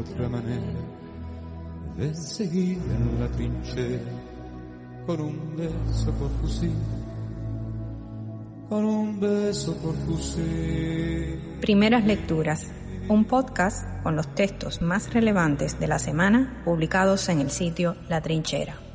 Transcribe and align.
otra 0.00 0.28
manera 0.28 0.72
de 1.96 2.14
seguir 2.14 2.78
en 2.78 3.20
la 3.20 3.28
trinchera 3.28 4.00
con 5.06 5.20
un 5.20 5.56
beso 5.56 6.12
por 6.12 6.30
fusil, 6.40 6.74
con 8.68 8.84
un 8.84 9.20
beso 9.20 9.76
por 9.76 9.94
fusil. 10.06 11.58
Primeras 11.60 12.04
lecturas, 12.04 12.66
un 13.08 13.24
podcast 13.24 13.84
con 14.02 14.16
los 14.16 14.34
textos 14.34 14.82
más 14.82 15.12
relevantes 15.12 15.78
de 15.78 15.88
la 15.88 15.98
semana 15.98 16.62
publicados 16.64 17.28
en 17.28 17.40
el 17.40 17.50
sitio 17.50 17.96
La 18.08 18.20
Trinchera. 18.20 18.89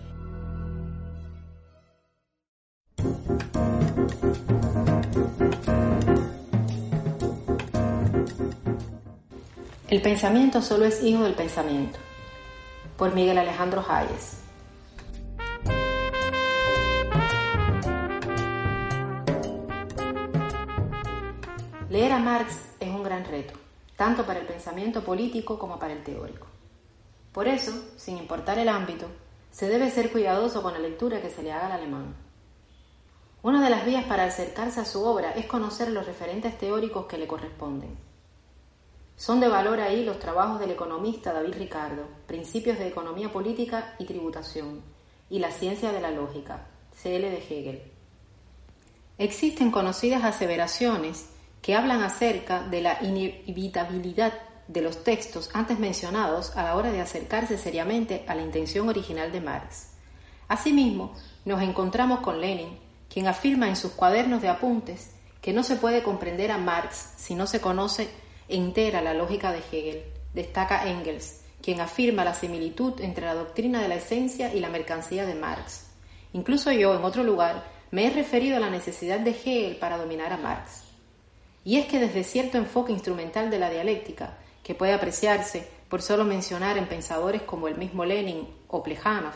El 9.95 10.01
pensamiento 10.01 10.61
solo 10.61 10.83
es 10.83 11.01
hijo 11.01 11.23
del 11.23 11.35
pensamiento. 11.35 11.97
Por 12.97 13.15
Miguel 13.15 13.37
Alejandro 13.37 13.81
Hayes. 13.87 14.41
Leer 21.89 22.11
a 22.11 22.19
Marx 22.19 22.57
es 22.81 22.89
un 22.89 23.03
gran 23.03 23.23
reto, 23.23 23.53
tanto 23.95 24.25
para 24.25 24.41
el 24.41 24.45
pensamiento 24.45 25.01
político 25.01 25.57
como 25.57 25.79
para 25.79 25.93
el 25.93 26.03
teórico. 26.03 26.47
Por 27.31 27.47
eso, 27.47 27.71
sin 27.95 28.17
importar 28.17 28.59
el 28.59 28.67
ámbito, 28.67 29.05
se 29.49 29.69
debe 29.69 29.89
ser 29.91 30.11
cuidadoso 30.11 30.61
con 30.61 30.73
la 30.73 30.79
lectura 30.79 31.21
que 31.21 31.29
se 31.29 31.41
le 31.41 31.53
haga 31.53 31.67
al 31.67 31.71
alemán. 31.71 32.13
Una 33.43 33.63
de 33.63 33.69
las 33.69 33.85
vías 33.85 34.03
para 34.03 34.25
acercarse 34.25 34.81
a 34.81 34.85
su 34.85 35.05
obra 35.05 35.31
es 35.31 35.45
conocer 35.45 35.89
los 35.91 36.05
referentes 36.05 36.57
teóricos 36.57 37.05
que 37.05 37.17
le 37.17 37.27
corresponden. 37.27 38.14
Son 39.17 39.39
de 39.39 39.47
valor 39.47 39.79
ahí 39.79 40.03
los 40.03 40.19
trabajos 40.19 40.59
del 40.59 40.71
economista 40.71 41.31
David 41.31 41.55
Ricardo, 41.57 42.03
Principios 42.27 42.77
de 42.77 42.87
Economía 42.87 43.31
Política 43.31 43.95
y 43.97 44.05
Tributación, 44.05 44.81
y 45.29 45.39
La 45.39 45.51
Ciencia 45.51 45.93
de 45.93 46.01
la 46.01 46.11
Lógica, 46.11 46.67
CL 47.01 47.21
de 47.21 47.37
Hegel. 47.37 47.81
Existen 49.17 49.71
conocidas 49.71 50.25
aseveraciones 50.25 51.29
que 51.61 51.75
hablan 51.75 52.03
acerca 52.03 52.63
de 52.67 52.81
la 52.81 53.01
inevitabilidad 53.01 54.33
de 54.67 54.81
los 54.81 55.03
textos 55.03 55.49
antes 55.53 55.79
mencionados 55.79 56.55
a 56.57 56.63
la 56.63 56.75
hora 56.75 56.91
de 56.91 56.99
acercarse 56.99 57.57
seriamente 57.57 58.25
a 58.27 58.35
la 58.35 58.41
intención 58.41 58.89
original 58.89 59.31
de 59.31 59.39
Marx. 59.39 59.91
Asimismo, 60.49 61.13
nos 61.45 61.61
encontramos 61.61 62.19
con 62.19 62.41
Lenin, 62.41 62.77
quien 63.09 63.27
afirma 63.27 63.69
en 63.69 63.77
sus 63.77 63.91
cuadernos 63.91 64.41
de 64.41 64.49
apuntes 64.49 65.11
que 65.41 65.53
no 65.53 65.63
se 65.63 65.77
puede 65.77 66.03
comprender 66.03 66.51
a 66.51 66.57
Marx 66.57 67.13
si 67.17 67.33
no 67.35 67.47
se 67.47 67.61
conoce 67.61 68.09
entera 68.47 69.01
la 69.01 69.13
lógica 69.13 69.51
de 69.51 69.59
Hegel, 69.59 70.03
destaca 70.33 70.89
Engels, 70.89 71.41
quien 71.61 71.81
afirma 71.81 72.23
la 72.23 72.33
similitud 72.33 72.99
entre 73.01 73.25
la 73.25 73.33
doctrina 73.33 73.81
de 73.81 73.87
la 73.87 73.95
esencia 73.95 74.53
y 74.53 74.59
la 74.59 74.69
mercancía 74.69 75.25
de 75.25 75.35
Marx. 75.35 75.87
Incluso 76.33 76.71
yo, 76.71 76.95
en 76.95 77.03
otro 77.03 77.23
lugar, 77.23 77.63
me 77.91 78.05
he 78.05 78.09
referido 78.09 78.57
a 78.57 78.59
la 78.59 78.69
necesidad 78.69 79.19
de 79.19 79.31
Hegel 79.31 79.77
para 79.77 79.97
dominar 79.97 80.33
a 80.33 80.37
Marx. 80.37 80.83
Y 81.63 81.77
es 81.77 81.87
que 81.87 81.99
desde 81.99 82.23
cierto 82.23 82.57
enfoque 82.57 82.91
instrumental 82.91 83.49
de 83.49 83.57
la 83.57 83.69
dialéctica, 83.69 84.37
que 84.63 84.75
puede 84.75 84.93
apreciarse 84.93 85.67
por 85.89 86.01
solo 86.01 86.25
mencionar 86.25 86.77
en 86.77 86.87
pensadores 86.87 87.43
como 87.43 87.67
el 87.67 87.77
mismo 87.77 88.05
Lenin 88.05 88.47
o 88.67 88.83
Plejanov, 88.83 89.33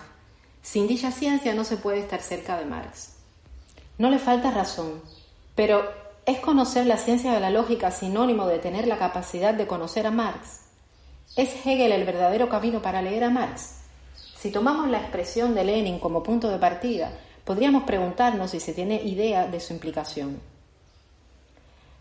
sin 0.61 0.87
dicha 0.87 1.11
ciencia 1.11 1.53
no 1.53 1.63
se 1.63 1.77
puede 1.77 1.99
estar 1.99 2.21
cerca 2.21 2.57
de 2.57 2.65
Marx. 2.65 3.15
No 3.97 4.09
le 4.09 4.19
falta 4.19 4.51
razón, 4.51 5.01
pero 5.55 6.08
¿Es 6.29 6.39
conocer 6.41 6.85
la 6.85 6.97
ciencia 6.97 7.33
de 7.33 7.39
la 7.39 7.49
lógica 7.49 7.89
sinónimo 7.89 8.45
de 8.45 8.59
tener 8.59 8.85
la 8.85 8.99
capacidad 8.99 9.51
de 9.51 9.65
conocer 9.65 10.05
a 10.05 10.11
Marx? 10.11 10.59
¿Es 11.35 11.65
Hegel 11.65 11.91
el 11.91 12.05
verdadero 12.05 12.49
camino 12.49 12.83
para 12.83 13.01
leer 13.01 13.23
a 13.23 13.31
Marx? 13.31 13.79
Si 14.37 14.51
tomamos 14.51 14.87
la 14.89 14.99
expresión 14.99 15.55
de 15.55 15.63
Lenin 15.63 15.97
como 15.97 16.21
punto 16.21 16.47
de 16.47 16.59
partida, 16.59 17.13
podríamos 17.45 17.81
preguntarnos 17.81 18.51
si 18.51 18.59
se 18.59 18.75
tiene 18.75 19.01
idea 19.01 19.47
de 19.47 19.59
su 19.59 19.73
implicación. 19.73 20.39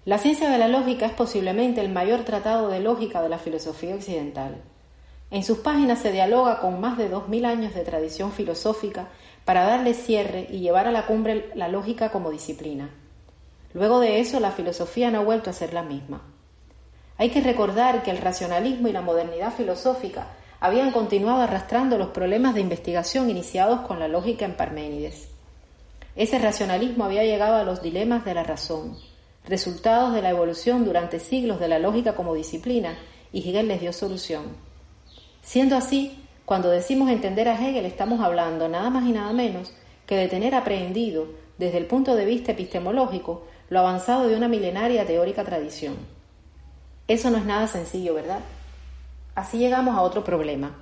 La 0.05 0.19
ciencia 0.19 0.51
de 0.51 0.59
la 0.59 0.69
lógica 0.69 1.07
es 1.07 1.13
posiblemente 1.13 1.81
el 1.81 1.89
mayor 1.89 2.25
tratado 2.25 2.69
de 2.69 2.81
lógica 2.81 3.23
de 3.23 3.31
la 3.31 3.39
filosofía 3.39 3.95
occidental. 3.95 4.57
En 5.31 5.43
sus 5.43 5.61
páginas 5.61 6.01
se 6.01 6.13
dialoga 6.13 6.61
con 6.61 6.83
más 6.83 6.99
de 6.99 7.09
dos 7.09 7.29
mil 7.29 7.47
años 7.47 7.73
de 7.73 7.83
tradición 7.83 8.31
filosófica 8.33 9.09
para 9.47 9.65
darle 9.65 9.95
cierre 9.95 10.47
y 10.51 10.59
llevar 10.59 10.87
a 10.87 10.93
la 10.93 11.07
cumbre 11.07 11.51
la 11.55 11.69
lógica 11.69 12.11
como 12.11 12.31
disciplina. 12.31 12.91
Luego 13.75 14.01
de 14.01 14.21
eso, 14.21 14.41
la 14.41 14.53
filosofía 14.53 15.11
no 15.11 15.19
ha 15.19 15.25
vuelto 15.25 15.51
a 15.51 15.53
ser 15.53 15.75
la 15.75 15.83
misma. 15.83 16.23
Hay 17.17 17.31
que 17.31 17.41
recordar 17.41 18.03
que 18.03 18.11
el 18.11 18.19
racionalismo 18.19 18.89
y 18.89 18.93
la 18.93 19.03
modernidad 19.03 19.53
filosófica 19.53 20.29
habían 20.61 20.91
continuado 20.91 21.43
arrastrando 21.43 21.99
los 21.99 22.09
problemas 22.09 22.55
de 22.55 22.61
investigación 22.61 23.31
iniciados 23.31 23.81
con 23.81 23.99
la 23.99 24.09
lógica 24.09 24.45
en 24.45 24.57
Parménides. 24.57 25.29
Ese 26.17 26.39
racionalismo 26.39 27.05
había 27.05 27.25
llegado 27.25 27.57
a 27.57 27.65
los 27.65 27.83
dilemas 27.83 28.25
de 28.25 28.35
la 28.35 28.43
razón, 28.43 28.97
resultados 29.47 30.15
de 30.15 30.23
la 30.23 30.31
evolución 30.31 30.85
durante 30.85 31.21
siglos 31.21 31.61
de 31.61 31.69
la 31.69 31.79
lógica 31.79 32.15
como 32.15 32.35
disciplina, 32.35 32.99
y 33.33 33.49
Hegel 33.49 33.69
les 33.69 33.81
dio 33.81 33.93
solución. 33.93 34.57
Siendo 35.43 35.77
así, 35.77 36.25
cuando 36.45 36.71
decimos 36.71 37.11
entender 37.11 37.49
a 37.49 37.55
Hegel 37.55 37.85
estamos 37.85 38.21
hablando 38.21 38.69
nada 38.69 38.91
más 38.91 39.05
y 39.05 39.13
nada 39.13 39.33
menos 39.33 39.73
que 40.07 40.17
de 40.17 40.29
tener 40.29 40.55
aprehendido, 40.55 41.27
desde 41.59 41.79
el 41.79 41.87
punto 41.87 42.15
de 42.17 42.25
vista 42.25 42.53
epistemológico, 42.53 43.47
lo 43.69 43.81
avanzado 43.81 44.29
de 44.29 44.37
una 44.37 44.49
milenaria 44.49 45.07
teórica 45.07 45.45
tradición. 45.45 45.97
Eso 47.07 47.31
no 47.31 47.39
es 47.39 47.45
nada 47.45 47.67
sencillo, 47.67 48.15
¿verdad? 48.15 48.41
Así 49.35 49.59
llegamos 49.59 49.97
a 49.97 50.03
otro 50.03 50.25
problema. 50.25 50.77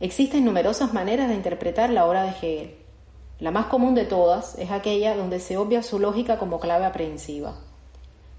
Existen 0.00 0.44
numerosas 0.44 0.92
maneras 0.92 1.28
de 1.28 1.34
interpretar 1.34 1.90
la 1.90 2.06
obra 2.06 2.24
de 2.24 2.30
Hegel. 2.30 2.74
La 3.38 3.50
más 3.50 3.66
común 3.66 3.94
de 3.94 4.04
todas 4.04 4.58
es 4.58 4.70
aquella 4.70 5.16
donde 5.16 5.40
se 5.40 5.56
obvia 5.56 5.82
su 5.82 5.98
lógica 5.98 6.38
como 6.38 6.58
clave 6.58 6.84
aprehensiva. 6.84 7.54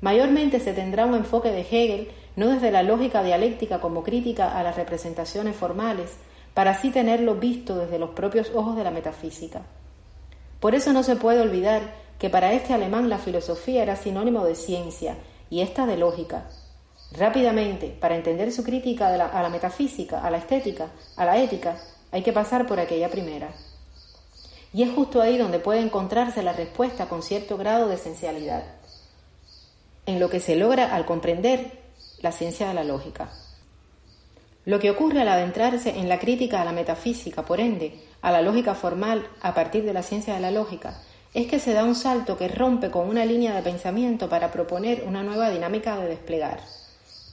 Mayormente 0.02 0.60
se 0.60 0.74
tendrá 0.74 1.06
un 1.06 1.16
enfoque 1.16 1.52
de 1.52 1.62
Hegel 1.62 2.12
no 2.36 2.50
desde 2.50 2.72
la 2.72 2.84
lógica 2.84 3.24
dialéctica 3.24 3.80
como 3.80 4.04
crítica 4.04 4.58
a 4.58 4.64
las 4.64 4.76
representaciones 4.76 5.56
formales, 5.56 6.18
para 6.54 6.72
así 6.72 6.92
tenerlo 6.92 7.36
visto 7.36 7.78
desde 7.78 8.00
los 8.00 8.12
propios 8.12 8.52
ojos 8.54 8.76
de 8.76 8.84
la 8.84 8.92
metafísica. 8.92 9.62
Por 10.60 10.76
eso 10.76 10.94
no 10.94 11.04
se 11.04 11.16
puede 11.16 11.42
olvidar 11.42 12.03
que 12.24 12.30
para 12.30 12.54
este 12.54 12.74
alemán 12.74 13.10
la 13.10 13.18
filosofía 13.18 13.84
era 13.84 13.98
sinónimo 13.98 14.46
de 14.46 14.56
ciencia 14.56 15.18
y 15.50 15.60
esta 15.60 15.86
de 15.86 15.98
lógica. 15.98 16.46
Rápidamente, 17.12 17.90
para 18.00 18.16
entender 18.16 18.54
su 18.54 18.64
crítica 18.64 19.10
a 19.10 19.44
la 19.44 19.50
metafísica, 19.50 20.22
a 20.22 20.32
la 20.32 20.38
estética, 20.38 20.88
a 21.18 21.26
la 21.26 21.38
ética, 21.38 21.78
hay 22.14 22.24
que 22.24 22.32
pasar 22.32 22.66
por 22.66 22.80
aquella 22.80 23.10
primera. 23.10 23.50
Y 24.72 24.84
es 24.84 24.92
justo 24.92 25.22
ahí 25.22 25.38
donde 25.38 25.60
puede 25.60 25.82
encontrarse 25.82 26.42
la 26.44 26.54
respuesta 26.54 27.10
con 27.10 27.24
cierto 27.24 27.58
grado 27.58 27.90
de 27.90 27.96
esencialidad, 27.96 28.64
en 30.06 30.22
lo 30.22 30.30
que 30.30 30.40
se 30.40 30.56
logra 30.56 30.96
al 30.96 31.06
comprender 31.06 31.78
la 32.22 32.32
ciencia 32.32 32.70
de 32.70 32.74
la 32.74 32.86
lógica. 32.86 33.34
Lo 34.64 34.80
que 34.80 34.92
ocurre 34.92 35.20
al 35.20 35.28
adentrarse 35.28 36.00
en 36.00 36.08
la 36.08 36.20
crítica 36.20 36.62
a 36.62 36.66
la 36.66 36.72
metafísica, 36.72 37.44
por 37.44 37.60
ende, 37.60 38.00
a 38.22 38.32
la 38.32 38.42
lógica 38.42 38.76
formal 38.76 39.28
a 39.42 39.54
partir 39.54 39.84
de 39.84 39.92
la 39.92 40.04
ciencia 40.04 40.34
de 40.36 40.40
la 40.40 40.52
lógica, 40.52 41.02
es 41.34 41.48
que 41.48 41.60
se 41.60 41.74
da 41.74 41.84
un 41.84 41.96
salto 41.96 42.38
que 42.38 42.48
rompe 42.48 42.92
con 42.92 43.10
una 43.10 43.26
línea 43.26 43.56
de 43.56 43.64
pensamiento 43.64 44.30
para 44.30 44.52
proponer 44.52 45.04
una 45.08 45.24
nueva 45.24 45.50
dinámica 45.50 45.98
de 45.98 46.08
desplegar. 46.08 46.60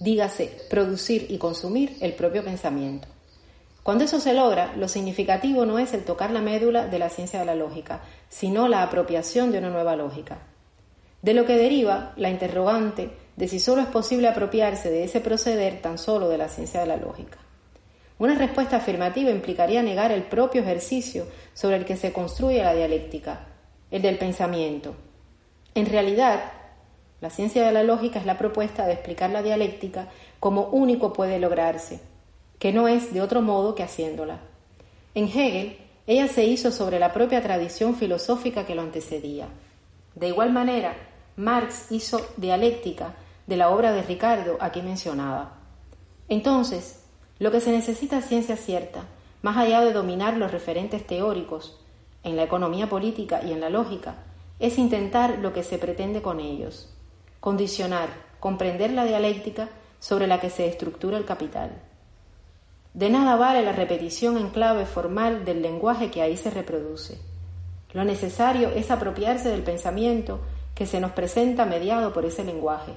Dígase, 0.00 0.56
producir 0.70 1.26
y 1.28 1.36
consumir 1.36 1.96
el 2.00 2.14
propio 2.14 2.42
pensamiento. 2.42 3.06
Cuando 3.82 4.04
eso 4.04 4.20
se 4.20 4.32
logra, 4.32 4.74
lo 4.76 4.88
significativo 4.88 5.66
no 5.66 5.78
es 5.78 5.92
el 5.92 6.04
tocar 6.04 6.30
la 6.30 6.40
médula 6.40 6.86
de 6.86 6.98
la 6.98 7.10
ciencia 7.10 7.40
de 7.40 7.44
la 7.44 7.54
lógica, 7.54 8.00
sino 8.28 8.68
la 8.68 8.82
apropiación 8.82 9.52
de 9.52 9.58
una 9.58 9.70
nueva 9.70 9.96
lógica. 9.96 10.38
De 11.20 11.34
lo 11.34 11.44
que 11.44 11.56
deriva 11.56 12.12
la 12.16 12.30
interrogante 12.30 13.10
de 13.36 13.48
si 13.48 13.58
solo 13.58 13.82
es 13.82 13.88
posible 13.88 14.28
apropiarse 14.28 14.90
de 14.90 15.04
ese 15.04 15.20
proceder 15.20 15.82
tan 15.82 15.98
solo 15.98 16.28
de 16.28 16.38
la 16.38 16.48
ciencia 16.48 16.80
de 16.80 16.86
la 16.86 16.96
lógica. 16.96 17.38
Una 18.18 18.34
respuesta 18.34 18.76
afirmativa 18.76 19.30
implicaría 19.30 19.82
negar 19.82 20.12
el 20.12 20.24
propio 20.24 20.62
ejercicio 20.62 21.26
sobre 21.54 21.76
el 21.76 21.84
que 21.84 21.96
se 21.96 22.12
construye 22.12 22.62
la 22.62 22.74
dialéctica, 22.74 23.46
el 23.90 24.02
del 24.02 24.18
pensamiento. 24.18 24.94
En 25.74 25.86
realidad, 25.86 26.52
la 27.20 27.30
ciencia 27.30 27.66
de 27.66 27.72
la 27.72 27.82
lógica 27.82 28.18
es 28.18 28.26
la 28.26 28.38
propuesta 28.38 28.86
de 28.86 28.94
explicar 28.94 29.30
la 29.30 29.42
dialéctica 29.42 30.08
como 30.38 30.66
único 30.68 31.12
puede 31.12 31.38
lograrse, 31.38 32.00
que 32.58 32.72
no 32.72 32.88
es 32.88 33.12
de 33.12 33.20
otro 33.22 33.42
modo 33.42 33.74
que 33.74 33.82
haciéndola. 33.82 34.40
En 35.14 35.24
Hegel, 35.24 35.76
ella 36.06 36.28
se 36.28 36.44
hizo 36.44 36.72
sobre 36.72 36.98
la 36.98 37.12
propia 37.12 37.42
tradición 37.42 37.94
filosófica 37.94 38.64
que 38.64 38.74
lo 38.74 38.82
antecedía. 38.82 39.48
De 40.14 40.28
igual 40.28 40.52
manera, 40.52 40.94
Marx 41.36 41.90
hizo 41.90 42.20
dialéctica 42.36 43.14
de 43.46 43.56
la 43.56 43.70
obra 43.70 43.92
de 43.92 44.02
Ricardo 44.02 44.56
aquí 44.60 44.82
mencionada. 44.82 45.52
Entonces, 46.28 47.04
lo 47.38 47.50
que 47.50 47.60
se 47.60 47.72
necesita 47.72 48.18
es 48.18 48.26
ciencia 48.26 48.56
cierta, 48.56 49.04
más 49.42 49.56
allá 49.56 49.80
de 49.80 49.92
dominar 49.92 50.36
los 50.36 50.52
referentes 50.52 51.06
teóricos, 51.06 51.79
en 52.22 52.36
la 52.36 52.44
economía 52.44 52.88
política 52.88 53.42
y 53.42 53.52
en 53.52 53.60
la 53.60 53.70
lógica, 53.70 54.16
es 54.58 54.78
intentar 54.78 55.38
lo 55.38 55.52
que 55.52 55.62
se 55.62 55.78
pretende 55.78 56.20
con 56.20 56.40
ellos, 56.40 56.92
condicionar, 57.40 58.08
comprender 58.40 58.92
la 58.92 59.04
dialéctica 59.04 59.68
sobre 59.98 60.26
la 60.26 60.40
que 60.40 60.50
se 60.50 60.66
estructura 60.66 61.16
el 61.16 61.24
capital. 61.24 61.82
De 62.92 63.08
nada 63.08 63.36
vale 63.36 63.62
la 63.62 63.72
repetición 63.72 64.36
en 64.36 64.50
clave 64.50 64.84
formal 64.84 65.44
del 65.44 65.62
lenguaje 65.62 66.10
que 66.10 66.22
ahí 66.22 66.36
se 66.36 66.50
reproduce. 66.50 67.18
Lo 67.92 68.04
necesario 68.04 68.70
es 68.70 68.90
apropiarse 68.90 69.48
del 69.48 69.62
pensamiento 69.62 70.40
que 70.74 70.86
se 70.86 71.00
nos 71.00 71.12
presenta 71.12 71.66
mediado 71.66 72.12
por 72.12 72.24
ese 72.24 72.44
lenguaje. 72.44 72.92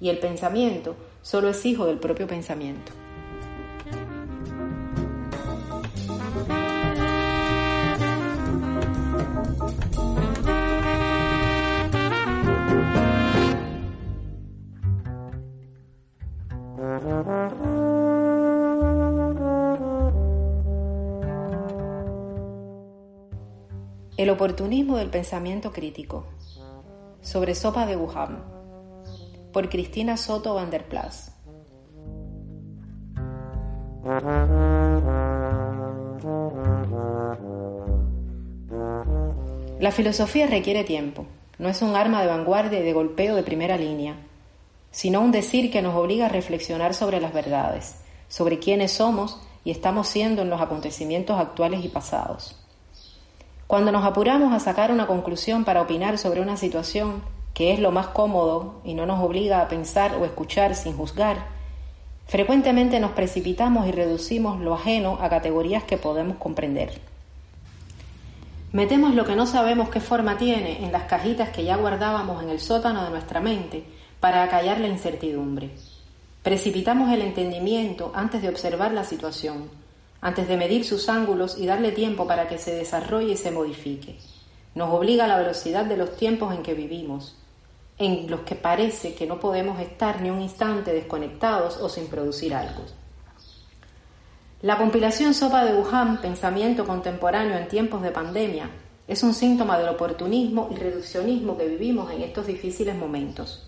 Y 0.00 0.08
el 0.08 0.18
pensamiento 0.18 0.96
solo 1.22 1.48
es 1.48 1.64
hijo 1.66 1.86
del 1.86 1.98
propio 1.98 2.26
pensamiento. 2.26 2.92
El 24.30 24.34
oportunismo 24.34 24.96
del 24.96 25.10
pensamiento 25.10 25.72
crítico. 25.72 26.24
Sobre 27.20 27.56
Sopa 27.56 27.84
de 27.84 27.96
Wuhan. 27.96 28.44
Por 29.52 29.68
Cristina 29.68 30.16
Soto 30.16 30.54
van 30.54 30.70
der 30.70 30.84
Plas. 30.84 31.34
La 39.80 39.90
filosofía 39.90 40.46
requiere 40.46 40.84
tiempo. 40.84 41.26
No 41.58 41.68
es 41.68 41.82
un 41.82 41.96
arma 41.96 42.20
de 42.20 42.28
vanguardia 42.28 42.78
y 42.78 42.84
de 42.84 42.92
golpeo 42.92 43.34
de 43.34 43.42
primera 43.42 43.76
línea, 43.76 44.14
sino 44.92 45.22
un 45.22 45.32
decir 45.32 45.72
que 45.72 45.82
nos 45.82 45.96
obliga 45.96 46.26
a 46.26 46.28
reflexionar 46.28 46.94
sobre 46.94 47.20
las 47.20 47.32
verdades, 47.32 47.96
sobre 48.28 48.60
quiénes 48.60 48.92
somos 48.92 49.40
y 49.64 49.72
estamos 49.72 50.06
siendo 50.06 50.42
en 50.42 50.50
los 50.50 50.60
acontecimientos 50.60 51.40
actuales 51.40 51.84
y 51.84 51.88
pasados. 51.88 52.59
Cuando 53.70 53.92
nos 53.92 54.04
apuramos 54.04 54.52
a 54.52 54.58
sacar 54.58 54.90
una 54.90 55.06
conclusión 55.06 55.64
para 55.64 55.80
opinar 55.80 56.18
sobre 56.18 56.40
una 56.40 56.56
situación, 56.56 57.22
que 57.54 57.72
es 57.72 57.78
lo 57.78 57.92
más 57.92 58.08
cómodo 58.08 58.80
y 58.82 58.94
no 58.94 59.06
nos 59.06 59.22
obliga 59.22 59.62
a 59.62 59.68
pensar 59.68 60.16
o 60.16 60.24
escuchar 60.24 60.74
sin 60.74 60.96
juzgar, 60.96 61.46
frecuentemente 62.26 62.98
nos 62.98 63.12
precipitamos 63.12 63.86
y 63.86 63.92
reducimos 63.92 64.58
lo 64.58 64.74
ajeno 64.74 65.18
a 65.20 65.28
categorías 65.28 65.84
que 65.84 65.98
podemos 65.98 66.36
comprender. 66.38 67.00
Metemos 68.72 69.14
lo 69.14 69.24
que 69.24 69.36
no 69.36 69.46
sabemos 69.46 69.88
qué 69.88 70.00
forma 70.00 70.36
tiene 70.36 70.84
en 70.84 70.90
las 70.90 71.04
cajitas 71.04 71.50
que 71.50 71.62
ya 71.62 71.76
guardábamos 71.76 72.42
en 72.42 72.50
el 72.50 72.58
sótano 72.58 73.04
de 73.04 73.10
nuestra 73.10 73.38
mente 73.38 73.84
para 74.18 74.42
acallar 74.42 74.80
la 74.80 74.88
incertidumbre. 74.88 75.70
Precipitamos 76.42 77.12
el 77.12 77.22
entendimiento 77.22 78.10
antes 78.16 78.42
de 78.42 78.48
observar 78.48 78.90
la 78.90 79.04
situación 79.04 79.79
antes 80.20 80.48
de 80.48 80.56
medir 80.56 80.84
sus 80.84 81.08
ángulos 81.08 81.56
y 81.58 81.66
darle 81.66 81.92
tiempo 81.92 82.26
para 82.26 82.48
que 82.48 82.58
se 82.58 82.74
desarrolle 82.74 83.32
y 83.32 83.36
se 83.36 83.50
modifique. 83.50 84.18
Nos 84.74 84.90
obliga 84.90 85.24
a 85.24 85.28
la 85.28 85.38
velocidad 85.38 85.84
de 85.84 85.96
los 85.96 86.16
tiempos 86.16 86.54
en 86.54 86.62
que 86.62 86.74
vivimos, 86.74 87.36
en 87.98 88.30
los 88.30 88.40
que 88.40 88.54
parece 88.54 89.14
que 89.14 89.26
no 89.26 89.40
podemos 89.40 89.80
estar 89.80 90.20
ni 90.22 90.30
un 90.30 90.40
instante 90.40 90.92
desconectados 90.92 91.76
o 91.78 91.88
sin 91.88 92.06
producir 92.06 92.54
algo. 92.54 92.82
La 94.62 94.76
compilación 94.76 95.32
Sopa 95.32 95.64
de 95.64 95.74
Wuhan, 95.74 96.20
Pensamiento 96.20 96.86
Contemporáneo 96.86 97.56
en 97.56 97.68
tiempos 97.68 98.02
de 98.02 98.10
pandemia, 98.10 98.70
es 99.08 99.22
un 99.22 99.34
síntoma 99.34 99.78
del 99.78 99.88
oportunismo 99.88 100.68
y 100.70 100.76
reduccionismo 100.76 101.56
que 101.56 101.66
vivimos 101.66 102.12
en 102.12 102.22
estos 102.22 102.46
difíciles 102.46 102.94
momentos. 102.94 103.66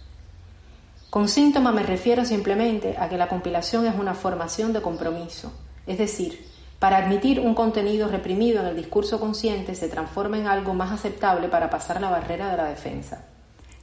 Con 1.11 1.29
síntoma 1.29 1.73
me 1.73 1.83
refiero 1.83 2.25
simplemente 2.25 2.95
a 2.97 3.09
que 3.09 3.19
la 3.19 3.29
compilación 3.29 3.87
es 3.87 3.95
una 3.99 4.15
formación 4.15 4.73
de 4.73 4.83
compromiso, 4.83 5.53
es 5.87 5.99
decir, 5.99 6.47
para 6.79 6.97
admitir 6.97 7.39
un 7.39 7.55
contenido 7.55 8.09
reprimido 8.09 8.61
en 8.61 8.67
el 8.67 8.77
discurso 8.77 9.21
consciente 9.21 9.77
se 9.77 9.89
transforma 9.89 10.39
en 10.39 10.49
algo 10.49 10.75
más 10.75 10.91
aceptable 10.91 11.49
para 11.49 11.71
pasar 11.71 12.01
la 12.01 12.11
barrera 12.11 12.51
de 12.51 12.57
la 12.57 12.65
defensa. 12.65 13.25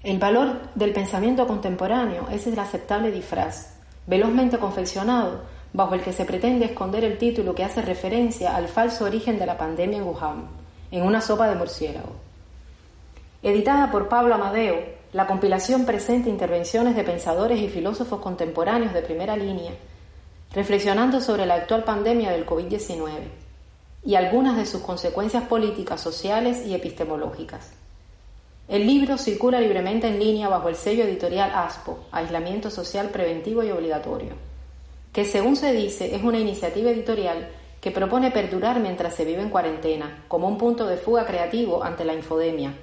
El 0.04 0.20
valor 0.20 0.60
del 0.76 0.92
pensamiento 0.92 1.48
contemporáneo 1.48 2.28
es 2.30 2.46
el 2.48 2.60
aceptable 2.60 3.12
disfraz, 3.12 3.76
velozmente 4.06 4.58
confeccionado, 4.58 5.44
bajo 5.72 5.96
el 5.96 6.02
que 6.02 6.14
se 6.14 6.26
pretende 6.26 6.66
esconder 6.66 7.06
el 7.06 7.18
título 7.18 7.56
que 7.56 7.64
hace 7.64 7.82
referencia 7.82 8.56
al 8.56 8.68
falso 8.68 9.06
origen 9.06 9.40
de 9.40 9.46
la 9.46 9.58
pandemia 9.58 10.00
en 10.00 10.04
Wuhan, 10.04 10.48
en 10.92 11.04
una 11.06 11.22
sopa 11.22 11.48
de 11.48 11.56
murciélago. 11.56 12.16
Editada 13.44 13.92
por 13.92 14.10
Pablo 14.10 14.36
Amadeo, 14.36 14.78
la 15.14 15.26
compilación 15.26 15.86
presenta 15.86 16.28
intervenciones 16.28 16.96
de 16.98 17.04
pensadores 17.04 17.60
y 17.60 17.70
filósofos 17.70 18.20
contemporáneos 18.20 18.94
de 18.94 19.02
primera 19.02 19.38
línea 19.38 19.72
reflexionando 20.54 21.22
sobre 21.22 21.46
la 21.46 21.56
actual 21.56 21.84
pandemia 21.84 22.32
del 22.32 22.46
COVID-19 22.46 23.10
y 24.04 24.16
algunas 24.16 24.58
de 24.58 24.66
sus 24.66 24.82
consecuencias 24.82 25.44
políticas, 25.44 26.02
sociales 26.02 26.66
y 26.66 26.74
epistemológicas. 26.74 27.74
El 28.68 28.88
libro 28.88 29.18
circula 29.18 29.60
libremente 29.60 30.08
en 30.08 30.20
línea 30.20 30.48
bajo 30.48 30.70
el 30.70 30.76
sello 30.76 31.04
editorial 31.04 31.52
ASPO, 31.54 32.06
Aislamiento 32.12 32.70
Social 32.70 33.10
Preventivo 33.10 33.64
y 33.64 33.72
Obligatorio, 33.72 34.34
que 35.14 35.26
según 35.26 35.56
se 35.56 35.74
dice 35.74 36.16
es 36.16 36.24
una 36.24 36.40
iniciativa 36.40 36.92
editorial 36.92 37.50
que 37.82 37.92
propone 37.92 38.32
perdurar 38.32 38.80
mientras 38.80 39.16
se 39.16 39.26
vive 39.26 39.42
en 39.42 39.50
cuarentena, 39.50 40.24
como 40.28 40.48
un 40.48 40.58
punto 40.58 40.86
de 40.86 40.98
fuga 40.98 41.26
creativo 41.26 41.84
ante 41.84 42.06
la 42.06 42.14
infodemia, 42.14 42.74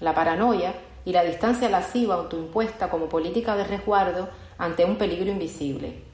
la 0.00 0.14
paranoia 0.14 0.74
y 1.04 1.12
la 1.12 1.22
distancia 1.22 1.68
lasciva 1.68 2.14
autoimpuesta 2.14 2.90
como 2.90 3.08
política 3.08 3.56
de 3.56 3.64
resguardo 3.64 4.28
ante 4.58 4.84
un 4.84 4.96
peligro 4.96 5.30
invisible. 5.30 6.09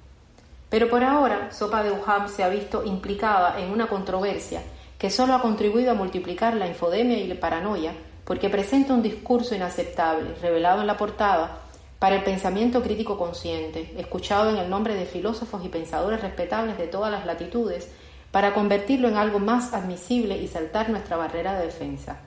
Pero 0.69 0.89
por 0.89 1.05
ahora, 1.05 1.53
Sopa 1.53 1.83
de 1.83 1.93
Wuhan 1.93 2.29
se 2.29 2.43
ha 2.43 2.49
visto 2.49 2.85
implicada 2.85 3.61
en 3.61 3.71
una 3.71 3.87
controversia 3.87 4.63
que 4.99 5.11
solo 5.11 5.35
ha 5.35 5.43
contribuido 5.43 5.93
a 5.93 5.95
multiplicar 5.95 6.55
la 6.55 6.67
infodemia 6.67 7.19
y 7.19 7.27
la 7.27 7.39
paranoia 7.39 7.93
porque 8.27 8.51
presenta 8.51 8.93
un 8.93 9.03
discurso 9.03 9.55
inaceptable, 9.55 10.35
revelado 10.43 10.81
en 10.81 10.89
la 10.89 10.97
portada, 10.97 11.61
para 12.01 12.17
el 12.17 12.25
pensamiento 12.25 12.83
crítico 12.83 13.17
consciente, 13.17 13.95
escuchado 13.97 14.51
en 14.51 14.57
el 14.57 14.69
nombre 14.69 14.95
de 14.97 15.07
filósofos 15.07 15.65
y 15.65 15.69
pensadores 15.69 16.21
respetables 16.21 16.77
de 16.77 16.89
todas 16.89 17.13
las 17.13 17.25
latitudes, 17.25 17.89
para 18.33 18.53
convertirlo 18.53 19.09
en 19.09 19.17
algo 19.17 19.39
más 19.39 19.73
admisible 19.73 20.37
y 20.37 20.49
saltar 20.49 20.91
nuestra 20.91 21.17
barrera 21.17 21.59
de 21.59 21.67
defensa. 21.67 22.19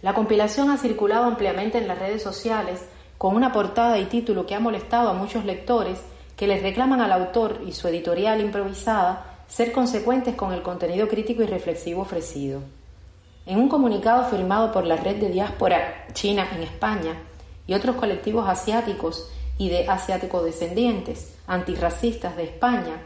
La 0.00 0.14
compilación 0.14 0.70
ha 0.70 0.78
circulado 0.78 1.24
ampliamente 1.24 1.78
en 1.78 1.88
las 1.88 1.98
redes 1.98 2.22
sociales 2.22 2.86
con 3.18 3.34
una 3.34 3.52
portada 3.52 3.98
y 3.98 4.06
título 4.06 4.46
que 4.46 4.54
ha 4.54 4.60
molestado 4.60 5.10
a 5.10 5.14
muchos 5.14 5.44
lectores 5.44 6.00
que 6.40 6.46
les 6.46 6.62
reclaman 6.62 7.02
al 7.02 7.12
autor 7.12 7.60
y 7.66 7.72
su 7.72 7.86
editorial 7.88 8.40
improvisada 8.40 9.42
ser 9.46 9.72
consecuentes 9.72 10.34
con 10.36 10.54
el 10.54 10.62
contenido 10.62 11.06
crítico 11.06 11.42
y 11.42 11.46
reflexivo 11.46 12.00
ofrecido. 12.00 12.62
En 13.44 13.58
un 13.58 13.68
comunicado 13.68 14.24
firmado 14.24 14.72
por 14.72 14.86
la 14.86 14.96
Red 14.96 15.16
de 15.16 15.28
Diáspora 15.28 16.06
China 16.14 16.48
en 16.54 16.62
España 16.62 17.12
y 17.66 17.74
otros 17.74 17.96
colectivos 17.96 18.48
asiáticos 18.48 19.28
y 19.58 19.68
de 19.68 19.86
asiático-descendientes 19.86 21.36
antirracistas 21.46 22.34
de 22.38 22.44
España, 22.44 23.02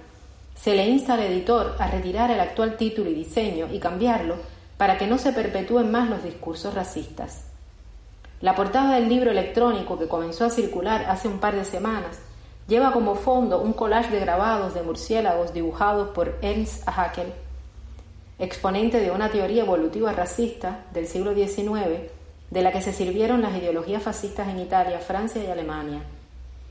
se 0.55 0.76
le 0.76 0.87
insta 0.87 1.14
al 1.14 1.23
editor 1.25 1.75
a 1.81 1.88
retirar 1.88 2.31
el 2.31 2.38
actual 2.38 2.76
título 2.76 3.11
y 3.11 3.14
diseño 3.14 3.67
y 3.73 3.81
cambiarlo 3.81 4.37
para 4.76 4.97
que 4.97 5.09
no 5.09 5.19
se 5.19 5.33
perpetúen 5.33 5.91
más 5.91 6.09
los 6.09 6.23
discursos 6.23 6.73
racistas. 6.73 7.47
La 8.41 8.55
portada 8.55 8.95
del 8.95 9.09
libro 9.09 9.33
electrónico 9.33 9.99
que 9.99 10.07
comenzó 10.07 10.45
a 10.45 10.50
circular 10.50 11.07
hace 11.09 11.26
un 11.26 11.41
par 11.41 11.57
de 11.57 11.64
semanas 11.64 12.21
Lleva 12.66 12.92
como 12.92 13.14
fondo 13.14 13.61
un 13.61 13.75
collage 13.75 14.11
de 14.11 14.21
grabados 14.21 14.73
de 14.73 14.83
murciélagos 14.83 15.52
dibujados 15.52 16.09
por 16.09 16.38
Ernst 16.40 16.88
Haeckel, 16.88 17.33
exponente 18.38 19.00
de 19.00 19.11
una 19.11 19.28
teoría 19.28 19.64
evolutiva 19.64 20.12
racista 20.12 20.87
del 20.94 21.06
siglo 21.06 21.35
XIX, 21.35 22.11
de 22.50 22.62
la 22.62 22.73
que 22.73 22.80
se 22.80 22.94
sirvieron 22.94 23.42
las 23.42 23.54
ideologías 23.54 24.02
fascistas 24.02 24.49
en 24.49 24.61
Italia, 24.61 24.99
Francia 24.99 25.44
y 25.44 25.49
Alemania. 25.49 26.02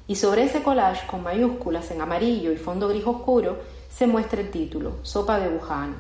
Y 0.08 0.16
sobre 0.16 0.44
ese 0.44 0.64
collage, 0.64 1.06
con 1.06 1.22
mayúsculas 1.22 1.92
en 1.92 2.02
amarillo 2.02 2.52
y 2.52 2.58
fondo 2.58 2.88
gris 2.88 3.06
oscuro, 3.06 3.60
se 3.90 4.08
muestra 4.08 4.42
el 4.42 4.50
título, 4.50 4.98
Sopa 5.04 5.40
de 5.40 5.50
Wuhan, 5.50 5.96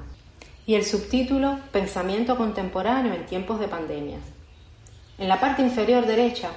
y 0.65 0.73
el 0.73 0.85
subtítulo, 0.85 1.59
Pensamiento 1.71 2.35
contemporáneo 2.35 3.13
en 3.13 3.27
tiempos 3.27 3.59
de 3.59 3.67
pandemias. 3.67 4.21
En 5.19 5.27
la 5.27 5.39
parte 5.39 5.61
inferior 5.61 6.05
derecha 6.07 6.49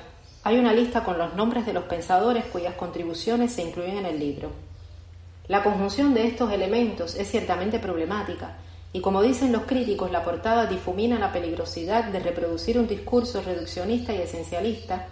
hay 0.46 0.58
una 0.60 0.72
lista 0.72 1.02
con 1.02 1.18
los 1.18 1.34
nombres 1.34 1.66
de 1.66 1.72
los 1.72 1.82
pensadores 1.86 2.44
cuyas 2.44 2.76
contribuciones 2.76 3.50
se 3.50 3.62
incluyen 3.62 3.96
en 3.96 4.06
el 4.06 4.20
libro. 4.20 4.52
La 5.48 5.64
conjunción 5.64 6.14
de 6.14 6.28
estos 6.28 6.52
elementos 6.52 7.16
es 7.16 7.28
ciertamente 7.28 7.80
problemática, 7.80 8.56
y 8.92 9.00
como 9.00 9.22
dicen 9.22 9.50
los 9.50 9.64
críticos, 9.64 10.12
la 10.12 10.22
portada 10.22 10.66
difumina 10.66 11.18
la 11.18 11.32
peligrosidad 11.32 12.04
de 12.04 12.20
reproducir 12.20 12.78
un 12.78 12.86
discurso 12.86 13.42
reduccionista 13.42 14.14
y 14.14 14.18
esencialista, 14.18 15.08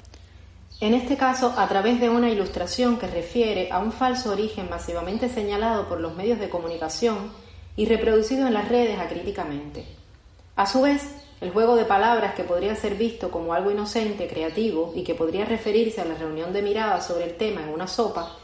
en 0.78 0.94
este 0.94 1.16
caso 1.16 1.52
a 1.56 1.66
través 1.66 1.98
de 1.98 2.10
una 2.10 2.30
ilustración 2.30 2.96
que 2.96 3.08
refiere 3.08 3.72
a 3.72 3.80
un 3.80 3.90
falso 3.90 4.30
origen 4.30 4.70
masivamente 4.70 5.28
señalado 5.28 5.88
por 5.88 5.98
los 5.98 6.14
medios 6.14 6.38
de 6.38 6.48
comunicación 6.48 7.32
y 7.74 7.86
reproducido 7.86 8.46
en 8.46 8.54
las 8.54 8.68
redes 8.68 9.00
acríticamente. 9.00 9.84
A 10.54 10.68
su 10.68 10.82
vez, 10.82 11.23
el 11.40 11.50
juego 11.50 11.76
de 11.76 11.84
palabras 11.84 12.34
que 12.34 12.44
podría 12.44 12.74
ser 12.74 12.94
visto 12.94 13.30
como 13.30 13.52
algo 13.52 13.70
inocente, 13.70 14.28
creativo 14.28 14.92
y 14.94 15.02
que 15.02 15.14
podría 15.14 15.44
referirse 15.44 16.00
a 16.00 16.04
la 16.04 16.14
reunión 16.14 16.52
de 16.52 16.62
miradas 16.62 17.06
sobre 17.06 17.24
el 17.24 17.36
tema 17.36 17.62
en 17.62 17.70
una 17.70 17.86
sopa, 17.86 18.36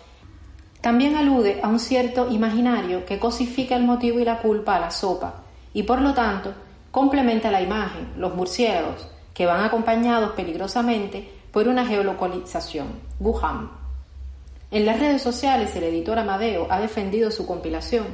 También 0.81 1.15
alude 1.15 1.61
a 1.63 1.69
un 1.69 1.79
cierto 1.79 2.31
imaginario 2.31 3.05
que 3.05 3.19
cosifica 3.19 3.77
el 3.77 3.85
motivo 3.85 4.19
y 4.19 4.25
la 4.25 4.39
culpa 4.39 4.77
a 4.77 4.81
la 4.81 4.91
sopa 4.91 5.43
y 5.75 5.83
por 5.83 6.01
lo 6.01 6.15
tanto 6.15 6.55
complementa 6.91 7.51
la 7.51 7.61
imagen, 7.61 8.15
los 8.17 8.35
murciélagos, 8.35 9.07
que 9.35 9.47
van 9.47 9.63
acompañados 9.63 10.33
peligrosamente 10.33 11.31
por 11.53 11.69
una 11.69 11.87
geolocalización, 11.87 12.89
Wuhan. 13.19 13.71
En 14.71 14.87
las 14.87 15.01
redes 15.01 15.23
sociales 15.23 15.75
el 15.77 15.85
editor 15.85 16.19
Amadeo 16.19 16.67
ha 16.71 16.81
defendido 16.81 17.31
su 17.31 17.47
compilación, 17.47 18.07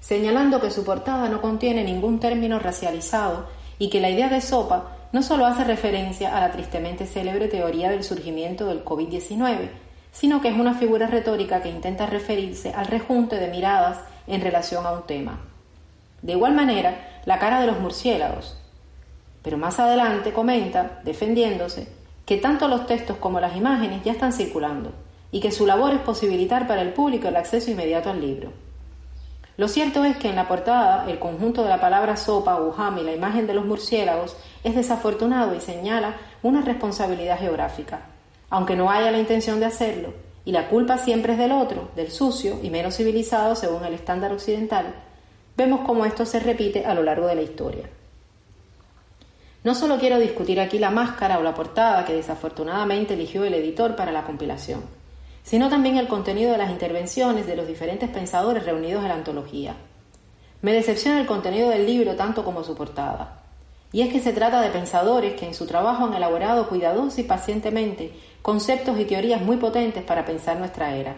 señalando 0.00 0.60
que 0.60 0.70
su 0.70 0.84
portada 0.84 1.28
no 1.28 1.40
contiene 1.40 1.84
ningún 1.84 2.20
término 2.20 2.58
racializado 2.58 3.46
y 3.78 3.90
que 3.90 4.00
la 4.00 4.10
idea 4.10 4.28
de 4.28 4.40
sopa 4.40 4.90
no 5.12 5.22
solo 5.22 5.46
hace 5.46 5.64
referencia 5.64 6.36
a 6.36 6.40
la 6.40 6.50
tristemente 6.50 7.06
célebre 7.06 7.48
teoría 7.48 7.90
del 7.90 8.02
surgimiento 8.02 8.66
del 8.66 8.84
COVID-19, 8.84 9.70
sino 10.10 10.40
que 10.40 10.48
es 10.48 10.56
una 10.56 10.74
figura 10.74 11.06
retórica 11.06 11.62
que 11.62 11.68
intenta 11.68 12.06
referirse 12.06 12.72
al 12.72 12.86
rejunte 12.86 13.36
de 13.36 13.48
miradas 13.48 13.98
en 14.26 14.40
relación 14.40 14.86
a 14.86 14.92
un 14.92 15.02
tema. 15.06 15.40
De 16.22 16.32
igual 16.32 16.54
manera, 16.54 17.20
la 17.26 17.38
cara 17.38 17.60
de 17.60 17.66
los 17.66 17.80
murciélagos. 17.80 18.56
Pero 19.42 19.58
más 19.58 19.78
adelante 19.78 20.32
comenta, 20.32 21.00
defendiéndose, 21.04 21.88
que 22.24 22.38
tanto 22.38 22.68
los 22.68 22.86
textos 22.86 23.18
como 23.18 23.40
las 23.40 23.56
imágenes 23.56 24.02
ya 24.02 24.12
están 24.12 24.32
circulando 24.32 24.92
y 25.30 25.40
que 25.40 25.50
su 25.50 25.66
labor 25.66 25.92
es 25.92 26.00
posibilitar 26.00 26.66
para 26.66 26.82
el 26.82 26.92
público 26.92 27.28
el 27.28 27.36
acceso 27.36 27.70
inmediato 27.70 28.10
al 28.10 28.20
libro. 28.20 28.52
Lo 29.56 29.68
cierto 29.68 30.04
es 30.04 30.16
que 30.16 30.28
en 30.28 30.36
la 30.36 30.48
portada 30.48 31.08
el 31.08 31.20
conjunto 31.20 31.62
de 31.62 31.68
la 31.68 31.80
palabra 31.80 32.16
sopa, 32.16 32.60
uham 32.60 32.98
y 32.98 33.02
la 33.02 33.14
imagen 33.14 33.46
de 33.46 33.54
los 33.54 33.64
murciélagos 33.64 34.36
es 34.64 34.74
desafortunado 34.74 35.54
y 35.54 35.60
señala 35.60 36.16
una 36.42 36.62
responsabilidad 36.62 37.38
geográfica, 37.38 38.00
aunque 38.50 38.74
no 38.74 38.90
haya 38.90 39.12
la 39.12 39.18
intención 39.18 39.60
de 39.60 39.66
hacerlo, 39.66 40.12
y 40.44 40.50
la 40.50 40.68
culpa 40.68 40.98
siempre 40.98 41.34
es 41.34 41.38
del 41.38 41.52
otro, 41.52 41.90
del 41.94 42.10
sucio 42.10 42.58
y 42.62 42.70
menos 42.70 42.96
civilizado 42.96 43.54
según 43.54 43.84
el 43.84 43.94
estándar 43.94 44.32
occidental, 44.32 44.86
vemos 45.56 45.82
cómo 45.86 46.04
esto 46.04 46.26
se 46.26 46.40
repite 46.40 46.84
a 46.84 46.94
lo 46.94 47.04
largo 47.04 47.28
de 47.28 47.36
la 47.36 47.42
historia. 47.42 47.88
No 49.62 49.74
solo 49.74 49.98
quiero 49.98 50.18
discutir 50.18 50.60
aquí 50.60 50.80
la 50.80 50.90
máscara 50.90 51.38
o 51.38 51.42
la 51.42 51.54
portada 51.54 52.04
que 52.04 52.12
desafortunadamente 52.12 53.14
eligió 53.14 53.44
el 53.44 53.54
editor 53.54 53.94
para 53.94 54.10
la 54.10 54.24
compilación, 54.24 54.82
sino 55.44 55.68
también 55.68 55.98
el 55.98 56.08
contenido 56.08 56.50
de 56.50 56.58
las 56.58 56.70
intervenciones 56.70 57.46
de 57.46 57.54
los 57.54 57.68
diferentes 57.68 58.08
pensadores 58.08 58.64
reunidos 58.64 59.02
en 59.02 59.10
la 59.10 59.14
antología. 59.14 59.76
Me 60.62 60.72
decepciona 60.72 61.20
el 61.20 61.26
contenido 61.26 61.68
del 61.68 61.86
libro 61.86 62.16
tanto 62.16 62.44
como 62.44 62.64
su 62.64 62.74
portada. 62.74 63.42
Y 63.92 64.00
es 64.00 64.12
que 64.12 64.20
se 64.20 64.32
trata 64.32 64.60
de 64.60 64.70
pensadores 64.70 65.34
que 65.34 65.46
en 65.46 65.54
su 65.54 65.66
trabajo 65.66 66.06
han 66.06 66.14
elaborado 66.14 66.68
cuidadoso 66.68 67.20
y 67.20 67.24
pacientemente 67.24 68.12
conceptos 68.42 68.98
y 68.98 69.04
teorías 69.04 69.42
muy 69.42 69.58
potentes 69.58 70.02
para 70.02 70.24
pensar 70.24 70.56
nuestra 70.56 70.96
era. 70.96 71.14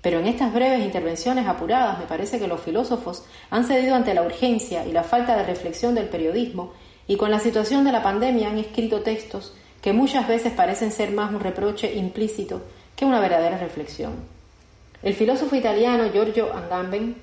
Pero 0.00 0.20
en 0.20 0.26
estas 0.26 0.54
breves 0.54 0.84
intervenciones 0.84 1.46
apuradas 1.46 1.98
me 1.98 2.06
parece 2.06 2.38
que 2.38 2.46
los 2.46 2.60
filósofos 2.60 3.24
han 3.50 3.64
cedido 3.64 3.96
ante 3.96 4.14
la 4.14 4.22
urgencia 4.22 4.86
y 4.86 4.92
la 4.92 5.02
falta 5.02 5.36
de 5.36 5.44
reflexión 5.44 5.94
del 5.94 6.08
periodismo 6.08 6.72
y 7.06 7.16
con 7.16 7.30
la 7.30 7.40
situación 7.40 7.84
de 7.84 7.92
la 7.92 8.02
pandemia 8.02 8.48
han 8.48 8.58
escrito 8.58 9.00
textos 9.00 9.54
que 9.82 9.92
muchas 9.92 10.28
veces 10.28 10.52
parecen 10.52 10.92
ser 10.92 11.10
más 11.10 11.32
un 11.32 11.40
reproche 11.40 11.94
implícito 11.94 12.62
que 12.96 13.04
una 13.04 13.20
verdadera 13.20 13.58
reflexión. 13.58 14.14
El 15.02 15.14
filósofo 15.14 15.56
italiano 15.56 16.10
Giorgio 16.12 16.52
Agamben, 16.54 17.16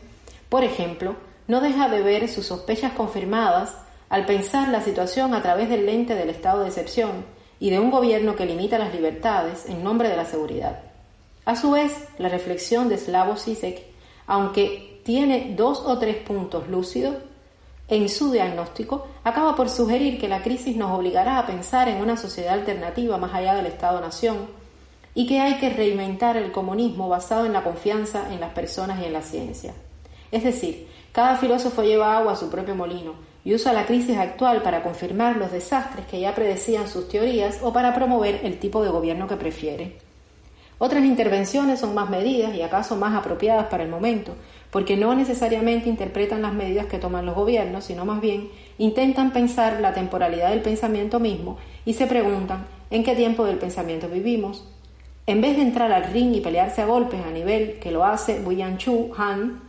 por 0.50 0.64
ejemplo, 0.64 1.16
no 1.48 1.62
deja 1.62 1.90
de 1.90 2.02
ver 2.02 2.28
sus 2.30 2.46
sospechas 2.46 2.94
confirmadas 2.94 3.76
al 4.10 4.26
pensar 4.26 4.70
la 4.70 4.82
situación 4.82 5.34
a 5.34 5.42
través 5.42 5.70
del 5.70 5.86
lente 5.86 6.16
del 6.16 6.30
estado 6.30 6.62
de 6.62 6.68
excepción 6.68 7.26
y 7.60 7.70
de 7.70 7.80
un 7.80 7.92
gobierno 7.92 8.36
que 8.36 8.46
limita 8.46 8.78
las 8.78 8.94
libertades 8.94 9.66
en 9.68 9.84
nombre 9.84 10.10
de 10.10 10.18
la 10.18 10.26
seguridad. 10.26 10.80
A 11.46 11.56
su 11.56 11.72
vez, 11.72 11.94
la 12.18 12.30
reflexión 12.30 12.90
de 12.90 12.98
Slavoj 12.98 13.40
Zizek, 13.40 13.82
aunque 14.28 15.02
tiene 15.04 15.54
dos 15.56 15.80
o 15.86 15.98
tres 15.98 16.18
puntos 16.18 16.68
lúcidos, 16.68 17.16
en 17.88 18.08
su 18.08 18.32
diagnóstico 18.32 19.08
acaba 19.24 19.56
por 19.56 19.70
sugerir 19.70 20.20
que 20.20 20.30
la 20.30 20.42
crisis 20.42 20.78
nos 20.78 20.92
obligará 20.92 21.40
a 21.40 21.46
pensar 21.46 21.90
en 21.90 22.02
una 22.02 22.16
sociedad 22.16 22.54
alternativa 22.54 23.18
más 23.18 23.34
allá 23.34 23.54
del 23.54 23.66
Estado-Nación 23.66 24.61
y 25.14 25.28
que 25.28 25.40
hay 25.40 25.56
que 25.56 25.70
reinventar 25.70 26.38
el 26.38 26.52
comunismo 26.52 27.10
basado 27.10 27.46
en 27.46 27.54
la 27.54 27.64
confianza 27.64 28.34
en 28.34 28.40
las 28.40 28.54
personas 28.54 29.02
y 29.02 29.06
en 29.06 29.14
la 29.14 29.22
ciencia. 29.22 29.74
Es 30.32 30.44
decir, 30.44 30.88
cada 31.12 31.38
filósofo 31.38 31.84
lleva 31.84 32.18
agua 32.18 32.34
a 32.34 32.38
su 32.38 32.50
propio 32.50 32.76
molino 32.76 33.14
y 33.44 33.54
usa 33.54 33.74
la 33.74 33.86
crisis 33.86 34.18
actual 34.18 34.62
para 34.62 34.84
confirmar 34.84 35.36
los 35.36 35.52
desastres 35.52 36.06
que 36.06 36.20
ya 36.20 36.34
predecían 36.36 36.88
sus 36.88 37.10
teorías 37.10 37.60
o 37.62 37.74
para 37.74 37.94
promover 37.94 38.42
el 38.44 38.60
tipo 38.60 38.84
de 38.84 38.90
gobierno 38.90 39.28
que 39.28 39.36
prefiere. 39.36 39.98
Otras 40.78 41.04
intervenciones 41.06 41.80
son 41.80 41.94
más 41.94 42.10
medidas 42.10 42.56
y 42.56 42.62
acaso 42.64 42.96
más 42.96 43.14
apropiadas 43.14 43.68
para 43.68 43.84
el 43.84 43.90
momento, 43.90 44.34
porque 44.72 44.98
no 44.98 45.14
necesariamente 45.14 45.90
interpretan 45.90 46.42
las 46.42 46.54
medidas 46.54 46.88
que 46.88 46.98
toman 46.98 47.26
los 47.26 47.36
gobiernos, 47.36 47.84
sino 47.84 48.04
más 48.06 48.20
bien 48.20 48.50
intentan 48.80 49.32
pensar 49.32 49.80
la 49.80 49.94
temporalidad 49.94 50.50
del 50.50 50.62
pensamiento 50.62 51.20
mismo 51.20 51.58
y 51.86 51.94
se 51.94 52.08
preguntan 52.08 52.66
en 52.90 53.04
qué 53.04 53.16
tiempo 53.16 53.46
del 53.46 53.58
pensamiento 53.58 54.08
vivimos. 54.08 54.71
En 55.32 55.40
vez 55.40 55.56
de 55.56 55.62
entrar 55.62 55.94
al 55.94 56.12
ring 56.12 56.36
y 56.36 56.42
pelearse 56.42 56.82
a 56.82 56.86
golpes 56.86 57.22
a 57.26 57.32
nivel 57.32 57.80
que 57.80 57.90
lo 57.90 58.04
hace 58.04 58.42
William 58.42 58.76
Chu 58.76 59.14
Han, 59.18 59.62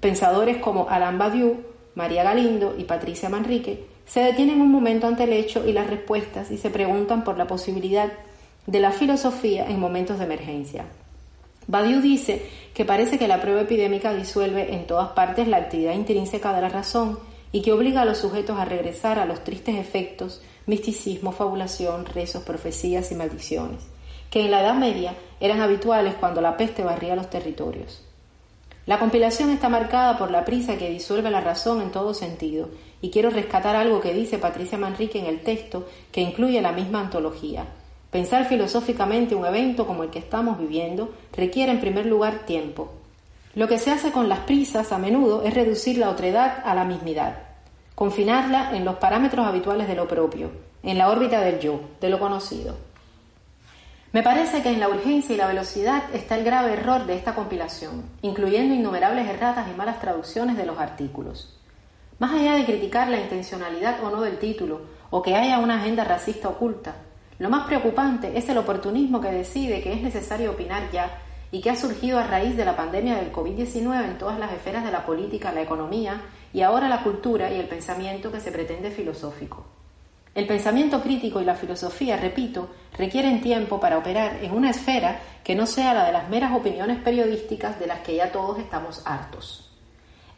pensadores 0.00 0.56
como 0.56 0.88
Alain 0.88 1.18
Badiou, 1.18 1.58
María 1.94 2.24
Galindo 2.24 2.74
y 2.78 2.84
Patricia 2.84 3.28
Manrique 3.28 3.84
se 4.06 4.20
detienen 4.20 4.62
un 4.62 4.72
momento 4.72 5.06
ante 5.06 5.24
el 5.24 5.34
hecho 5.34 5.68
y 5.68 5.74
las 5.74 5.90
respuestas 5.90 6.50
y 6.50 6.56
se 6.56 6.70
preguntan 6.70 7.22
por 7.22 7.36
la 7.36 7.46
posibilidad 7.46 8.14
de 8.66 8.80
la 8.80 8.92
filosofía 8.92 9.68
en 9.68 9.78
momentos 9.78 10.18
de 10.18 10.24
emergencia. 10.24 10.86
Badiou 11.66 12.00
dice 12.00 12.40
que 12.72 12.86
parece 12.86 13.18
que 13.18 13.28
la 13.28 13.42
prueba 13.42 13.60
epidémica 13.60 14.14
disuelve 14.14 14.74
en 14.74 14.86
todas 14.86 15.10
partes 15.10 15.46
la 15.48 15.58
actividad 15.58 15.92
intrínseca 15.92 16.54
de 16.54 16.62
la 16.62 16.70
razón 16.70 17.18
y 17.52 17.60
que 17.60 17.72
obliga 17.72 18.00
a 18.00 18.06
los 18.06 18.16
sujetos 18.16 18.58
a 18.58 18.64
regresar 18.64 19.18
a 19.18 19.26
los 19.26 19.44
tristes 19.44 19.76
efectos, 19.76 20.40
misticismo, 20.64 21.30
fabulación, 21.30 22.06
rezos, 22.06 22.42
profecías 22.42 23.12
y 23.12 23.16
maldiciones, 23.16 23.82
que 24.34 24.44
en 24.44 24.50
la 24.50 24.62
Edad 24.62 24.74
Media 24.74 25.14
eran 25.38 25.60
habituales 25.60 26.16
cuando 26.18 26.40
la 26.40 26.56
peste 26.56 26.82
barría 26.82 27.14
los 27.14 27.30
territorios. 27.30 28.02
La 28.84 28.98
compilación 28.98 29.50
está 29.50 29.68
marcada 29.68 30.18
por 30.18 30.32
la 30.32 30.44
prisa 30.44 30.76
que 30.76 30.90
disuelve 30.90 31.30
la 31.30 31.40
razón 31.40 31.80
en 31.80 31.92
todo 31.92 32.14
sentido, 32.14 32.68
y 33.00 33.10
quiero 33.10 33.30
rescatar 33.30 33.76
algo 33.76 34.00
que 34.00 34.12
dice 34.12 34.38
Patricia 34.38 34.76
Manrique 34.76 35.20
en 35.20 35.26
el 35.26 35.44
texto 35.44 35.86
que 36.10 36.20
incluye 36.20 36.60
la 36.60 36.72
misma 36.72 36.98
antología. 36.98 37.66
Pensar 38.10 38.46
filosóficamente 38.46 39.36
un 39.36 39.46
evento 39.46 39.86
como 39.86 40.02
el 40.02 40.10
que 40.10 40.18
estamos 40.18 40.58
viviendo 40.58 41.14
requiere 41.36 41.70
en 41.70 41.78
primer 41.78 42.06
lugar 42.06 42.40
tiempo. 42.44 42.90
Lo 43.54 43.68
que 43.68 43.78
se 43.78 43.92
hace 43.92 44.10
con 44.10 44.28
las 44.28 44.40
prisas 44.40 44.90
a 44.90 44.98
menudo 44.98 45.44
es 45.44 45.54
reducir 45.54 45.96
la 45.96 46.10
otredad 46.10 46.60
a 46.64 46.74
la 46.74 46.84
mismidad, 46.84 47.38
confinarla 47.94 48.76
en 48.76 48.84
los 48.84 48.96
parámetros 48.96 49.46
habituales 49.46 49.86
de 49.86 49.94
lo 49.94 50.08
propio, 50.08 50.50
en 50.82 50.98
la 50.98 51.08
órbita 51.08 51.40
del 51.40 51.60
yo, 51.60 51.78
de 52.00 52.08
lo 52.08 52.18
conocido. 52.18 52.93
Me 54.14 54.22
parece 54.22 54.62
que 54.62 54.70
en 54.70 54.78
la 54.78 54.88
urgencia 54.88 55.34
y 55.34 55.36
la 55.36 55.48
velocidad 55.48 56.04
está 56.14 56.38
el 56.38 56.44
grave 56.44 56.74
error 56.74 57.04
de 57.04 57.16
esta 57.16 57.34
compilación, 57.34 58.04
incluyendo 58.22 58.72
innumerables 58.72 59.26
erratas 59.28 59.66
y 59.68 59.76
malas 59.76 59.98
traducciones 59.98 60.56
de 60.56 60.64
los 60.64 60.78
artículos. 60.78 61.58
Más 62.20 62.32
allá 62.32 62.54
de 62.54 62.64
criticar 62.64 63.08
la 63.08 63.18
intencionalidad 63.18 64.04
o 64.04 64.10
no 64.10 64.20
del 64.20 64.38
título, 64.38 64.82
o 65.10 65.20
que 65.20 65.34
haya 65.34 65.58
una 65.58 65.80
agenda 65.80 66.04
racista 66.04 66.48
oculta, 66.48 66.94
lo 67.40 67.50
más 67.50 67.66
preocupante 67.66 68.38
es 68.38 68.48
el 68.48 68.58
oportunismo 68.58 69.20
que 69.20 69.32
decide 69.32 69.82
que 69.82 69.92
es 69.92 70.00
necesario 70.00 70.52
opinar 70.52 70.92
ya 70.92 71.18
y 71.50 71.60
que 71.60 71.70
ha 71.70 71.76
surgido 71.76 72.20
a 72.20 72.24
raíz 72.24 72.56
de 72.56 72.64
la 72.64 72.76
pandemia 72.76 73.16
del 73.16 73.32
COVID-19 73.32 74.04
en 74.04 74.18
todas 74.18 74.38
las 74.38 74.52
esferas 74.52 74.84
de 74.84 74.92
la 74.92 75.04
política, 75.04 75.50
la 75.50 75.62
economía 75.62 76.22
y 76.52 76.62
ahora 76.62 76.88
la 76.88 77.02
cultura 77.02 77.52
y 77.52 77.58
el 77.58 77.66
pensamiento 77.66 78.30
que 78.30 78.38
se 78.38 78.52
pretende 78.52 78.92
filosófico. 78.92 79.73
El 80.34 80.48
pensamiento 80.48 81.00
crítico 81.00 81.40
y 81.40 81.44
la 81.44 81.54
filosofía, 81.54 82.16
repito, 82.16 82.68
requieren 82.98 83.40
tiempo 83.40 83.78
para 83.78 83.98
operar 83.98 84.42
en 84.42 84.50
una 84.50 84.70
esfera 84.70 85.20
que 85.44 85.54
no 85.54 85.64
sea 85.64 85.94
la 85.94 86.06
de 86.06 86.12
las 86.12 86.28
meras 86.28 86.52
opiniones 86.52 87.00
periodísticas 87.00 87.78
de 87.78 87.86
las 87.86 88.00
que 88.00 88.16
ya 88.16 88.32
todos 88.32 88.58
estamos 88.58 89.02
hartos. 89.04 89.70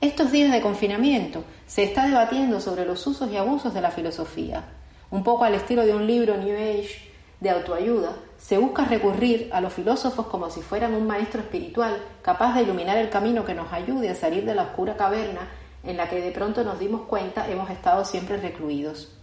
Estos 0.03 0.31
días 0.31 0.53
de 0.53 0.61
confinamiento 0.61 1.45
se 1.67 1.85
está 1.85 2.07
debatiendo 2.07 2.61
sobre 2.61 2.85
los 2.85 3.07
usos 3.07 3.31
y 3.31 3.39
abusos 3.39 3.73
de 3.73 3.81
la 3.81 3.91
filosofía, 3.91 4.65
un 5.11 5.25
poco 5.25 5.45
al 5.45 5.55
estilo 5.55 5.87
de 5.87 5.95
un 5.95 6.07
libro 6.07 6.37
New 6.37 6.55
Age 6.55 7.11
de 7.41 7.51
autoayuda, 7.51 8.17
se 8.37 8.59
busca 8.59 8.85
recurrir 8.85 9.49
a 9.51 9.63
los 9.63 9.73
filósofos 9.73 10.27
como 10.27 10.51
si 10.51 10.61
fueran 10.61 10.93
un 10.93 11.07
maestro 11.07 11.41
espiritual 11.41 11.97
capaz 12.21 12.55
de 12.55 12.65
iluminar 12.65 12.99
el 12.99 13.09
camino 13.09 13.47
que 13.47 13.55
nos 13.55 13.73
ayude 13.73 14.11
a 14.11 14.15
salir 14.15 14.45
de 14.45 14.55
la 14.55 14.65
oscura 14.65 14.95
caverna 14.97 15.49
en 15.83 15.97
la 15.97 16.07
que 16.11 16.21
de 16.21 16.33
pronto 16.33 16.65
nos 16.65 16.79
dimos 16.79 17.03
cuenta 17.03 17.49
hemos 17.51 17.71
estado 17.71 18.05
siempre 18.05 18.37
recluidos. 18.37 19.16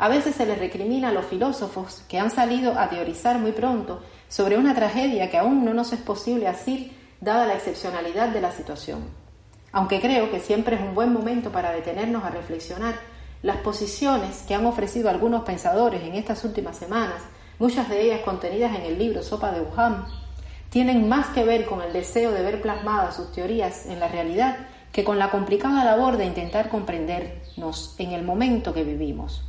A 0.00 0.08
veces 0.08 0.36
se 0.36 0.46
les 0.46 0.58
recrimina 0.58 1.08
a 1.08 1.12
los 1.12 1.26
filósofos 1.26 2.04
que 2.08 2.20
han 2.20 2.30
salido 2.30 2.78
a 2.78 2.88
teorizar 2.88 3.40
muy 3.40 3.50
pronto 3.50 4.00
sobre 4.28 4.56
una 4.56 4.72
tragedia 4.72 5.28
que 5.28 5.38
aún 5.38 5.64
no 5.64 5.74
nos 5.74 5.92
es 5.92 5.98
posible 5.98 6.46
asir 6.46 6.96
dada 7.20 7.46
la 7.46 7.54
excepcionalidad 7.54 8.28
de 8.28 8.40
la 8.40 8.52
situación. 8.52 9.00
Aunque 9.72 10.00
creo 10.00 10.30
que 10.30 10.38
siempre 10.38 10.76
es 10.76 10.82
un 10.82 10.94
buen 10.94 11.12
momento 11.12 11.50
para 11.50 11.72
detenernos 11.72 12.22
a 12.22 12.30
reflexionar 12.30 12.94
las 13.42 13.56
posiciones 13.56 14.44
que 14.46 14.54
han 14.54 14.66
ofrecido 14.66 15.10
algunos 15.10 15.42
pensadores 15.42 16.02
en 16.04 16.14
estas 16.14 16.44
últimas 16.44 16.76
semanas, 16.76 17.20
muchas 17.58 17.88
de 17.88 18.00
ellas 18.00 18.20
contenidas 18.20 18.76
en 18.76 18.82
el 18.82 18.98
libro 18.98 19.24
Sopa 19.24 19.50
de 19.50 19.62
Wuhan, 19.62 20.06
tienen 20.70 21.08
más 21.08 21.26
que 21.28 21.42
ver 21.42 21.66
con 21.66 21.82
el 21.82 21.92
deseo 21.92 22.30
de 22.30 22.42
ver 22.42 22.62
plasmadas 22.62 23.16
sus 23.16 23.32
teorías 23.32 23.86
en 23.86 23.98
la 23.98 24.06
realidad 24.06 24.58
que 24.92 25.02
con 25.02 25.18
la 25.18 25.30
complicada 25.30 25.84
labor 25.84 26.16
de 26.16 26.26
intentar 26.26 26.68
comprendernos 26.68 27.96
en 27.98 28.12
el 28.12 28.22
momento 28.22 28.72
que 28.72 28.84
vivimos. 28.84 29.42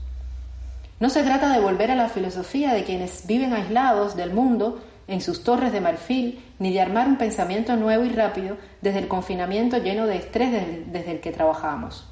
No 0.99 1.09
se 1.09 1.23
trata 1.23 1.53
de 1.53 1.61
volver 1.61 1.91
a 1.91 1.95
la 1.95 2.09
filosofía 2.09 2.73
de 2.73 2.83
quienes 2.83 3.25
viven 3.25 3.53
aislados 3.53 4.17
del 4.17 4.33
mundo 4.33 4.81
en 5.07 5.21
sus 5.21 5.43
torres 5.43 5.71
de 5.71 5.79
marfil, 5.79 6.43
ni 6.59 6.73
de 6.73 6.81
armar 6.81 7.07
un 7.07 7.17
pensamiento 7.17 7.75
nuevo 7.77 8.03
y 8.03 8.09
rápido 8.09 8.57
desde 8.81 8.99
el 8.99 9.07
confinamiento 9.07 9.77
lleno 9.77 10.05
de 10.05 10.17
estrés 10.17 10.51
desde, 10.87 11.11
el 11.11 11.19
que 11.21 11.31
trabajamos. 11.31 12.05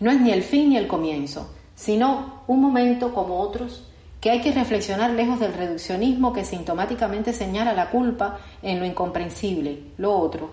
No 0.00 0.10
es 0.10 0.18
ni 0.18 0.32
el 0.32 0.42
fin 0.42 0.70
ni 0.70 0.78
el 0.78 0.88
comienzo, 0.88 1.54
sino 1.74 2.42
un 2.46 2.60
momento 2.62 3.12
como 3.12 3.38
otros 3.38 3.84
que 4.20 4.30
hay 4.30 4.40
que 4.40 4.52
reflexionar 4.52 5.10
lejos 5.10 5.38
del 5.38 5.52
reduccionismo 5.52 6.32
que 6.32 6.44
sintomáticamente 6.44 7.32
señala 7.32 7.74
la 7.74 7.90
culpa 7.90 8.40
en 8.62 8.80
lo 8.80 8.86
incomprensible, 8.86 9.82
lo 9.98 10.18
otro. 10.18 10.50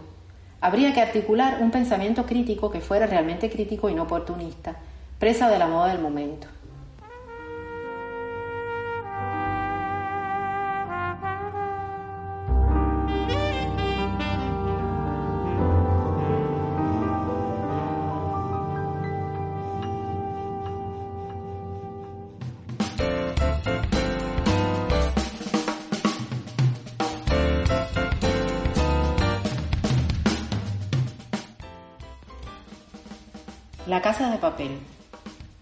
Habría 0.59 0.93
que 0.93 1.01
articular 1.01 1.59
un 1.61 1.71
pensamiento 1.71 2.25
crítico 2.25 2.69
que 2.69 2.81
fuera 2.81 3.07
realmente 3.07 3.49
crítico 3.49 3.89
y 3.89 3.95
no 3.95 4.03
oportunista, 4.03 4.75
presa 5.17 5.49
de 5.49 5.57
la 5.57 5.67
moda 5.67 5.87
del 5.87 6.01
momento. 6.01 6.47
La 33.95 34.01
Casa 34.01 34.29
de 34.29 34.37
Papel. 34.37 34.77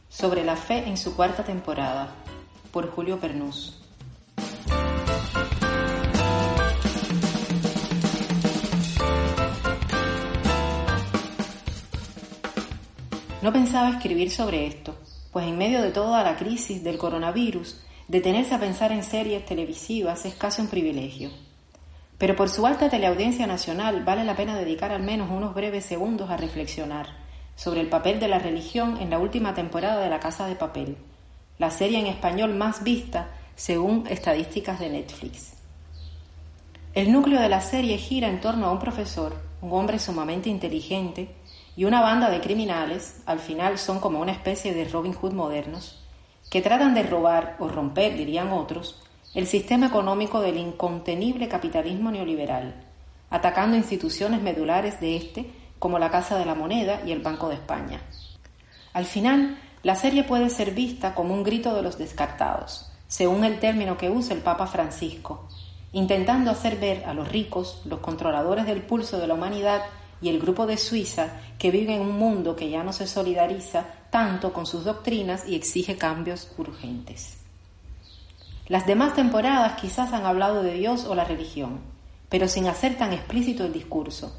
Sobre 0.10 0.44
la 0.44 0.56
fe 0.56 0.88
en 0.88 0.98
su 0.98 1.16
cuarta 1.16 1.44
temporada. 1.44 2.16
Por 2.72 2.90
Julio 2.90 3.20
Pernús. 3.20 3.80
No 13.44 13.54
pensaba 13.54 13.92
escribir 13.92 14.32
sobre 14.32 14.66
esto, 14.66 14.96
pues 15.32 15.46
en 15.46 15.56
medio 15.60 15.84
de 15.84 15.92
toda 15.92 16.24
la 16.24 16.36
crisis 16.36 16.84
del 16.84 16.98
coronavirus, 16.98 17.84
detenerse 18.08 18.56
a 18.56 18.60
pensar 18.60 18.92
en 18.92 19.04
series 19.04 19.46
televisivas 19.46 20.26
es 20.26 20.34
casi 20.34 20.60
un 20.60 20.70
privilegio. 20.70 21.30
Pero 22.18 22.36
por 22.36 22.50
su 22.50 22.66
alta 22.66 22.90
teleaudiencia 22.90 23.46
nacional 23.46 24.04
vale 24.04 24.24
la 24.24 24.36
pena 24.36 24.58
dedicar 24.58 24.92
al 24.92 25.04
menos 25.04 25.30
unos 25.30 25.54
breves 25.54 25.86
segundos 25.86 26.32
a 26.32 26.38
reflexionar 26.38 27.23
sobre 27.56 27.82
el 27.82 27.88
papel 27.88 28.20
de 28.20 28.28
la 28.28 28.40
religión 28.40 28.98
en 29.00 29.10
la 29.10 29.20
última 29.20 29.54
temporada 29.54 30.02
de 30.02 30.10
La 30.10 30.20
Casa 30.20 30.48
de 30.48 30.56
Papel, 30.56 30.98
la 31.58 31.72
serie 31.72 32.00
en 32.00 32.08
español 32.08 32.54
más 32.56 32.84
vista 32.84 33.30
según 33.56 34.06
estadísticas 34.08 34.80
de 34.80 34.90
Netflix. 34.90 35.54
El 36.94 37.12
núcleo 37.12 37.40
de 37.40 37.50
la 37.50 37.62
serie 37.62 37.98
gira 37.98 38.28
en 38.28 38.42
torno 38.42 38.68
a 38.68 38.72
un 38.72 38.80
profesor, 38.80 39.36
un 39.62 39.72
hombre 39.74 40.00
sumamente 40.00 40.50
inteligente, 40.50 41.30
y 41.76 41.86
una 41.86 42.02
banda 42.02 42.30
de 42.30 42.40
criminales, 42.40 43.22
al 43.26 43.40
final 43.40 43.80
son 43.80 44.00
como 44.00 44.20
una 44.20 44.32
especie 44.32 44.74
de 44.74 44.86
Robin 44.86 45.14
Hood 45.14 45.34
modernos, 45.34 46.04
que 46.52 46.62
tratan 46.62 46.94
de 46.94 47.04
robar 47.04 47.56
o 47.60 47.68
romper, 47.68 48.16
dirían 48.16 48.52
otros, 48.52 49.02
el 49.34 49.48
sistema 49.48 49.88
económico 49.88 50.40
del 50.42 50.58
incontenible 50.58 51.48
capitalismo 51.48 52.12
neoliberal, 52.12 52.76
atacando 53.32 53.76
instituciones 53.76 54.42
medulares 54.42 55.00
de 55.00 55.16
este 55.16 55.46
como 55.84 56.00
la 56.00 56.10
Casa 56.10 56.40
de 56.40 56.46
la 56.46 56.56
Moneda 56.56 57.02
y 57.06 57.12
el 57.12 57.20
Banco 57.20 57.50
de 57.50 57.56
España. 57.56 58.00
Al 58.94 59.04
final, 59.04 59.60
la 59.82 59.96
serie 59.96 60.24
puede 60.24 60.50
ser 60.50 60.72
vista 60.72 61.14
como 61.14 61.34
un 61.34 61.44
grito 61.44 61.76
de 61.76 61.82
los 61.82 61.98
descartados, 61.98 62.90
según 63.10 63.44
el 63.44 63.60
término 63.60 63.98
que 63.98 64.10
usa 64.10 64.34
el 64.34 64.42
Papa 64.42 64.66
Francisco, 64.66 65.46
intentando 65.92 66.52
hacer 66.52 66.78
ver 66.78 67.04
a 67.04 67.14
los 67.14 67.28
ricos, 67.28 67.82
los 67.84 68.00
controladores 68.00 68.66
del 68.66 68.82
pulso 68.82 69.20
de 69.20 69.28
la 69.28 69.34
humanidad 69.34 69.82
y 70.22 70.30
el 70.30 70.40
grupo 70.40 70.66
de 70.68 70.78
Suiza 70.78 71.42
que 71.60 71.70
vive 71.70 71.94
en 71.94 72.02
un 72.02 72.18
mundo 72.18 72.56
que 72.56 72.70
ya 72.70 72.82
no 72.82 72.94
se 72.94 73.06
solidariza 73.06 73.84
tanto 74.10 74.54
con 74.54 74.66
sus 74.66 74.86
doctrinas 74.86 75.50
y 75.50 75.56
exige 75.56 75.98
cambios 75.98 76.50
urgentes. 76.58 77.40
Las 78.70 78.86
demás 78.86 79.16
temporadas 79.16 79.74
quizás 79.82 80.14
han 80.14 80.26
hablado 80.26 80.64
de 80.64 80.76
Dios 80.76 81.04
o 81.04 81.14
la 81.14 81.26
religión, 81.26 81.82
pero 82.30 82.48
sin 82.48 82.68
hacer 82.68 82.98
tan 82.98 83.12
explícito 83.12 83.66
el 83.66 83.74
discurso, 83.74 84.34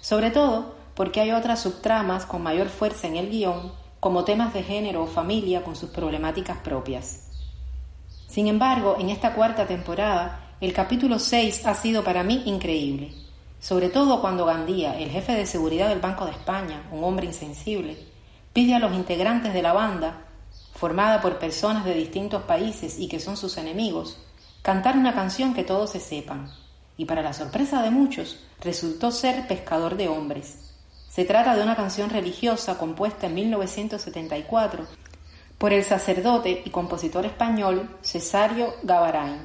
sobre 0.00 0.30
todo 0.30 0.73
porque 0.94 1.20
hay 1.20 1.32
otras 1.32 1.60
subtramas 1.60 2.26
con 2.26 2.42
mayor 2.42 2.68
fuerza 2.68 3.06
en 3.06 3.16
el 3.16 3.30
guion, 3.30 3.72
como 4.00 4.24
temas 4.24 4.52
de 4.52 4.62
género 4.62 5.02
o 5.02 5.06
familia 5.06 5.64
con 5.64 5.76
sus 5.76 5.90
problemáticas 5.90 6.58
propias. 6.58 7.30
Sin 8.28 8.48
embargo, 8.48 8.96
en 8.98 9.10
esta 9.10 9.34
cuarta 9.34 9.66
temporada, 9.66 10.56
el 10.60 10.72
capítulo 10.72 11.18
6 11.18 11.66
ha 11.66 11.74
sido 11.74 12.04
para 12.04 12.22
mí 12.22 12.42
increíble, 12.46 13.12
sobre 13.60 13.88
todo 13.88 14.20
cuando 14.20 14.44
Gandía, 14.44 14.98
el 14.98 15.10
jefe 15.10 15.32
de 15.32 15.46
seguridad 15.46 15.88
del 15.88 16.00
Banco 16.00 16.26
de 16.26 16.32
España, 16.32 16.82
un 16.92 17.02
hombre 17.02 17.26
insensible, 17.26 17.96
pide 18.52 18.74
a 18.74 18.78
los 18.78 18.92
integrantes 18.94 19.54
de 19.54 19.62
la 19.62 19.72
banda, 19.72 20.24
formada 20.74 21.20
por 21.20 21.38
personas 21.38 21.84
de 21.84 21.94
distintos 21.94 22.42
países 22.42 22.98
y 22.98 23.08
que 23.08 23.20
son 23.20 23.36
sus 23.36 23.56
enemigos, 23.56 24.18
cantar 24.62 24.96
una 24.96 25.14
canción 25.14 25.54
que 25.54 25.64
todos 25.64 25.90
se 25.90 26.00
sepan, 26.00 26.50
y 26.96 27.06
para 27.06 27.22
la 27.22 27.32
sorpresa 27.32 27.82
de 27.82 27.90
muchos 27.90 28.40
resultó 28.60 29.10
ser 29.10 29.46
Pescador 29.46 29.96
de 29.96 30.08
Hombres, 30.08 30.73
se 31.14 31.24
trata 31.24 31.54
de 31.54 31.62
una 31.62 31.76
canción 31.76 32.10
religiosa 32.10 32.76
compuesta 32.76 33.28
en 33.28 33.34
1974 33.34 34.84
por 35.58 35.72
el 35.72 35.84
sacerdote 35.84 36.62
y 36.64 36.70
compositor 36.70 37.24
español 37.24 37.88
Cesario 38.02 38.74
Gavarain, 38.82 39.38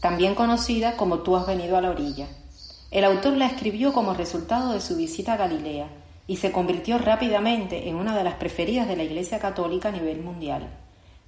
también 0.00 0.34
conocida 0.34 0.96
como 0.96 1.18
Tú 1.18 1.36
has 1.36 1.46
venido 1.46 1.76
a 1.76 1.82
la 1.82 1.90
orilla. 1.90 2.26
El 2.90 3.04
autor 3.04 3.34
la 3.34 3.44
escribió 3.44 3.92
como 3.92 4.14
resultado 4.14 4.72
de 4.72 4.80
su 4.80 4.96
visita 4.96 5.34
a 5.34 5.36
Galilea 5.36 5.88
y 6.26 6.38
se 6.38 6.52
convirtió 6.52 6.96
rápidamente 6.96 7.86
en 7.86 7.96
una 7.96 8.16
de 8.16 8.24
las 8.24 8.36
preferidas 8.36 8.88
de 8.88 8.96
la 8.96 9.02
Iglesia 9.02 9.38
Católica 9.38 9.90
a 9.90 9.92
nivel 9.92 10.22
mundial. 10.22 10.70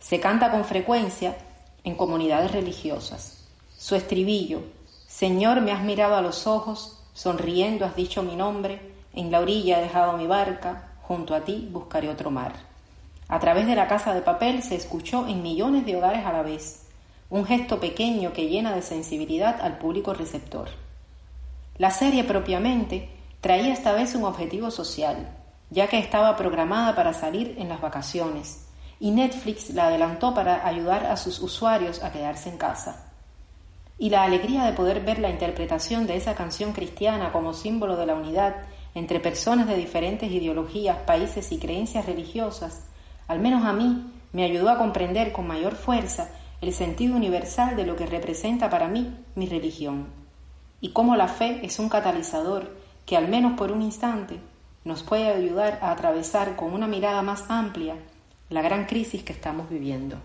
Se 0.00 0.20
canta 0.20 0.50
con 0.50 0.64
frecuencia 0.64 1.36
en 1.84 1.96
comunidades 1.96 2.50
religiosas. 2.52 3.44
Su 3.76 3.94
estribillo, 3.94 4.62
Señor, 5.06 5.60
me 5.60 5.72
has 5.72 5.82
mirado 5.82 6.16
a 6.16 6.22
los 6.22 6.46
ojos, 6.46 7.02
sonriendo 7.12 7.84
has 7.84 7.94
dicho 7.94 8.22
mi 8.22 8.36
nombre, 8.36 8.95
en 9.16 9.32
la 9.32 9.40
orilla 9.40 9.78
he 9.78 9.82
dejado 9.82 10.16
mi 10.16 10.26
barca, 10.26 10.92
junto 11.02 11.34
a 11.34 11.40
ti 11.40 11.68
buscaré 11.72 12.08
otro 12.08 12.30
mar. 12.30 12.52
A 13.28 13.40
través 13.40 13.66
de 13.66 13.74
la 13.74 13.88
casa 13.88 14.14
de 14.14 14.20
papel 14.20 14.62
se 14.62 14.76
escuchó 14.76 15.26
en 15.26 15.42
millones 15.42 15.84
de 15.84 15.96
hogares 15.96 16.24
a 16.24 16.32
la 16.32 16.42
vez, 16.42 16.86
un 17.28 17.44
gesto 17.44 17.80
pequeño 17.80 18.32
que 18.32 18.48
llena 18.48 18.74
de 18.74 18.82
sensibilidad 18.82 19.60
al 19.60 19.78
público 19.78 20.14
receptor. 20.14 20.68
La 21.78 21.90
serie 21.90 22.22
propiamente 22.22 23.08
traía 23.40 23.72
esta 23.72 23.92
vez 23.92 24.14
un 24.14 24.24
objetivo 24.24 24.70
social, 24.70 25.28
ya 25.70 25.88
que 25.88 25.98
estaba 25.98 26.36
programada 26.36 26.94
para 26.94 27.12
salir 27.12 27.56
en 27.58 27.68
las 27.68 27.80
vacaciones, 27.80 28.66
y 29.00 29.10
Netflix 29.10 29.70
la 29.70 29.88
adelantó 29.88 30.34
para 30.34 30.66
ayudar 30.66 31.06
a 31.06 31.16
sus 31.16 31.40
usuarios 31.40 32.02
a 32.02 32.12
quedarse 32.12 32.48
en 32.48 32.58
casa. 32.58 33.10
Y 33.98 34.10
la 34.10 34.22
alegría 34.22 34.64
de 34.64 34.72
poder 34.72 35.00
ver 35.00 35.18
la 35.18 35.30
interpretación 35.30 36.06
de 36.06 36.16
esa 36.16 36.34
canción 36.34 36.72
cristiana 36.72 37.32
como 37.32 37.54
símbolo 37.54 37.96
de 37.96 38.06
la 38.06 38.14
unidad 38.14 38.56
entre 38.96 39.20
personas 39.20 39.68
de 39.68 39.76
diferentes 39.76 40.32
ideologías, 40.32 40.96
países 41.00 41.52
y 41.52 41.58
creencias 41.58 42.06
religiosas, 42.06 42.86
al 43.28 43.40
menos 43.40 43.62
a 43.66 43.74
mí, 43.74 44.10
me 44.32 44.42
ayudó 44.42 44.70
a 44.70 44.78
comprender 44.78 45.32
con 45.32 45.46
mayor 45.46 45.74
fuerza 45.74 46.30
el 46.62 46.72
sentido 46.72 47.14
universal 47.14 47.76
de 47.76 47.84
lo 47.84 47.94
que 47.94 48.06
representa 48.06 48.70
para 48.70 48.88
mí 48.88 49.14
mi 49.34 49.46
religión, 49.46 50.06
y 50.80 50.92
cómo 50.92 51.14
la 51.14 51.28
fe 51.28 51.60
es 51.62 51.78
un 51.78 51.90
catalizador 51.90 52.74
que 53.04 53.18
al 53.18 53.28
menos 53.28 53.52
por 53.58 53.70
un 53.70 53.82
instante 53.82 54.40
nos 54.82 55.02
puede 55.02 55.28
ayudar 55.28 55.78
a 55.82 55.90
atravesar 55.90 56.56
con 56.56 56.72
una 56.72 56.86
mirada 56.86 57.20
más 57.20 57.44
amplia 57.50 57.96
la 58.48 58.62
gran 58.62 58.86
crisis 58.86 59.22
que 59.22 59.34
estamos 59.34 59.68
viviendo. 59.68 60.16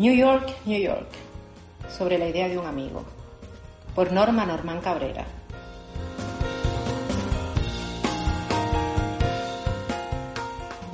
New 0.00 0.14
York, 0.14 0.50
New 0.64 0.80
York, 0.80 1.10
sobre 1.90 2.16
la 2.16 2.26
idea 2.26 2.48
de 2.48 2.56
un 2.56 2.64
amigo, 2.64 3.04
por 3.94 4.10
Norma 4.12 4.46
Norman 4.46 4.80
Cabrera. 4.80 5.26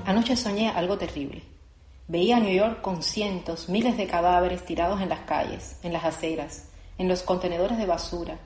Anoche 0.04 0.34
soñé 0.34 0.70
algo 0.70 0.98
terrible. 0.98 1.44
Veía 2.08 2.40
New 2.40 2.52
York 2.52 2.80
con 2.80 3.04
cientos, 3.04 3.68
miles 3.68 3.96
de 3.96 4.08
cadáveres 4.08 4.64
tirados 4.64 5.00
en 5.00 5.08
las 5.08 5.20
calles, 5.20 5.78
en 5.84 5.92
las 5.92 6.04
aceras, 6.04 6.70
en 6.98 7.06
los 7.06 7.22
contenedores 7.22 7.78
de 7.78 7.86
basura, 7.86 8.38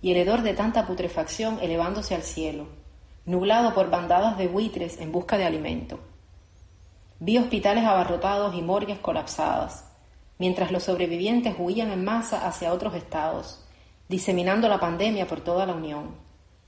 y 0.00 0.12
el 0.12 0.18
hedor 0.18 0.42
de 0.42 0.54
tanta 0.54 0.86
putrefacción 0.86 1.58
elevándose 1.60 2.14
al 2.14 2.22
cielo, 2.22 2.68
nublado 3.26 3.74
por 3.74 3.90
bandadas 3.90 4.38
de 4.38 4.46
buitres 4.46 5.00
en 5.00 5.10
busca 5.10 5.36
de 5.38 5.44
alimento. 5.44 5.98
Vi 7.18 7.36
hospitales 7.36 7.84
abarrotados 7.84 8.54
y 8.54 8.62
morgues 8.62 9.00
colapsadas, 9.00 9.90
mientras 10.38 10.70
los 10.70 10.84
sobrevivientes 10.84 11.54
huían 11.58 11.90
en 11.90 12.04
masa 12.04 12.46
hacia 12.46 12.72
otros 12.72 12.94
estados, 12.94 13.64
diseminando 14.08 14.68
la 14.68 14.80
pandemia 14.80 15.26
por 15.26 15.40
toda 15.40 15.66
la 15.66 15.74
Unión, 15.74 16.14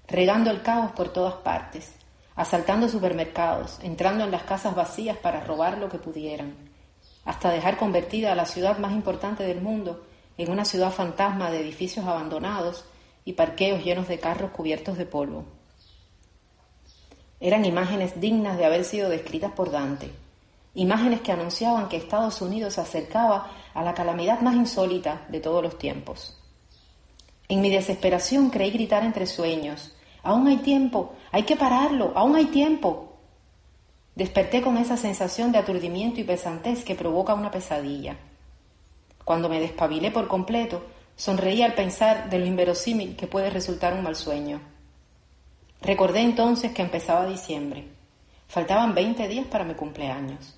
regando 0.07 0.50
el 0.50 0.62
caos 0.62 0.92
por 0.92 1.09
todas 1.09 1.35
partes, 1.35 1.92
asaltando 2.35 2.88
supermercados, 2.88 3.79
entrando 3.83 4.24
en 4.24 4.31
las 4.31 4.44
casas 4.44 4.74
vacías 4.74 5.16
para 5.16 5.40
robar 5.40 5.79
lo 5.79 5.88
que 5.88 5.98
pudieran, 5.98 6.55
hasta 7.24 7.50
dejar 7.50 7.76
convertida 7.76 8.33
a 8.33 8.37
la 8.37 8.46
ciudad 8.46 8.79
más 8.79 8.92
importante 8.92 9.42
del 9.42 9.61
mundo 9.61 10.07
en 10.38 10.50
una 10.50 10.64
ciudad 10.64 10.92
fantasma 10.92 11.50
de 11.50 11.61
edificios 11.61 12.07
abandonados 12.07 12.85
y 13.24 13.33
parqueos 13.33 13.83
llenos 13.83 14.07
de 14.07 14.20
carros 14.20 14.50
cubiertos 14.52 14.96
de 14.98 15.07
polvo. 15.07 15.44
Eran 17.40 17.64
imágenes 17.64 18.20
dignas 18.20 18.57
de 18.57 18.64
haber 18.64 18.85
sido 18.85 19.09
descritas 19.09 19.52
por 19.52 19.70
Dante, 19.70 20.11
imágenes 20.77 21.21
que 21.21 21.33
anunciaban 21.33 21.89
que 21.89 21.97
Estados 21.97 22.41
Unidos 22.41 22.75
se 22.75 22.81
acercaba 22.81 23.51
a 23.75 23.83
la 23.83 23.93
calamidad 23.93 24.41
más 24.41 24.55
insólita 24.55 25.27
de 25.29 25.41
todos 25.41 25.62
los 25.62 25.77
tiempos. 25.77 26.41
En 27.49 27.61
mi 27.61 27.71
desesperación 27.71 28.51
creí 28.51 28.71
gritar 28.71 29.05
entre 29.05 29.27
sueños, 29.27 29.93
Aún 30.27 30.49
hay 30.49 30.57
tiempo, 30.57 31.15
hay 31.31 31.45
que 31.45 31.55
pararlo, 31.55 32.11
aún 32.17 32.35
hay 32.35 32.47
tiempo. 32.47 33.12
Desperté 34.17 34.61
con 34.61 34.77
esa 34.77 34.97
sensación 34.97 35.53
de 35.53 35.59
aturdimiento 35.59 36.21
y 36.21 36.25
pesantez 36.25 36.85
que 36.85 36.97
provoca 36.97 37.33
una 37.33 37.53
pesadilla. 37.53 38.17
Cuando 39.25 39.49
me 39.49 39.61
despabilé 39.61 40.11
por 40.11 40.27
completo, 40.27 40.83
sonreí 41.15 41.62
al 41.62 41.75
pensar 41.75 42.29
de 42.29 42.41
lo 42.41 42.47
inverosímil 42.47 43.15
que 43.15 43.29
puede 43.29 43.51
resultar 43.51 43.95
un 43.95 44.03
mal 44.03 44.17
sueño. 44.17 44.61
Recordé 45.81 46.23
entonces 46.23 46.73
que 46.73 46.83
empezaba 46.83 47.25
diciembre. 47.25 47.87
Faltaban 48.49 48.97
veinte 48.97 49.29
días 49.29 49.47
para 49.47 49.62
mi 49.62 49.75
cumpleaños. 49.75 50.56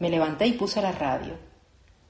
Me 0.00 0.10
levanté 0.10 0.46
y 0.46 0.54
puse 0.54 0.82
la 0.82 0.92
radio. 0.92 1.34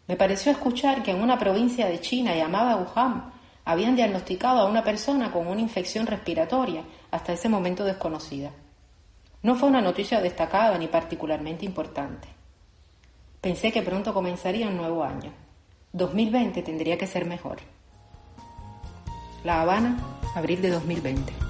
Me 0.09 0.16
pareció 0.16 0.50
escuchar 0.50 1.03
que 1.03 1.11
en 1.11 1.20
una 1.22 1.38
provincia 1.38 1.87
de 1.87 2.00
China 2.00 2.35
llamada 2.35 2.76
Wuhan 2.76 3.33
habían 3.64 3.96
diagnosticado 3.96 4.61
a 4.61 4.64
una 4.64 4.83
persona 4.83 5.31
con 5.31 5.46
una 5.46 5.61
infección 5.61 6.07
respiratoria 6.07 6.83
hasta 7.11 7.33
ese 7.33 7.48
momento 7.48 7.85
desconocida. 7.85 8.50
No 9.42 9.55
fue 9.55 9.68
una 9.68 9.81
noticia 9.81 10.20
destacada 10.20 10.79
ni 10.79 10.87
particularmente 10.87 11.64
importante. 11.64 12.29
Pensé 13.40 13.72
que 13.72 13.83
pronto 13.83 14.14
comenzaría 14.14 14.68
un 14.68 14.76
nuevo 14.76 15.03
año. 15.03 15.33
2020 15.92 16.62
tendría 16.62 16.96
que 16.96 17.07
ser 17.07 17.24
mejor. 17.24 17.59
La 19.44 19.62
Habana, 19.62 19.98
abril 20.35 20.62
de 20.62 20.70
2020. 20.70 21.49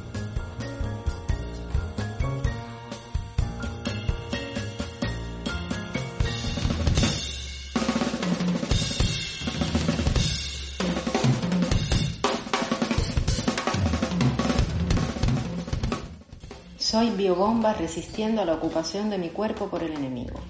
Soy 16.91 17.11
biobomba 17.11 17.73
resistiendo 17.73 18.43
a 18.43 18.45
la 18.45 18.55
ocupación 18.55 19.11
de 19.11 19.19
mi 19.19 19.29
cuerpo 19.29 19.69
por 19.69 19.85
el 19.85 19.93
enemigo. 19.93 20.41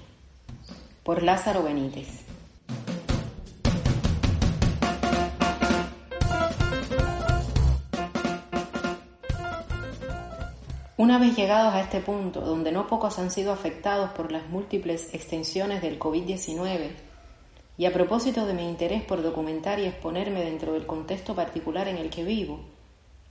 Por 1.03 1.21
Lázaro 1.21 1.61
Benítez. 1.61 2.25
Una 10.97 11.19
vez 11.19 11.35
llegados 11.35 11.75
a 11.75 11.81
este 11.81 11.99
punto, 11.99 12.41
donde 12.41 12.71
no 12.71 12.87
pocos 12.87 13.19
han 13.19 13.29
sido 13.29 13.51
afectados 13.51 14.09
por 14.09 14.31
las 14.31 14.49
múltiples 14.49 15.13
extensiones 15.13 15.83
del 15.83 15.99
COVID-19, 15.99 16.89
y 17.77 17.85
a 17.85 17.93
propósito 17.93 18.47
de 18.47 18.55
mi 18.55 18.67
interés 18.67 19.03
por 19.03 19.21
documentar 19.21 19.77
y 19.77 19.85
exponerme 19.85 20.43
dentro 20.43 20.73
del 20.73 20.87
contexto 20.87 21.35
particular 21.35 21.87
en 21.87 21.97
el 21.97 22.09
que 22.09 22.23
vivo, 22.23 22.61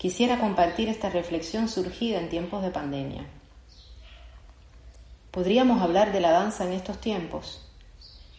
quisiera 0.00 0.38
compartir 0.38 0.88
esta 0.88 1.10
reflexión 1.10 1.68
surgida 1.68 2.18
en 2.20 2.30
tiempos 2.30 2.62
de 2.62 2.70
pandemia. 2.70 3.26
¿Podríamos 5.30 5.82
hablar 5.82 6.10
de 6.10 6.20
la 6.20 6.30
danza 6.30 6.64
en 6.64 6.72
estos 6.72 7.02
tiempos? 7.02 7.68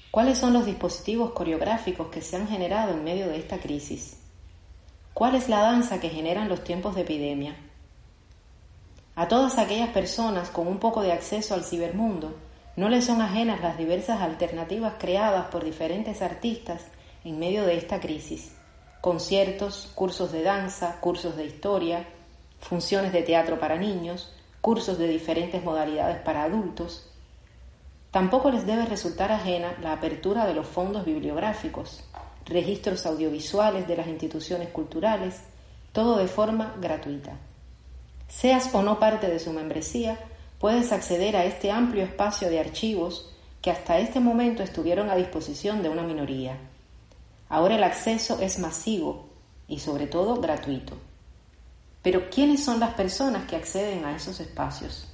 ¿Cuáles 0.10 0.40
son 0.40 0.54
los 0.54 0.66
dispositivos 0.66 1.34
coreográficos 1.34 2.08
que 2.08 2.22
se 2.22 2.36
han 2.36 2.48
generado 2.48 2.94
en 2.94 3.04
medio 3.04 3.28
de 3.28 3.38
esta 3.38 3.60
crisis? 3.60 4.18
¿Cuál 5.14 5.36
es 5.36 5.50
la 5.50 5.60
danza 5.60 6.00
que 6.00 6.10
generan 6.10 6.50
los 6.50 6.64
tiempos 6.64 6.96
de 6.96 7.02
epidemia? 7.02 7.56
A 9.16 9.28
todas 9.28 9.60
aquellas 9.60 9.90
personas 9.90 10.50
con 10.50 10.66
un 10.66 10.80
poco 10.80 11.04
de 11.04 11.12
acceso 11.12 11.54
al 11.54 11.64
cibermundo, 11.64 12.36
no 12.76 12.90
les 12.90 13.06
son 13.06 13.22
ajenas 13.22 13.62
las 13.62 13.78
diversas 13.78 14.20
alternativas 14.22 14.96
creadas 14.98 15.46
por 15.52 15.64
diferentes 15.64 16.24
artistas 16.24 16.82
en 17.24 17.38
medio 17.38 17.68
de 17.68 17.78
esta 17.78 18.00
crisis 18.00 18.52
conciertos, 19.02 19.90
cursos 19.96 20.32
de 20.32 20.44
danza, 20.44 21.00
cursos 21.02 21.36
de 21.36 21.46
historia, 21.46 22.08
funciones 22.60 23.12
de 23.12 23.24
teatro 23.24 23.60
para 23.60 23.78
niños, 23.78 24.32
cursos 24.62 25.00
de 25.00 25.08
diferentes 25.08 25.64
modalidades 25.64 26.22
para 26.22 26.44
adultos. 26.44 27.08
Tampoco 28.12 28.52
les 28.52 28.66
debe 28.66 28.86
resultar 28.86 29.32
ajena 29.32 29.76
la 29.82 29.94
apertura 29.94 30.46
de 30.46 30.54
los 30.54 30.68
fondos 30.68 31.04
bibliográficos, 31.04 32.04
registros 32.46 33.06
audiovisuales 33.06 33.88
de 33.88 33.98
las 33.98 34.08
instituciones 34.08 34.70
culturales, 34.70 35.42
todo 35.94 36.18
de 36.18 36.28
forma 36.28 36.76
gratuita. 36.80 37.38
Seas 38.28 38.74
o 38.74 38.84
no 38.84 39.00
parte 39.00 39.28
de 39.28 39.40
su 39.40 39.52
membresía, 39.52 40.20
puedes 40.60 40.92
acceder 40.92 41.36
a 41.36 41.46
este 41.46 41.72
amplio 41.72 42.04
espacio 42.04 42.50
de 42.50 42.60
archivos 42.60 43.34
que 43.62 43.72
hasta 43.72 44.00
este 44.00 44.20
momento 44.20 44.62
estuvieron 44.62 45.10
a 45.10 45.16
disposición 45.16 45.82
de 45.82 45.90
una 45.90 46.04
minoría. 46.04 46.58
Ahora 47.52 47.76
el 47.76 47.84
acceso 47.84 48.40
es 48.40 48.60
masivo 48.60 49.28
y 49.68 49.80
sobre 49.80 50.08
todo 50.08 50.40
gratuito. 50.40 50.96
Pero 52.02 52.30
¿quiénes 52.30 52.64
son 52.64 52.80
las 52.80 52.94
personas 52.94 53.46
que 53.46 53.58
acceden 53.58 54.06
a 54.06 54.16
esos 54.16 54.40
espacios? 54.40 55.14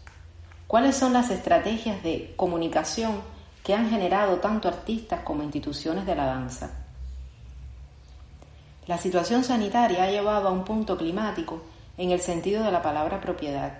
¿Cuáles 0.67 0.95
son 0.95 1.13
las 1.13 1.31
estrategias 1.31 2.03
de 2.03 2.35
comunicación 2.37 3.21
que 3.63 3.73
han 3.73 3.89
generado 3.89 4.37
tanto 4.37 4.67
artistas 4.67 5.21
como 5.21 5.41
instituciones 5.41 6.05
de 6.05 6.15
la 6.15 6.27
danza? 6.27 6.69
La 8.85 8.99
situación 8.99 9.43
sanitaria 9.43 10.03
ha 10.03 10.11
llevado 10.11 10.47
a 10.47 10.51
un 10.51 10.63
punto 10.63 10.95
climático 10.95 11.63
en 11.97 12.11
el 12.11 12.21
sentido 12.21 12.63
de 12.63 12.71
la 12.71 12.83
palabra 12.83 13.19
propiedad. 13.19 13.79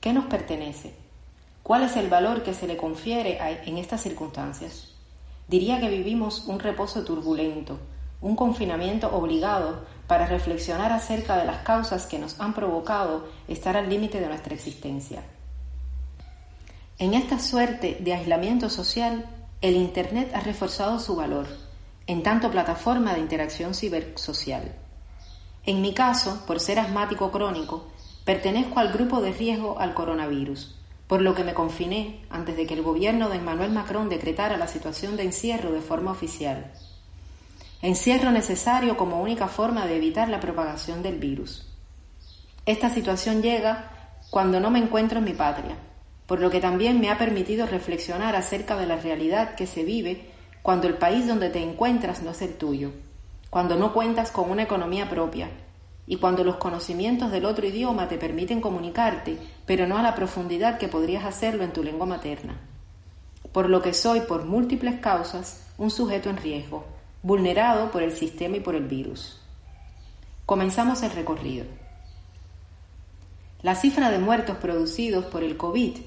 ¿Qué 0.00 0.14
nos 0.14 0.24
pertenece? 0.24 0.94
¿Cuál 1.62 1.82
es 1.82 1.94
el 1.96 2.08
valor 2.08 2.42
que 2.42 2.54
se 2.54 2.66
le 2.66 2.78
confiere 2.78 3.38
en 3.66 3.76
estas 3.76 4.00
circunstancias? 4.00 4.91
Diría 5.48 5.80
que 5.80 5.88
vivimos 5.88 6.46
un 6.46 6.58
reposo 6.58 7.04
turbulento, 7.04 7.78
un 8.20 8.36
confinamiento 8.36 9.14
obligado 9.14 9.84
para 10.06 10.26
reflexionar 10.26 10.92
acerca 10.92 11.36
de 11.36 11.44
las 11.44 11.58
causas 11.58 12.06
que 12.06 12.18
nos 12.18 12.40
han 12.40 12.54
provocado 12.54 13.26
estar 13.48 13.76
al 13.76 13.88
límite 13.88 14.20
de 14.20 14.28
nuestra 14.28 14.54
existencia. 14.54 15.22
En 16.98 17.14
esta 17.14 17.38
suerte 17.38 17.98
de 18.00 18.14
aislamiento 18.14 18.70
social, 18.70 19.26
el 19.60 19.76
Internet 19.76 20.32
ha 20.34 20.40
reforzado 20.40 20.98
su 21.00 21.16
valor, 21.16 21.46
en 22.06 22.22
tanto 22.22 22.50
plataforma 22.50 23.14
de 23.14 23.20
interacción 23.20 23.74
cibersocial. 23.74 24.74
En 25.64 25.80
mi 25.80 25.94
caso, 25.94 26.42
por 26.46 26.60
ser 26.60 26.78
asmático 26.78 27.30
crónico, 27.30 27.88
pertenezco 28.24 28.78
al 28.80 28.92
grupo 28.92 29.20
de 29.20 29.32
riesgo 29.32 29.78
al 29.78 29.94
coronavirus, 29.94 30.76
por 31.12 31.20
lo 31.20 31.34
que 31.34 31.44
me 31.44 31.52
confiné 31.52 32.20
antes 32.30 32.56
de 32.56 32.64
que 32.64 32.72
el 32.72 32.80
gobierno 32.80 33.28
de 33.28 33.36
Emmanuel 33.36 33.70
Macron 33.70 34.08
decretara 34.08 34.56
la 34.56 34.66
situación 34.66 35.14
de 35.14 35.24
encierro 35.24 35.70
de 35.70 35.82
forma 35.82 36.10
oficial. 36.10 36.72
Encierro 37.82 38.30
necesario 38.30 38.96
como 38.96 39.20
única 39.20 39.46
forma 39.46 39.84
de 39.84 39.96
evitar 39.96 40.30
la 40.30 40.40
propagación 40.40 41.02
del 41.02 41.18
virus. 41.18 41.66
Esta 42.64 42.88
situación 42.88 43.42
llega 43.42 43.90
cuando 44.30 44.58
no 44.58 44.70
me 44.70 44.78
encuentro 44.78 45.18
en 45.18 45.26
mi 45.26 45.34
patria, 45.34 45.76
por 46.26 46.40
lo 46.40 46.48
que 46.48 46.60
también 46.60 46.98
me 46.98 47.10
ha 47.10 47.18
permitido 47.18 47.66
reflexionar 47.66 48.34
acerca 48.34 48.78
de 48.78 48.86
la 48.86 48.96
realidad 48.96 49.54
que 49.54 49.66
se 49.66 49.84
vive 49.84 50.30
cuando 50.62 50.86
el 50.88 50.94
país 50.94 51.26
donde 51.26 51.50
te 51.50 51.62
encuentras 51.62 52.22
no 52.22 52.30
es 52.30 52.40
el 52.40 52.54
tuyo, 52.54 52.90
cuando 53.50 53.76
no 53.76 53.92
cuentas 53.92 54.30
con 54.30 54.50
una 54.50 54.62
economía 54.62 55.10
propia, 55.10 55.50
y 56.06 56.16
cuando 56.16 56.44
los 56.44 56.56
conocimientos 56.56 57.30
del 57.30 57.44
otro 57.44 57.66
idioma 57.66 58.08
te 58.08 58.18
permiten 58.18 58.60
comunicarte, 58.60 59.38
pero 59.66 59.86
no 59.86 59.98
a 59.98 60.02
la 60.02 60.14
profundidad 60.14 60.78
que 60.78 60.88
podrías 60.88 61.24
hacerlo 61.24 61.64
en 61.64 61.72
tu 61.72 61.82
lengua 61.82 62.06
materna. 62.06 62.56
Por 63.52 63.68
lo 63.68 63.82
que 63.82 63.94
soy, 63.94 64.20
por 64.20 64.44
múltiples 64.44 65.00
causas, 65.00 65.66
un 65.78 65.90
sujeto 65.90 66.30
en 66.30 66.38
riesgo, 66.38 66.84
vulnerado 67.22 67.90
por 67.90 68.02
el 68.02 68.12
sistema 68.12 68.56
y 68.56 68.60
por 68.60 68.74
el 68.74 68.86
virus. 68.86 69.40
Comenzamos 70.46 71.02
el 71.02 71.12
recorrido. 71.12 71.66
La 73.62 73.76
cifra 73.76 74.10
de 74.10 74.18
muertos 74.18 74.56
producidos 74.56 75.26
por 75.26 75.44
el 75.44 75.56
COVID 75.56 75.98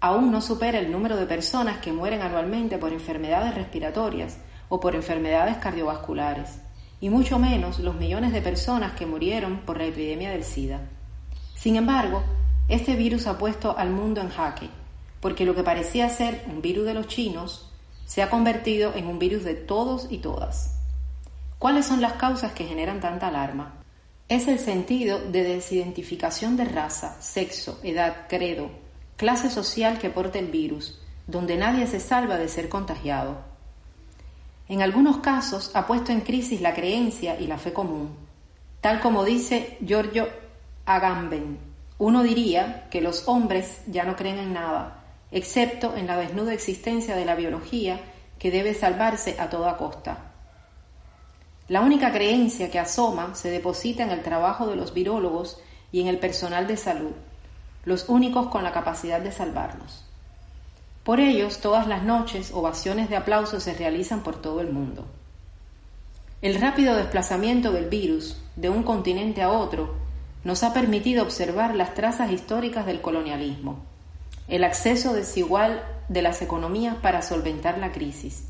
aún 0.00 0.30
no 0.30 0.42
supera 0.42 0.78
el 0.78 0.92
número 0.92 1.16
de 1.16 1.26
personas 1.26 1.78
que 1.78 1.92
mueren 1.92 2.20
anualmente 2.20 2.76
por 2.76 2.92
enfermedades 2.92 3.54
respiratorias 3.54 4.36
o 4.68 4.80
por 4.80 4.94
enfermedades 4.94 5.56
cardiovasculares, 5.58 6.58
y 7.02 7.10
mucho 7.10 7.40
menos 7.40 7.80
los 7.80 7.96
millones 7.96 8.32
de 8.32 8.40
personas 8.40 8.92
que 8.92 9.06
murieron 9.06 9.58
por 9.66 9.76
la 9.76 9.86
epidemia 9.86 10.30
del 10.30 10.44
SIDA. 10.44 10.80
Sin 11.56 11.74
embargo, 11.74 12.22
este 12.68 12.94
virus 12.94 13.26
ha 13.26 13.38
puesto 13.38 13.76
al 13.76 13.90
mundo 13.90 14.20
en 14.20 14.28
jaque, 14.28 14.70
porque 15.20 15.44
lo 15.44 15.56
que 15.56 15.64
parecía 15.64 16.08
ser 16.08 16.44
un 16.46 16.62
virus 16.62 16.86
de 16.86 16.94
los 16.94 17.08
chinos 17.08 17.68
se 18.06 18.22
ha 18.22 18.30
convertido 18.30 18.94
en 18.94 19.08
un 19.08 19.18
virus 19.18 19.42
de 19.42 19.54
todos 19.54 20.06
y 20.10 20.18
todas. 20.18 20.78
¿Cuáles 21.58 21.86
son 21.86 22.00
las 22.00 22.12
causas 22.12 22.52
que 22.52 22.66
generan 22.66 23.00
tanta 23.00 23.26
alarma? 23.26 23.82
Es 24.28 24.46
el 24.46 24.60
sentido 24.60 25.18
de 25.18 25.42
desidentificación 25.42 26.56
de 26.56 26.66
raza, 26.66 27.20
sexo, 27.20 27.80
edad, 27.82 28.28
credo, 28.28 28.70
clase 29.16 29.50
social 29.50 29.98
que 29.98 30.08
porta 30.08 30.38
el 30.38 30.52
virus, 30.52 31.00
donde 31.26 31.56
nadie 31.56 31.88
se 31.88 31.98
salva 31.98 32.38
de 32.38 32.46
ser 32.46 32.68
contagiado. 32.68 33.51
En 34.68 34.82
algunos 34.82 35.18
casos 35.18 35.70
ha 35.74 35.86
puesto 35.86 36.12
en 36.12 36.20
crisis 36.20 36.60
la 36.60 36.74
creencia 36.74 37.38
y 37.38 37.46
la 37.46 37.58
fe 37.58 37.72
común, 37.72 38.16
tal 38.80 39.00
como 39.00 39.24
dice 39.24 39.76
Giorgio 39.84 40.28
Agamben. 40.86 41.58
Uno 41.98 42.22
diría 42.22 42.88
que 42.90 43.00
los 43.00 43.28
hombres 43.28 43.82
ya 43.86 44.04
no 44.04 44.16
creen 44.16 44.38
en 44.38 44.52
nada, 44.52 45.04
excepto 45.30 45.94
en 45.96 46.06
la 46.06 46.16
desnuda 46.16 46.52
existencia 46.52 47.16
de 47.16 47.24
la 47.24 47.34
biología 47.34 48.00
que 48.38 48.50
debe 48.50 48.74
salvarse 48.74 49.36
a 49.38 49.48
toda 49.48 49.76
costa. 49.76 50.32
La 51.68 51.80
única 51.80 52.12
creencia 52.12 52.70
que 52.70 52.78
asoma 52.78 53.34
se 53.34 53.50
deposita 53.50 54.02
en 54.02 54.10
el 54.10 54.22
trabajo 54.22 54.66
de 54.66 54.76
los 54.76 54.92
virólogos 54.92 55.60
y 55.92 56.00
en 56.00 56.08
el 56.08 56.18
personal 56.18 56.66
de 56.66 56.76
salud, 56.76 57.12
los 57.84 58.08
únicos 58.08 58.48
con 58.48 58.64
la 58.64 58.72
capacidad 58.72 59.20
de 59.20 59.32
salvarnos. 59.32 60.01
Por 61.04 61.18
ellos, 61.18 61.58
todas 61.58 61.88
las 61.88 62.04
noches, 62.04 62.52
ovaciones 62.52 63.10
de 63.10 63.16
aplauso 63.16 63.58
se 63.58 63.74
realizan 63.74 64.22
por 64.22 64.40
todo 64.40 64.60
el 64.60 64.70
mundo. 64.70 65.04
El 66.42 66.60
rápido 66.60 66.94
desplazamiento 66.94 67.72
del 67.72 67.88
virus 67.88 68.40
de 68.54 68.68
un 68.68 68.84
continente 68.84 69.42
a 69.42 69.50
otro 69.50 69.96
nos 70.44 70.62
ha 70.62 70.72
permitido 70.72 71.24
observar 71.24 71.74
las 71.74 71.94
trazas 71.94 72.30
históricas 72.30 72.86
del 72.86 73.00
colonialismo, 73.00 73.84
el 74.46 74.62
acceso 74.62 75.12
desigual 75.12 75.84
de 76.08 76.22
las 76.22 76.40
economías 76.40 76.96
para 76.96 77.22
solventar 77.22 77.78
la 77.78 77.90
crisis. 77.90 78.48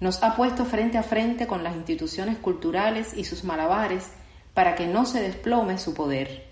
Nos 0.00 0.24
ha 0.24 0.34
puesto 0.34 0.64
frente 0.64 0.98
a 0.98 1.04
frente 1.04 1.46
con 1.46 1.62
las 1.62 1.76
instituciones 1.76 2.36
culturales 2.38 3.14
y 3.16 3.24
sus 3.24 3.44
malabares 3.44 4.08
para 4.54 4.74
que 4.74 4.88
no 4.88 5.06
se 5.06 5.22
desplome 5.22 5.78
su 5.78 5.94
poder. 5.94 6.48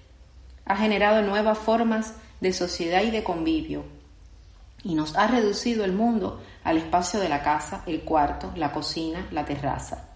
Ha 0.64 0.76
generado 0.76 1.22
nuevas 1.22 1.58
formas 1.58 2.14
de 2.40 2.52
sociedad 2.52 3.02
y 3.02 3.10
de 3.10 3.24
convivio 3.24 3.84
y 4.82 4.94
nos 4.94 5.16
ha 5.16 5.26
reducido 5.26 5.84
el 5.84 5.92
mundo 5.92 6.42
al 6.64 6.76
espacio 6.76 7.20
de 7.20 7.28
la 7.28 7.42
casa, 7.42 7.82
el 7.86 8.02
cuarto, 8.02 8.52
la 8.56 8.72
cocina, 8.72 9.26
la 9.30 9.44
terraza. 9.44 10.08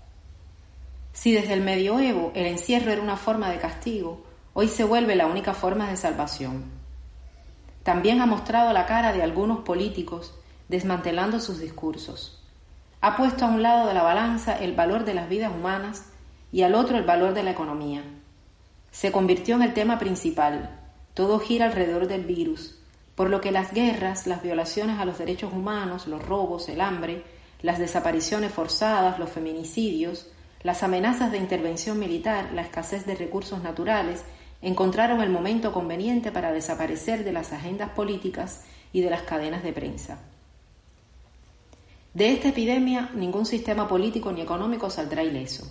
Si 1.12 1.32
desde 1.32 1.54
el 1.54 1.60
medioevo 1.60 2.32
el 2.34 2.46
encierro 2.46 2.90
era 2.90 3.02
una 3.02 3.16
forma 3.16 3.50
de 3.50 3.58
castigo, 3.58 4.24
hoy 4.52 4.68
se 4.68 4.84
vuelve 4.84 5.14
la 5.16 5.26
única 5.26 5.54
forma 5.54 5.88
de 5.88 5.96
salvación. 5.96 6.64
También 7.82 8.20
ha 8.20 8.26
mostrado 8.26 8.72
la 8.72 8.86
cara 8.86 9.12
de 9.12 9.22
algunos 9.22 9.60
políticos 9.60 10.34
desmantelando 10.68 11.38
sus 11.40 11.60
discursos. 11.60 12.42
Ha 13.00 13.16
puesto 13.16 13.44
a 13.44 13.48
un 13.48 13.62
lado 13.62 13.86
de 13.86 13.94
la 13.94 14.02
balanza 14.02 14.56
el 14.56 14.74
valor 14.74 15.04
de 15.04 15.14
las 15.14 15.28
vidas 15.28 15.52
humanas 15.54 16.06
y 16.50 16.62
al 16.62 16.74
otro 16.74 16.96
el 16.96 17.04
valor 17.04 17.34
de 17.34 17.42
la 17.42 17.50
economía. 17.50 18.02
Se 18.90 19.12
convirtió 19.12 19.56
en 19.56 19.62
el 19.62 19.74
tema 19.74 19.98
principal. 19.98 20.80
Todo 21.12 21.38
gira 21.38 21.66
alrededor 21.66 22.08
del 22.08 22.24
virus, 22.24 22.78
por 23.14 23.30
lo 23.30 23.40
que 23.40 23.52
las 23.52 23.72
guerras, 23.72 24.26
las 24.26 24.42
violaciones 24.42 24.98
a 24.98 25.04
los 25.04 25.18
derechos 25.18 25.52
humanos, 25.52 26.06
los 26.06 26.24
robos, 26.24 26.68
el 26.68 26.80
hambre, 26.80 27.22
las 27.62 27.78
desapariciones 27.78 28.52
forzadas, 28.52 29.18
los 29.18 29.30
feminicidios, 29.30 30.26
las 30.62 30.82
amenazas 30.82 31.30
de 31.30 31.38
intervención 31.38 31.98
militar, 31.98 32.50
la 32.52 32.62
escasez 32.62 33.06
de 33.06 33.14
recursos 33.14 33.62
naturales 33.62 34.24
encontraron 34.62 35.20
el 35.20 35.28
momento 35.28 35.72
conveniente 35.72 36.32
para 36.32 36.52
desaparecer 36.52 37.22
de 37.22 37.32
las 37.32 37.52
agendas 37.52 37.90
políticas 37.90 38.64
y 38.92 39.02
de 39.02 39.10
las 39.10 39.22
cadenas 39.22 39.62
de 39.62 39.72
prensa. 39.72 40.18
De 42.14 42.32
esta 42.32 42.48
epidemia 42.48 43.10
ningún 43.14 43.44
sistema 43.44 43.86
político 43.86 44.32
ni 44.32 44.40
económico 44.40 44.88
saldrá 44.88 45.22
ileso, 45.22 45.70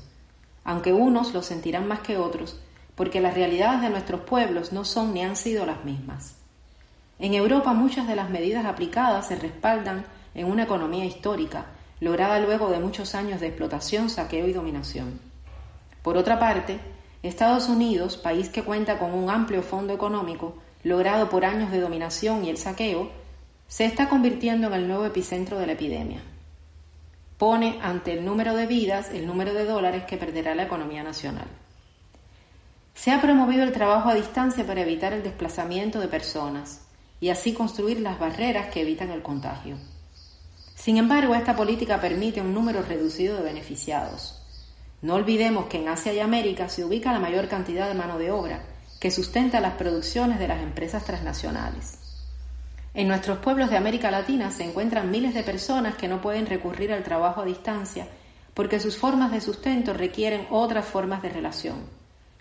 aunque 0.63 0.93
unos 0.93 1.33
lo 1.33 1.41
sentirán 1.41 1.87
más 1.87 2.01
que 2.01 2.17
otros, 2.17 2.59
porque 2.95 3.19
las 3.19 3.33
realidades 3.33 3.81
de 3.81 3.89
nuestros 3.89 4.21
pueblos 4.21 4.71
no 4.71 4.85
son 4.85 5.13
ni 5.13 5.23
han 5.23 5.35
sido 5.35 5.65
las 5.65 5.83
mismas. 5.83 6.42
En 7.23 7.33
Europa 7.33 7.71
muchas 7.71 8.05
de 8.05 8.17
las 8.17 8.29
medidas 8.29 8.65
aplicadas 8.65 9.29
se 9.29 9.37
respaldan 9.37 10.03
en 10.35 10.45
una 10.45 10.63
economía 10.63 11.05
histórica, 11.05 11.67
lograda 12.01 12.37
luego 12.41 12.69
de 12.69 12.79
muchos 12.79 13.15
años 13.15 13.39
de 13.39 13.47
explotación, 13.47 14.09
saqueo 14.09 14.45
y 14.45 14.51
dominación. 14.51 15.21
Por 16.01 16.17
otra 16.17 16.37
parte, 16.37 16.81
Estados 17.21 17.69
Unidos, 17.69 18.17
país 18.17 18.49
que 18.49 18.63
cuenta 18.63 18.99
con 18.99 19.13
un 19.13 19.29
amplio 19.29 19.63
fondo 19.63 19.93
económico, 19.93 20.57
logrado 20.83 21.29
por 21.29 21.45
años 21.45 21.71
de 21.71 21.79
dominación 21.79 22.43
y 22.43 22.49
el 22.49 22.57
saqueo, 22.57 23.09
se 23.69 23.85
está 23.85 24.09
convirtiendo 24.09 24.67
en 24.67 24.73
el 24.73 24.87
nuevo 24.89 25.05
epicentro 25.05 25.57
de 25.57 25.67
la 25.67 25.73
epidemia. 25.73 26.19
Pone 27.37 27.79
ante 27.81 28.11
el 28.11 28.25
número 28.25 28.53
de 28.53 28.67
vidas 28.67 29.11
el 29.11 29.25
número 29.25 29.53
de 29.53 29.63
dólares 29.63 30.03
que 30.03 30.17
perderá 30.17 30.55
la 30.55 30.63
economía 30.63 31.03
nacional. 31.03 31.47
Se 32.93 33.11
ha 33.11 33.21
promovido 33.21 33.63
el 33.63 33.71
trabajo 33.71 34.09
a 34.09 34.13
distancia 34.13 34.67
para 34.67 34.81
evitar 34.81 35.13
el 35.13 35.23
desplazamiento 35.23 36.01
de 36.01 36.09
personas 36.09 36.82
y 37.23 37.29
así 37.29 37.53
construir 37.53 38.01
las 38.01 38.19
barreras 38.19 38.67
que 38.67 38.81
evitan 38.81 39.09
el 39.09 39.21
contagio. 39.21 39.77
Sin 40.75 40.97
embargo, 40.97 41.35
esta 41.35 41.55
política 41.55 42.01
permite 42.01 42.41
un 42.41 42.53
número 42.53 42.81
reducido 42.81 43.37
de 43.37 43.43
beneficiados, 43.43 44.43
no 45.01 45.15
olvidemos 45.15 45.67
que 45.67 45.77
en 45.77 45.87
Asia 45.87 46.11
y 46.11 46.19
América 46.19 46.67
se 46.67 46.83
ubica 46.83 47.13
la 47.13 47.19
mayor 47.19 47.47
cantidad 47.47 47.87
de 47.87 47.93
mano 47.93 48.17
de 48.17 48.31
obra 48.31 48.63
que 48.99 49.09
sustenta 49.09 49.61
las 49.61 49.75
producciones 49.75 50.37
de 50.37 50.49
las 50.49 50.61
empresas 50.61 51.05
transnacionales. 51.05 51.99
En 52.93 53.07
nuestros 53.07 53.37
pueblos 53.37 53.69
de 53.69 53.77
América 53.77 54.11
Latina 54.11 54.51
se 54.51 54.65
encuentran 54.65 55.09
miles 55.09 55.33
de 55.33 55.43
personas 55.43 55.95
que 55.95 56.09
no 56.09 56.21
pueden 56.21 56.45
recurrir 56.45 56.91
al 56.91 57.03
trabajo 57.03 57.39
a 57.39 57.45
distancia 57.45 58.05
porque 58.53 58.81
sus 58.81 58.97
formas 58.97 59.31
de 59.31 59.39
sustento 59.39 59.93
requieren 59.93 60.45
otras 60.51 60.85
formas 60.85 61.21
de 61.21 61.29
relación. 61.29 61.77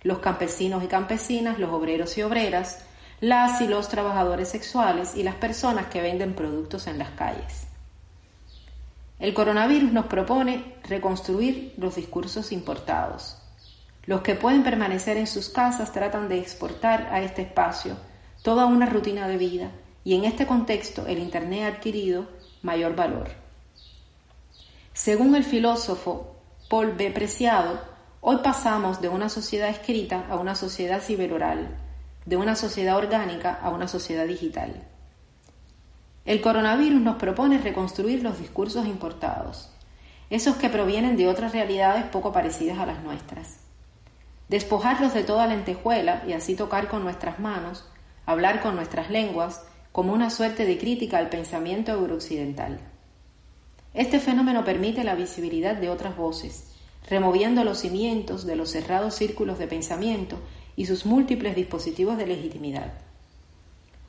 Los 0.02 0.18
campesinos 0.18 0.82
y 0.82 0.88
campesinas, 0.88 1.60
los 1.60 1.70
obreros 1.70 2.18
y 2.18 2.22
obreras, 2.22 2.84
las 3.22 3.60
y 3.60 3.68
los 3.68 3.88
trabajadores 3.88 4.48
sexuales 4.48 5.14
y 5.14 5.22
las 5.22 5.36
personas 5.36 5.86
que 5.86 6.02
venden 6.02 6.34
productos 6.34 6.88
en 6.88 6.98
las 6.98 7.10
calles. 7.10 7.68
El 9.20 9.32
coronavirus 9.32 9.92
nos 9.92 10.06
propone 10.06 10.74
reconstruir 10.82 11.72
los 11.76 11.94
discursos 11.94 12.50
importados. 12.50 13.38
Los 14.06 14.22
que 14.22 14.34
pueden 14.34 14.64
permanecer 14.64 15.18
en 15.18 15.28
sus 15.28 15.50
casas 15.50 15.92
tratan 15.92 16.28
de 16.28 16.40
exportar 16.40 17.10
a 17.12 17.22
este 17.22 17.42
espacio 17.42 17.96
toda 18.42 18.66
una 18.66 18.86
rutina 18.86 19.28
de 19.28 19.36
vida 19.36 19.70
y 20.02 20.16
en 20.16 20.24
este 20.24 20.44
contexto 20.44 21.06
el 21.06 21.20
Internet 21.20 21.62
ha 21.62 21.76
adquirido 21.76 22.26
mayor 22.62 22.96
valor. 22.96 23.28
Según 24.94 25.36
el 25.36 25.44
filósofo 25.44 26.34
Paul 26.68 26.94
B. 26.94 27.12
Preciado, 27.12 27.80
hoy 28.20 28.38
pasamos 28.42 29.00
de 29.00 29.08
una 29.08 29.28
sociedad 29.28 29.68
escrita 29.68 30.26
a 30.28 30.34
una 30.34 30.56
sociedad 30.56 31.00
ciberoral, 31.00 31.78
de 32.24 32.36
una 32.36 32.56
sociedad 32.56 32.96
orgánica 32.96 33.58
a 33.62 33.70
una 33.70 33.88
sociedad 33.88 34.26
digital. 34.26 34.82
El 36.24 36.40
coronavirus 36.40 37.00
nos 37.00 37.16
propone 37.16 37.58
reconstruir 37.58 38.22
los 38.22 38.38
discursos 38.38 38.86
importados, 38.86 39.70
esos 40.30 40.56
que 40.56 40.70
provienen 40.70 41.16
de 41.16 41.28
otras 41.28 41.52
realidades 41.52 42.04
poco 42.04 42.32
parecidas 42.32 42.78
a 42.78 42.86
las 42.86 43.02
nuestras. 43.02 43.58
Despojarlos 44.48 45.14
de 45.14 45.24
toda 45.24 45.46
lentejuela 45.46 46.22
y 46.26 46.32
así 46.32 46.54
tocar 46.54 46.88
con 46.88 47.02
nuestras 47.02 47.40
manos, 47.40 47.84
hablar 48.24 48.60
con 48.60 48.76
nuestras 48.76 49.10
lenguas, 49.10 49.62
como 49.90 50.12
una 50.12 50.30
suerte 50.30 50.64
de 50.64 50.78
crítica 50.78 51.18
al 51.18 51.28
pensamiento 51.28 51.92
eurooccidental. 51.92 52.80
Este 53.94 54.20
fenómeno 54.20 54.64
permite 54.64 55.04
la 55.04 55.14
visibilidad 55.14 55.76
de 55.76 55.90
otras 55.90 56.16
voces, 56.16 56.72
removiendo 57.10 57.64
los 57.64 57.78
cimientos 57.78 58.46
de 58.46 58.56
los 58.56 58.70
cerrados 58.70 59.14
círculos 59.14 59.58
de 59.58 59.66
pensamiento 59.66 60.38
y 60.76 60.86
sus 60.86 61.06
múltiples 61.06 61.54
dispositivos 61.54 62.16
de 62.16 62.26
legitimidad. 62.26 62.92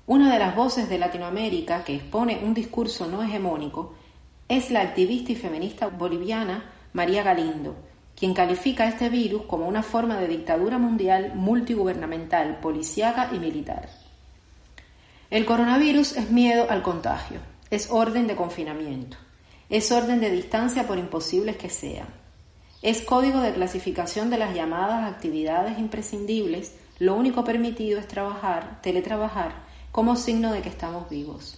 Una 0.05 0.33
de 0.33 0.39
las 0.39 0.55
voces 0.55 0.89
de 0.89 0.97
Latinoamérica 0.97 1.83
que 1.83 1.95
expone 1.95 2.41
un 2.43 2.53
discurso 2.53 3.07
no 3.07 3.23
hegemónico 3.23 3.95
es 4.49 4.69
la 4.69 4.81
activista 4.81 5.31
y 5.31 5.35
feminista 5.35 5.87
boliviana 5.87 6.71
María 6.91 7.23
Galindo, 7.23 7.75
quien 8.15 8.33
califica 8.33 8.87
este 8.87 9.09
virus 9.09 9.43
como 9.43 9.67
una 9.67 9.81
forma 9.81 10.17
de 10.17 10.27
dictadura 10.27 10.77
mundial 10.77 11.33
multigubernamental, 11.35 12.59
policíaca 12.59 13.29
y 13.33 13.39
militar. 13.39 13.89
El 15.29 15.45
coronavirus 15.45 16.17
es 16.17 16.29
miedo 16.29 16.67
al 16.69 16.83
contagio, 16.83 17.39
es 17.69 17.89
orden 17.89 18.27
de 18.27 18.35
confinamiento, 18.35 19.17
es 19.69 19.91
orden 19.91 20.19
de 20.19 20.29
distancia 20.29 20.85
por 20.85 20.99
imposibles 20.99 21.57
que 21.57 21.69
sean, 21.69 22.07
es 22.83 23.01
código 23.01 23.39
de 23.39 23.53
clasificación 23.53 24.29
de 24.29 24.37
las 24.37 24.53
llamadas 24.53 25.09
actividades 25.09 25.79
imprescindibles, 25.79 26.75
lo 26.99 27.15
único 27.15 27.45
permitido 27.45 27.97
es 27.97 28.09
trabajar, 28.09 28.81
teletrabajar, 28.81 29.53
como 29.93 30.17
signo 30.17 30.51
de 30.51 30.61
que 30.61 30.67
estamos 30.67 31.09
vivos. 31.09 31.57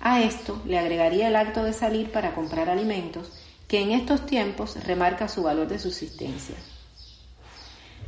A 0.00 0.22
esto 0.22 0.62
le 0.64 0.78
agregaría 0.78 1.28
el 1.28 1.36
acto 1.36 1.62
de 1.62 1.74
salir 1.74 2.10
para 2.10 2.34
comprar 2.34 2.70
alimentos, 2.70 3.32
que 3.68 3.82
en 3.82 3.90
estos 3.90 4.24
tiempos 4.24 4.82
remarca 4.82 5.28
su 5.28 5.42
valor 5.42 5.68
de 5.68 5.78
subsistencia. 5.78 6.56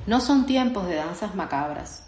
No 0.06 0.22
son 0.22 0.46
tiempos 0.46 0.86
de 0.88 0.94
danzas 0.94 1.34
macabras. 1.34 2.06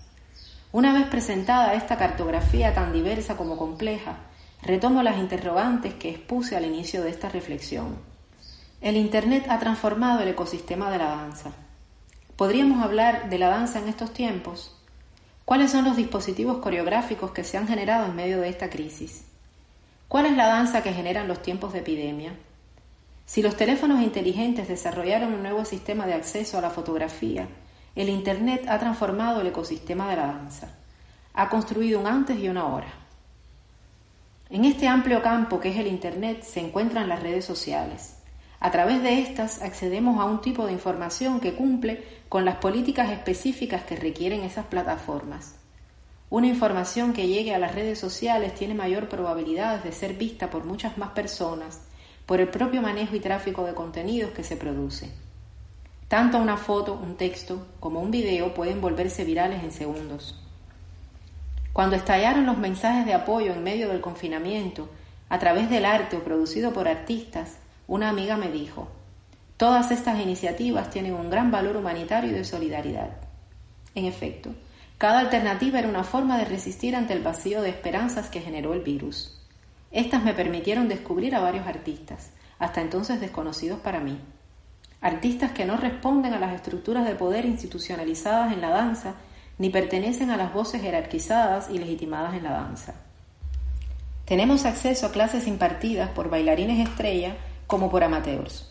Una 0.73 0.95
vez 0.95 1.07
presentada 1.09 1.75
esta 1.75 1.99
cartografía 1.99 2.73
tan 2.73 2.95
diversa 2.95 3.37
como 3.37 3.59
compleja, 3.59 4.17
retomo 4.63 5.03
las 5.03 5.19
interrogantes 5.19 5.93
que 5.95 6.09
expuse 6.09 6.57
al 6.57 6.65
inicio 6.65 7.03
de 7.03 7.11
esta 7.11 7.29
reflexión. 7.29 8.10
El 8.81 8.97
Internet 8.97 9.45
ha 9.51 9.59
transformado 9.59 10.21
el 10.21 10.29
ecosistema 10.29 10.91
de 10.91 10.97
la 10.97 11.11
danza. 11.11 11.51
¿Podríamos 12.35 12.83
hablar 12.83 13.29
de 13.29 13.39
la 13.39 13.51
danza 13.51 13.79
en 13.79 13.89
estos 13.89 14.15
tiempos? 14.15 14.75
¿Cuáles 15.45 15.71
son 15.71 15.85
los 15.85 15.99
dispositivos 15.99 16.61
coreográficos 16.61 17.33
que 17.33 17.45
se 17.45 17.59
han 17.59 17.69
generado 17.69 18.07
en 18.07 18.17
medio 18.17 18.41
de 18.41 18.49
esta 18.49 18.71
crisis? 18.71 19.27
¿Cuál 20.09 20.25
es 20.25 20.35
la 20.35 20.47
danza 20.47 20.83
que 20.83 20.95
generan 20.95 21.29
los 21.29 21.43
tiempos 21.43 21.75
de 21.75 21.81
epidemia? 21.81 22.33
Si 23.27 23.43
los 23.43 23.55
teléfonos 23.55 24.01
inteligentes 24.01 24.67
desarrollaron 24.67 25.35
un 25.35 25.43
nuevo 25.43 25.67
sistema 25.67 26.07
de 26.07 26.15
acceso 26.15 26.57
a 26.57 26.63
la 26.63 26.71
fotografía, 26.71 27.49
el 27.95 28.09
Internet 28.09 28.65
ha 28.67 28.79
transformado 28.79 29.43
el 29.43 29.49
ecosistema 29.49 30.09
de 30.09 30.17
la 30.17 30.27
danza. 30.29 30.71
Ha 31.35 31.51
construido 31.51 32.01
un 32.01 32.07
antes 32.07 32.39
y 32.39 32.49
una 32.49 32.63
ahora. 32.63 32.95
En 34.49 34.65
este 34.65 34.89
amplio 34.89 35.23
campo 35.23 35.61
que 35.61 35.69
es 35.69 35.77
el 35.77 35.87
Internet 35.87 36.45
se 36.45 36.61
encuentran 36.61 37.11
las 37.11 37.23
redes 37.23 37.45
sociales. 37.45 38.20
A 38.61 38.71
través 38.71 39.03
de 39.03 39.21
estas 39.21 39.63
accedemos 39.63 40.21
a 40.21 40.27
un 40.27 40.43
tipo 40.43 40.67
de 40.67 40.73
información 40.73 41.41
que 41.41 41.55
cumple 41.55 42.05
con 42.29 42.45
las 42.45 42.57
políticas 42.57 43.11
específicas 43.11 43.85
que 43.85 43.97
requieren 43.97 44.43
esas 44.43 44.67
plataformas. 44.67 45.57
Una 46.29 46.47
información 46.47 47.13
que 47.15 47.27
llegue 47.27 47.55
a 47.55 47.59
las 47.59 47.75
redes 47.75 47.99
sociales 47.99 48.55
tiene 48.55 48.75
mayor 48.75 49.09
probabilidad 49.09 49.83
de 49.83 49.93
ser 49.93 50.15
vista 50.15 50.51
por 50.51 50.65
muchas 50.65 50.99
más 50.99 51.11
personas 51.11 51.81
por 52.27 52.41
el 52.41 52.49
propio 52.49 52.81
manejo 52.81 53.17
y 53.17 53.21
tráfico 53.21 53.65
de 53.65 53.75
contenidos 53.75 54.31
que 54.31 54.45
se 54.45 54.57
produce. 54.57 55.11
Tanto 56.07 56.39
una 56.39 56.57
foto, 56.57 56.95
un 56.95 57.17
texto 57.17 57.67
como 57.81 58.01
un 58.01 58.13
video 58.13 58.55
pueden 58.55 58.81
volverse 58.81 59.25
virales 59.25 59.65
en 59.65 59.73
segundos. 59.73 60.41
Cuando 61.73 61.97
estallaron 61.97 62.47
los 62.47 62.57
mensajes 62.57 63.05
de 63.05 63.15
apoyo 63.15 63.53
en 63.53 63.65
medio 63.65 63.89
del 63.89 64.01
confinamiento, 64.01 64.89
a 65.29 65.41
través 65.41 65.71
del 65.71 65.85
arte 65.85 66.19
o 66.19 66.23
producido 66.23 66.73
por 66.73 66.87
artistas, 66.87 67.57
una 67.91 68.09
amiga 68.09 68.37
me 68.37 68.53
dijo, 68.53 68.89
todas 69.57 69.91
estas 69.91 70.21
iniciativas 70.21 70.91
tienen 70.91 71.13
un 71.13 71.29
gran 71.29 71.51
valor 71.51 71.77
humanitario 71.77 72.31
y 72.31 72.35
de 72.35 72.45
solidaridad. 72.45 73.11
En 73.97 74.05
efecto, 74.05 74.55
cada 74.97 75.19
alternativa 75.19 75.81
era 75.81 75.89
una 75.89 76.05
forma 76.05 76.39
de 76.39 76.45
resistir 76.45 76.95
ante 76.95 77.15
el 77.15 77.23
vacío 77.23 77.61
de 77.61 77.71
esperanzas 77.71 78.29
que 78.29 78.41
generó 78.41 78.75
el 78.75 78.81
virus. 78.81 79.43
Estas 79.91 80.23
me 80.23 80.35
permitieron 80.35 80.87
descubrir 80.87 81.35
a 81.35 81.41
varios 81.41 81.67
artistas, 81.67 82.31
hasta 82.61 82.81
entonces 82.81 83.21
desconocidos 83.21 83.81
para 83.81 83.99
mí 83.99 84.21
artistas 85.01 85.53
que 85.53 85.65
no 85.65 85.77
responden 85.77 86.35
a 86.35 86.39
las 86.39 86.55
estructuras 86.55 87.07
de 87.07 87.15
poder 87.15 87.47
institucionalizadas 87.47 88.53
en 88.53 88.61
la 88.61 88.69
danza, 88.69 89.15
ni 89.59 89.71
pertenecen 89.71 90.31
a 90.31 90.37
las 90.37 90.53
voces 90.53 90.83
jerarquizadas 90.83 91.71
y 91.71 91.79
legitimadas 91.79 92.35
en 92.35 92.45
la 92.45 92.53
danza. 92.53 92.95
Tenemos 94.27 94.67
acceso 94.67 95.07
a 95.07 95.11
clases 95.11 95.47
impartidas 95.47 96.11
por 96.11 96.29
bailarines 96.29 96.87
estrella 96.87 97.35
como 97.71 97.89
por 97.89 98.03
amateurs. 98.03 98.69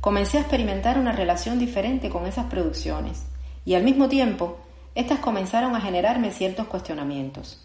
Comencé 0.00 0.38
a 0.38 0.40
experimentar 0.40 0.98
una 0.98 1.12
relación 1.12 1.58
diferente 1.58 2.08
con 2.08 2.26
esas 2.26 2.46
producciones 2.46 3.26
y 3.66 3.74
al 3.74 3.82
mismo 3.84 4.08
tiempo 4.08 4.58
estas 4.94 5.18
comenzaron 5.18 5.76
a 5.76 5.82
generarme 5.82 6.30
ciertos 6.30 6.66
cuestionamientos. 6.66 7.62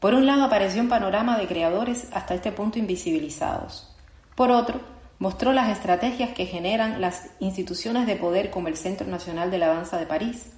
Por 0.00 0.14
un 0.14 0.26
lado 0.26 0.44
apareció 0.44 0.80
un 0.80 0.88
panorama 0.88 1.36
de 1.36 1.46
creadores 1.46 2.08
hasta 2.12 2.34
este 2.34 2.52
punto 2.52 2.78
invisibilizados. 2.78 3.94
Por 4.34 4.50
otro, 4.50 4.80
mostró 5.18 5.52
las 5.52 5.68
estrategias 5.68 6.30
que 6.30 6.46
generan 6.46 7.02
las 7.02 7.28
instituciones 7.38 8.06
de 8.06 8.16
poder 8.16 8.50
como 8.50 8.68
el 8.68 8.78
Centro 8.78 9.06
Nacional 9.06 9.50
de 9.50 9.58
la 9.58 9.68
Danza 9.68 9.98
de 9.98 10.06
París, 10.06 10.52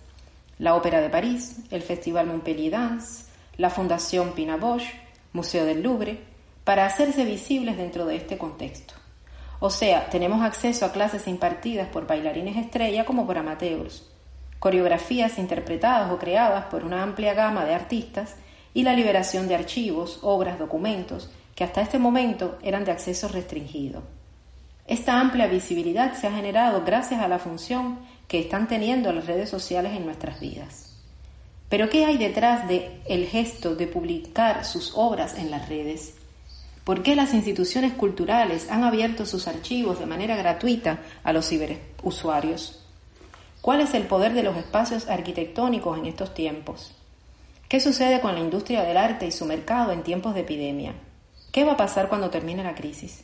la 0.60 0.76
Ópera 0.76 1.00
de 1.00 1.10
París, 1.10 1.56
el 1.72 1.82
Festival 1.82 2.28
Montpellier 2.28 2.70
Dance, 2.70 3.24
la 3.56 3.70
Fundación 3.70 4.32
Pina 4.32 4.56
Bosch, 4.56 4.86
Museo 5.32 5.64
del 5.64 5.82
Louvre, 5.82 6.20
para 6.62 6.86
hacerse 6.86 7.24
visibles 7.24 7.76
dentro 7.76 8.06
de 8.06 8.14
este 8.14 8.38
contexto. 8.38 8.93
O 9.66 9.70
sea, 9.70 10.10
tenemos 10.10 10.42
acceso 10.42 10.84
a 10.84 10.92
clases 10.92 11.26
impartidas 11.26 11.88
por 11.88 12.06
bailarines 12.06 12.58
estrella 12.58 13.06
como 13.06 13.26
por 13.26 13.38
amateurs, 13.38 14.06
coreografías 14.58 15.38
interpretadas 15.38 16.12
o 16.12 16.18
creadas 16.18 16.66
por 16.66 16.84
una 16.84 17.02
amplia 17.02 17.32
gama 17.32 17.64
de 17.64 17.72
artistas 17.72 18.36
y 18.74 18.82
la 18.82 18.92
liberación 18.92 19.48
de 19.48 19.54
archivos, 19.54 20.18
obras, 20.20 20.58
documentos 20.58 21.30
que 21.54 21.64
hasta 21.64 21.80
este 21.80 21.98
momento 21.98 22.58
eran 22.62 22.84
de 22.84 22.92
acceso 22.92 23.26
restringido. 23.28 24.02
Esta 24.86 25.18
amplia 25.18 25.46
visibilidad 25.46 26.12
se 26.12 26.26
ha 26.26 26.32
generado 26.32 26.82
gracias 26.84 27.22
a 27.22 27.28
la 27.28 27.38
función 27.38 28.00
que 28.28 28.40
están 28.40 28.68
teniendo 28.68 29.14
las 29.14 29.24
redes 29.24 29.48
sociales 29.48 29.96
en 29.96 30.04
nuestras 30.04 30.40
vidas. 30.40 30.94
Pero 31.70 31.88
¿qué 31.88 32.04
hay 32.04 32.18
detrás 32.18 32.68
de 32.68 33.00
el 33.06 33.24
gesto 33.28 33.74
de 33.74 33.86
publicar 33.86 34.66
sus 34.66 34.92
obras 34.94 35.38
en 35.38 35.50
las 35.50 35.70
redes? 35.70 36.16
¿Por 36.84 37.02
qué 37.02 37.16
las 37.16 37.32
instituciones 37.32 37.94
culturales 37.94 38.70
han 38.70 38.84
abierto 38.84 39.24
sus 39.24 39.48
archivos 39.48 39.98
de 39.98 40.06
manera 40.06 40.36
gratuita 40.36 40.98
a 41.22 41.32
los 41.32 41.48
ciberusuarios? 41.48 42.84
¿Cuál 43.62 43.80
es 43.80 43.94
el 43.94 44.06
poder 44.06 44.34
de 44.34 44.42
los 44.42 44.54
espacios 44.58 45.08
arquitectónicos 45.08 45.98
en 45.98 46.04
estos 46.04 46.34
tiempos? 46.34 46.92
¿Qué 47.70 47.80
sucede 47.80 48.20
con 48.20 48.34
la 48.34 48.40
industria 48.40 48.82
del 48.82 48.98
arte 48.98 49.26
y 49.26 49.32
su 49.32 49.46
mercado 49.46 49.92
en 49.92 50.02
tiempos 50.02 50.34
de 50.34 50.42
epidemia? 50.42 50.92
¿Qué 51.50 51.64
va 51.64 51.72
a 51.72 51.76
pasar 51.78 52.10
cuando 52.10 52.28
termine 52.28 52.62
la 52.62 52.74
crisis? 52.74 53.22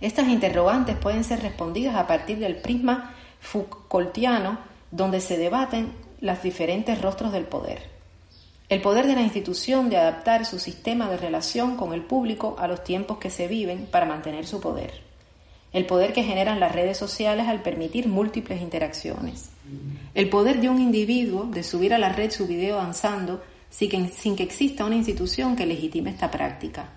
Estas 0.00 0.28
interrogantes 0.28 0.96
pueden 0.96 1.24
ser 1.24 1.42
respondidas 1.42 1.96
a 1.96 2.06
partir 2.06 2.38
del 2.38 2.58
prisma 2.58 3.14
Foucaultiano, 3.40 4.58
donde 4.92 5.20
se 5.20 5.36
debaten 5.36 5.92
los 6.20 6.40
diferentes 6.42 7.02
rostros 7.02 7.32
del 7.32 7.44
poder. 7.44 7.97
El 8.68 8.82
poder 8.82 9.06
de 9.06 9.14
la 9.14 9.22
institución 9.22 9.88
de 9.88 9.96
adaptar 9.96 10.44
su 10.44 10.58
sistema 10.58 11.08
de 11.08 11.16
relación 11.16 11.76
con 11.76 11.92
el 11.92 12.02
público 12.02 12.56
a 12.58 12.68
los 12.68 12.84
tiempos 12.84 13.18
que 13.18 13.30
se 13.30 13.48
viven 13.48 13.86
para 13.86 14.06
mantener 14.06 14.46
su 14.46 14.60
poder. 14.60 14.92
El 15.72 15.86
poder 15.86 16.12
que 16.12 16.22
generan 16.22 16.60
las 16.60 16.72
redes 16.72 16.96
sociales 16.96 17.48
al 17.48 17.62
permitir 17.62 18.08
múltiples 18.08 18.60
interacciones. 18.60 19.50
El 20.14 20.28
poder 20.28 20.60
de 20.60 20.68
un 20.68 20.80
individuo 20.80 21.44
de 21.44 21.62
subir 21.62 21.94
a 21.94 21.98
la 21.98 22.10
red 22.10 22.30
su 22.30 22.46
video 22.46 22.76
danzando 22.76 23.42
sin 23.70 23.90
que, 23.90 24.08
sin 24.08 24.36
que 24.36 24.42
exista 24.42 24.84
una 24.84 24.96
institución 24.96 25.56
que 25.56 25.66
legitime 25.66 26.10
esta 26.10 26.30
práctica 26.30 26.90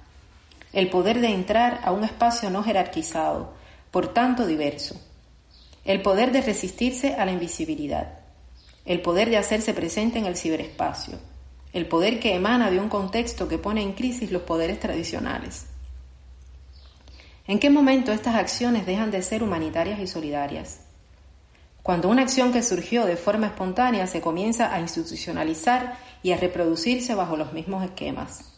el 0.74 0.90
poder 0.90 1.20
de 1.20 1.28
entrar 1.28 1.82
a 1.84 1.92
un 1.92 2.04
espacio 2.04 2.50
no 2.50 2.64
jerarquizado, 2.64 3.54
por 3.92 4.14
tanto 4.14 4.48
diverso, 4.48 4.96
el 5.84 6.02
poder 6.02 6.32
de 6.32 6.42
resistirse 6.42 7.16
a 7.16 7.26
la 7.26 7.32
invisibilidad, 7.32 8.20
el 8.86 9.02
poder 9.02 9.30
de 9.30 9.38
hacerse 9.38 9.74
presente 9.74 10.20
en 10.20 10.26
el 10.26 10.38
ciberespacio, 10.38 11.20
el 11.74 11.88
poder 11.88 12.20
que 12.20 12.36
emana 12.36 12.70
de 12.72 12.80
un 12.80 12.90
contexto 12.90 13.48
que 13.48 13.58
pone 13.58 13.82
en 13.82 13.94
crisis 13.94 14.32
los 14.32 14.44
poderes 14.44 14.80
tradicionales. 14.80 15.66
¿En 17.48 17.60
qué 17.60 17.70
momento 17.70 18.12
estas 18.12 18.36
acciones 18.36 18.86
dejan 18.86 19.12
de 19.12 19.24
ser 19.24 19.44
humanitarias 19.44 20.00
y 20.00 20.08
solidarias? 20.08 20.82
Cuando 21.84 22.10
una 22.10 22.22
acción 22.22 22.54
que 22.54 22.64
surgió 22.64 23.06
de 23.06 23.18
forma 23.18 23.48
espontánea 23.48 24.08
se 24.08 24.22
comienza 24.22 24.74
a 24.74 24.80
institucionalizar 24.80 25.98
y 26.22 26.32
a 26.32 26.38
reproducirse 26.38 27.16
bajo 27.16 27.38
los 27.38 27.54
mismos 27.54 27.84
esquemas 27.84 28.52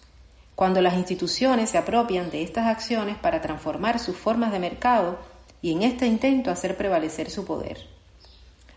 cuando 0.55 0.81
las 0.81 0.95
instituciones 0.95 1.71
se 1.71 1.77
apropian 1.77 2.29
de 2.29 2.43
estas 2.43 2.67
acciones 2.67 3.17
para 3.17 3.41
transformar 3.41 3.99
sus 3.99 4.15
formas 4.15 4.51
de 4.51 4.59
mercado 4.59 5.19
y 5.61 5.71
en 5.71 5.83
este 5.83 6.05
intento 6.05 6.51
hacer 6.51 6.77
prevalecer 6.77 7.29
su 7.29 7.45
poder. 7.45 7.77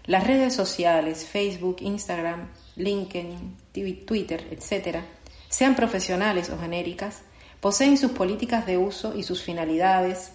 Las 0.05 0.27
redes 0.27 0.55
sociales, 0.55 1.27
Facebook, 1.27 1.77
Instagram, 1.81 2.48
LinkedIn, 2.77 3.56
Twitter, 4.04 4.46
etc., 4.50 5.00
sean 5.48 5.77
profesionales 5.77 6.50
o 6.50 6.58
genéricas, 6.58 7.22
poseen 7.60 7.96
sus 7.96 8.12
políticas 8.12 8.66
de 8.66 8.79
uso 8.79 9.16
y 9.16 9.22
sus 9.22 9.42
finalidades. 9.42 10.33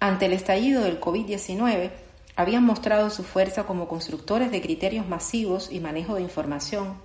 Ante 0.00 0.26
el 0.26 0.32
estallido 0.32 0.82
del 0.82 1.00
COVID-19, 1.00 1.90
habían 2.36 2.64
mostrado 2.64 3.10
su 3.10 3.24
fuerza 3.24 3.64
como 3.64 3.88
constructores 3.88 4.50
de 4.50 4.60
criterios 4.60 5.08
masivos 5.08 5.70
y 5.70 5.80
manejo 5.80 6.16
de 6.16 6.22
información, 6.22 6.96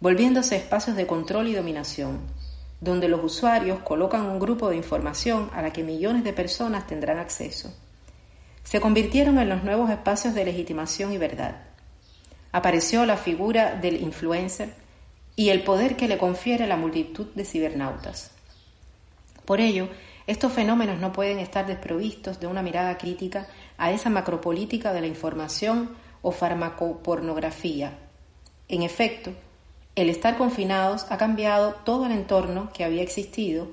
volviéndose 0.00 0.56
espacios 0.56 0.96
de 0.96 1.06
control 1.06 1.48
y 1.48 1.54
dominación 1.54 2.20
donde 2.84 3.08
los 3.08 3.24
usuarios 3.24 3.80
colocan 3.80 4.26
un 4.26 4.38
grupo 4.38 4.68
de 4.68 4.76
información 4.76 5.50
a 5.54 5.62
la 5.62 5.72
que 5.72 5.82
millones 5.82 6.22
de 6.22 6.34
personas 6.34 6.86
tendrán 6.86 7.18
acceso. 7.18 7.74
Se 8.62 8.80
convirtieron 8.80 9.38
en 9.38 9.48
los 9.48 9.64
nuevos 9.64 9.90
espacios 9.90 10.34
de 10.34 10.44
legitimación 10.44 11.12
y 11.12 11.18
verdad. 11.18 11.62
Apareció 12.52 13.04
la 13.06 13.16
figura 13.16 13.74
del 13.74 14.00
influencer 14.00 14.74
y 15.36 15.48
el 15.48 15.62
poder 15.62 15.96
que 15.96 16.08
le 16.08 16.18
confiere 16.18 16.66
la 16.66 16.76
multitud 16.76 17.26
de 17.34 17.44
cibernautas. 17.44 18.30
Por 19.44 19.60
ello, 19.60 19.88
estos 20.26 20.52
fenómenos 20.52 21.00
no 21.00 21.12
pueden 21.12 21.38
estar 21.38 21.66
desprovistos 21.66 22.40
de 22.40 22.46
una 22.46 22.62
mirada 22.62 22.96
crítica 22.96 23.46
a 23.76 23.90
esa 23.90 24.10
macropolítica 24.10 24.92
de 24.92 25.00
la 25.02 25.06
información 25.06 25.90
o 26.22 26.32
farmacopornografía. 26.32 27.98
En 28.68 28.82
efecto, 28.82 29.32
El 29.96 30.10
estar 30.10 30.36
confinados 30.36 31.06
ha 31.10 31.18
cambiado 31.18 31.74
todo 31.84 32.06
el 32.06 32.12
entorno 32.12 32.70
que 32.72 32.82
había 32.82 33.02
existido 33.02 33.68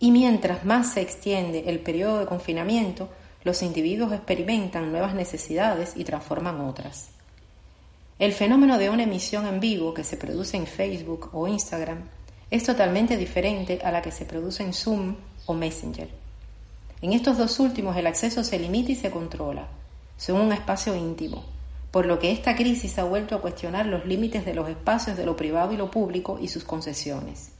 y 0.00 0.10
mientras 0.10 0.64
más 0.64 0.94
se 0.94 1.00
extiende 1.00 1.64
el 1.68 1.78
periodo 1.78 2.18
de 2.18 2.26
confinamiento, 2.26 3.08
los 3.44 3.62
individuos 3.62 4.12
experimentan 4.12 4.90
nuevas 4.90 5.14
necesidades 5.14 5.92
y 5.96 6.02
transforman 6.02 6.60
otras. 6.60 7.13
El 8.18 8.32
fenómeno 8.32 8.78
de 8.78 8.90
una 8.90 9.02
emisión 9.02 9.44
en 9.46 9.58
vivo 9.58 9.92
que 9.92 10.04
se 10.04 10.16
produce 10.16 10.56
en 10.56 10.68
Facebook 10.68 11.30
o 11.32 11.48
Instagram 11.48 12.02
es 12.48 12.62
totalmente 12.62 13.16
diferente 13.16 13.80
a 13.82 13.90
la 13.90 14.02
que 14.02 14.12
se 14.12 14.24
produce 14.24 14.62
en 14.62 14.72
Zoom 14.72 15.16
o 15.46 15.54
Messenger. 15.54 16.08
En 17.02 17.12
estos 17.12 17.36
dos 17.36 17.58
últimos 17.58 17.96
el 17.96 18.06
acceso 18.06 18.44
se 18.44 18.60
limita 18.60 18.92
y 18.92 18.94
se 18.94 19.10
controla, 19.10 19.66
son 20.16 20.40
un 20.40 20.52
espacio 20.52 20.94
íntimo, 20.94 21.44
por 21.90 22.06
lo 22.06 22.20
que 22.20 22.30
esta 22.30 22.54
crisis 22.54 22.96
ha 23.00 23.04
vuelto 23.04 23.34
a 23.34 23.40
cuestionar 23.40 23.86
los 23.86 24.06
límites 24.06 24.44
de 24.44 24.54
los 24.54 24.68
espacios 24.68 25.16
de 25.16 25.26
lo 25.26 25.34
privado 25.34 25.72
y 25.72 25.76
lo 25.76 25.90
público 25.90 26.38
y 26.40 26.46
sus 26.46 26.62
concesiones. 26.62 27.50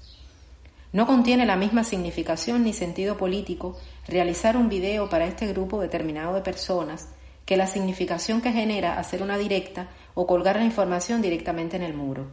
No 0.93 1.09
contiene 1.09 1.47
la 1.47 1.57
misma 1.57 1.83
significación 1.83 2.63
ni 2.63 2.73
sentido 2.73 3.17
político 3.17 3.77
realizar 4.07 4.57
un 4.57 4.69
video 4.69 5.11
para 5.11 5.27
este 5.27 5.49
grupo 5.49 5.81
determinado 5.81 6.33
de 6.33 6.43
personas 6.43 7.09
que 7.45 7.57
la 7.57 7.67
significación 7.67 8.41
que 8.41 8.53
genera 8.53 8.99
hacer 8.99 9.23
una 9.23 9.37
directa 9.37 9.89
o 10.15 10.27
colgar 10.27 10.57
la 10.57 10.65
información 10.65 11.23
directamente 11.23 11.77
en 11.77 11.83
el 11.83 11.95
muro. 11.95 12.27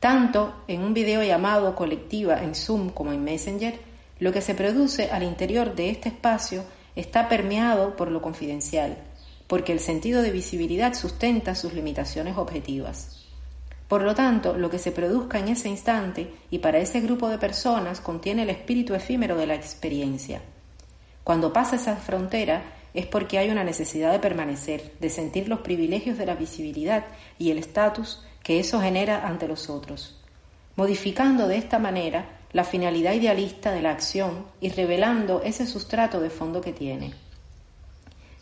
Tanto 0.00 0.54
en 0.66 0.82
un 0.82 0.94
video 0.94 1.22
llamado 1.22 1.74
colectiva 1.76 2.42
en 2.42 2.54
Zoom 2.54 2.90
como 2.90 3.12
en 3.12 3.22
Messenger, 3.22 3.78
lo 4.18 4.32
que 4.32 4.40
se 4.40 4.54
produce 4.54 5.10
al 5.10 5.22
interior 5.22 5.74
de 5.74 5.90
este 5.90 6.08
espacio 6.08 6.64
está 6.96 7.28
permeado 7.28 7.96
por 7.96 8.10
lo 8.10 8.20
confidencial, 8.20 8.96
porque 9.46 9.72
el 9.72 9.80
sentido 9.80 10.22
de 10.22 10.30
visibilidad 10.30 10.94
sustenta 10.94 11.54
sus 11.54 11.72
limitaciones 11.72 12.36
objetivas. 12.36 13.22
Por 13.88 14.02
lo 14.02 14.14
tanto, 14.14 14.56
lo 14.56 14.70
que 14.70 14.78
se 14.78 14.90
produzca 14.90 15.38
en 15.38 15.48
ese 15.48 15.68
instante 15.68 16.32
y 16.50 16.60
para 16.60 16.78
ese 16.78 17.00
grupo 17.00 17.28
de 17.28 17.38
personas 17.38 18.00
contiene 18.00 18.44
el 18.44 18.50
espíritu 18.50 18.94
efímero 18.94 19.36
de 19.36 19.46
la 19.46 19.54
experiencia. 19.54 20.40
Cuando 21.24 21.52
pasa 21.52 21.76
esa 21.76 21.96
frontera, 21.96 22.62
es 22.94 23.06
porque 23.06 23.38
hay 23.38 23.50
una 23.50 23.64
necesidad 23.64 24.12
de 24.12 24.18
permanecer, 24.18 24.92
de 25.00 25.10
sentir 25.10 25.48
los 25.48 25.60
privilegios 25.60 26.18
de 26.18 26.26
la 26.26 26.34
visibilidad 26.34 27.04
y 27.38 27.50
el 27.50 27.58
estatus 27.58 28.22
que 28.42 28.60
eso 28.60 28.80
genera 28.80 29.26
ante 29.26 29.48
los 29.48 29.70
otros, 29.70 30.20
modificando 30.76 31.48
de 31.48 31.56
esta 31.56 31.78
manera 31.78 32.38
la 32.52 32.64
finalidad 32.64 33.14
idealista 33.14 33.72
de 33.72 33.82
la 33.82 33.92
acción 33.92 34.46
y 34.60 34.68
revelando 34.68 35.42
ese 35.42 35.66
sustrato 35.66 36.20
de 36.20 36.30
fondo 36.30 36.60
que 36.60 36.72
tiene. 36.72 37.14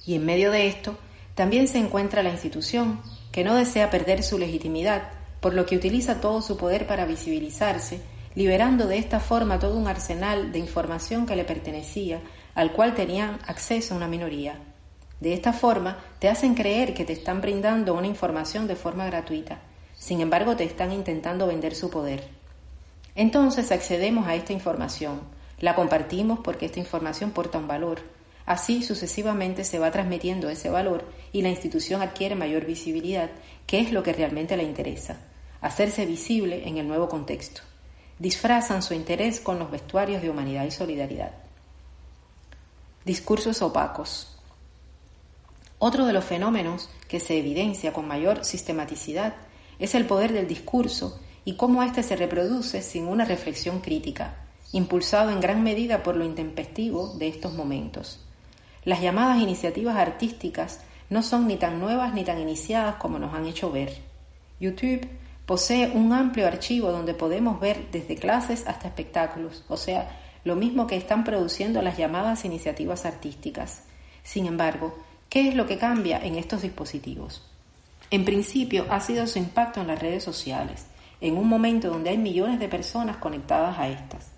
Y 0.05 0.15
en 0.15 0.25
medio 0.25 0.51
de 0.51 0.67
esto 0.67 0.97
también 1.35 1.69
se 1.69 1.79
encuentra 1.79 2.23
la 2.23 2.31
institución, 2.31 3.01
que 3.31 3.45
no 3.45 3.55
desea 3.55 3.91
perder 3.91 4.23
su 4.23 4.39
legitimidad, 4.39 5.03
por 5.41 5.55
lo 5.55 5.65
que 5.65 5.77
utiliza 5.77 6.21
todo 6.21 6.43
su 6.43 6.57
poder 6.57 6.87
para 6.87 7.07
visibilizarse, 7.07 8.01
liberando 8.35 8.87
de 8.87 8.99
esta 8.99 9.21
forma 9.21 9.59
todo 9.59 9.77
un 9.77 9.87
arsenal 9.87 10.53
de 10.53 10.59
información 10.59 11.27
que 11.27 11.37
le 11.37 11.45
pertenecía 11.45 12.21
al 12.55 12.73
cual 12.73 12.95
tenían 12.95 13.39
acceso 13.47 13.95
una 13.95 14.09
minoría. 14.09 14.59
De 15.21 15.35
esta 15.35 15.53
forma, 15.53 15.99
te 16.19 16.29
hacen 16.29 16.55
creer 16.55 16.95
que 16.95 17.05
te 17.05 17.13
están 17.13 17.41
brindando 17.41 17.95
una 17.95 18.07
información 18.07 18.67
de 18.67 18.77
forma 18.77 19.07
gratuita. 19.07 19.59
Sin 19.97 20.21
embargo, 20.21 20.57
te 20.57 20.65
están 20.65 20.93
intentando 20.93 21.47
vender 21.47 21.75
su 21.75 21.91
poder. 21.91 22.27
Entonces 23.15 23.71
accedemos 23.71 24.27
a 24.27 24.35
esta 24.35 24.53
información, 24.53 25.21
la 25.59 25.75
compartimos 25.75 26.39
porque 26.41 26.67
esta 26.67 26.81
información 26.81 27.33
porta 27.33 27.59
un 27.59 27.69
valor. 27.69 28.01
Así 28.47 28.83
sucesivamente 28.83 29.63
se 29.65 29.79
va 29.79 29.91
transmitiendo 29.91 30.49
ese 30.49 30.71
valor 30.71 31.05
y 31.33 31.43
la 31.43 31.51
institución 31.51 32.01
adquiere 32.01 32.35
mayor 32.35 32.65
visibilidad, 32.65 33.31
que 33.67 33.81
es 33.81 33.93
lo 33.93 34.03
que 34.03 34.15
realmente 34.15 34.57
le 34.57 34.63
interesa, 34.63 35.19
hacerse 35.61 36.07
visible 36.07 36.67
en 36.67 36.79
el 36.79 36.89
nuevo 36.89 37.09
contexto. 37.09 37.61
Disfrazan 38.19 38.83
su 38.83 38.95
interés 38.95 39.39
con 39.41 39.59
los 39.59 39.71
vestuarios 39.71 40.23
de 40.23 40.31
humanidad 40.31 40.65
y 40.65 40.71
solidaridad. 40.71 41.33
Discursos 43.07 43.63
opacos. 43.63 44.37
Otro 45.79 46.05
de 46.05 46.13
los 46.13 46.23
fenómenos 46.23 46.91
que 47.09 47.19
se 47.19 47.39
evidencia 47.39 47.95
con 47.95 48.07
mayor 48.07 48.45
sistematicidad 48.45 49.37
es 49.79 49.95
el 49.95 50.05
poder 50.05 50.35
del 50.35 50.47
discurso 50.47 51.19
y 51.47 51.57
cómo 51.57 51.83
éste 51.83 52.03
se 52.03 52.15
reproduce 52.15 52.83
sin 52.83 53.09
una 53.09 53.25
reflexión 53.25 53.81
crítica, 53.81 54.35
impulsado 54.73 55.31
en 55.31 55.41
gran 55.41 55.63
medida 55.63 56.03
por 56.03 56.15
lo 56.15 56.27
intempestivo 56.27 57.15
de 57.15 57.29
estos 57.29 57.55
momentos. 57.55 58.21
Las 58.85 59.01
llamadas 59.01 59.41
iniciativas 59.41 59.97
artísticas 59.97 60.81
no 61.09 61.23
son 61.23 61.47
ni 61.47 61.57
tan 61.57 61.81
nuevas 61.81 62.13
ni 62.13 62.23
tan 62.23 62.39
iniciadas 62.39 62.97
como 62.97 63.19
nos 63.19 63.33
han 63.33 63.47
hecho 63.47 63.73
ver. 63.73 63.97
YouTube 64.61 65.09
posee 65.47 65.91
un 65.95 66.13
amplio 66.13 66.47
archivo 66.47 66.93
donde 66.93 67.15
podemos 67.15 67.61
ver 67.61 67.91
desde 67.91 68.17
clases 68.17 68.67
hasta 68.67 68.89
espectáculos, 68.89 69.65
o 69.69 69.79
sea, 69.79 70.30
lo 70.45 70.57
mismo 70.57 70.87
que 70.87 70.97
están 70.97 71.25
produciendo 71.25 71.83
las 71.83 71.97
llamadas 71.97 72.45
iniciativas 72.45 73.05
artísticas. 73.05 73.85
Sin 74.23 74.47
embargo, 74.47 74.99
¿qué 75.29 75.49
es 75.49 75.55
lo 75.55 75.67
que 75.67 75.79
cambia 75.79 76.19
en 76.25 76.37
estos 76.37 76.63
dispositivos? 76.63 77.47
En 78.11 78.25
principio 78.25 78.87
ha 78.91 79.01
sido 79.01 79.27
su 79.27 79.39
impacto 79.39 79.81
en 79.81 79.87
las 79.87 80.01
redes 80.01 80.25
sociales, 80.25 80.87
en 81.21 81.37
un 81.37 81.49
momento 81.49 81.91
donde 81.91 82.11
hay 82.11 82.19
millones 82.19 82.59
de 82.59 82.69
personas 82.69 83.19
conectadas 83.19 83.79
a 83.79 83.89
estas. 83.89 84.33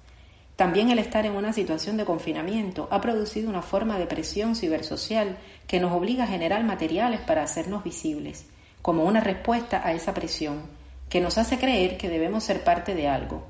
También 0.56 0.90
el 0.90 0.98
estar 0.98 1.24
en 1.24 1.32
una 1.32 1.52
situación 1.52 1.96
de 1.96 2.04
confinamiento 2.04 2.86
ha 2.90 3.00
producido 3.00 3.48
una 3.48 3.62
forma 3.62 3.98
de 3.98 4.06
presión 4.06 4.54
cibersocial 4.54 5.38
que 5.66 5.80
nos 5.80 5.92
obliga 5.92 6.24
a 6.24 6.28
generar 6.28 6.62
materiales 6.64 7.20
para 7.20 7.42
hacernos 7.42 7.82
visibles, 7.82 8.46
como 8.82 9.04
una 9.04 9.20
respuesta 9.20 9.80
a 9.84 9.92
esa 9.92 10.12
presión, 10.12 10.60
que 11.08 11.20
nos 11.20 11.38
hace 11.38 11.58
creer 11.58 11.96
que 11.96 12.08
debemos 12.08 12.44
ser 12.44 12.64
parte 12.64 12.94
de 12.94 13.08
algo, 13.08 13.46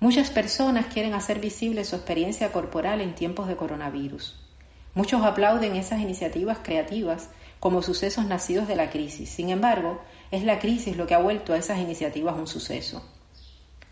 Muchas 0.00 0.30
personas 0.30 0.86
quieren 0.86 1.12
hacer 1.14 1.40
visible 1.40 1.84
su 1.84 1.96
experiencia 1.96 2.52
corporal 2.52 3.00
en 3.00 3.16
tiempos 3.16 3.48
de 3.48 3.56
coronavirus. 3.56 4.40
Muchos 4.94 5.24
aplauden 5.24 5.74
esas 5.74 6.00
iniciativas 6.00 6.58
creativas 6.62 7.30
como 7.58 7.82
sucesos 7.82 8.24
nacidos 8.24 8.68
de 8.68 8.76
la 8.76 8.90
crisis. 8.90 9.28
Sin 9.28 9.50
embargo, 9.50 10.00
es 10.30 10.44
la 10.44 10.60
crisis 10.60 10.96
lo 10.96 11.08
que 11.08 11.14
ha 11.16 11.18
vuelto 11.18 11.52
a 11.52 11.58
esas 11.58 11.80
iniciativas 11.80 12.36
un 12.38 12.46
suceso. 12.46 13.02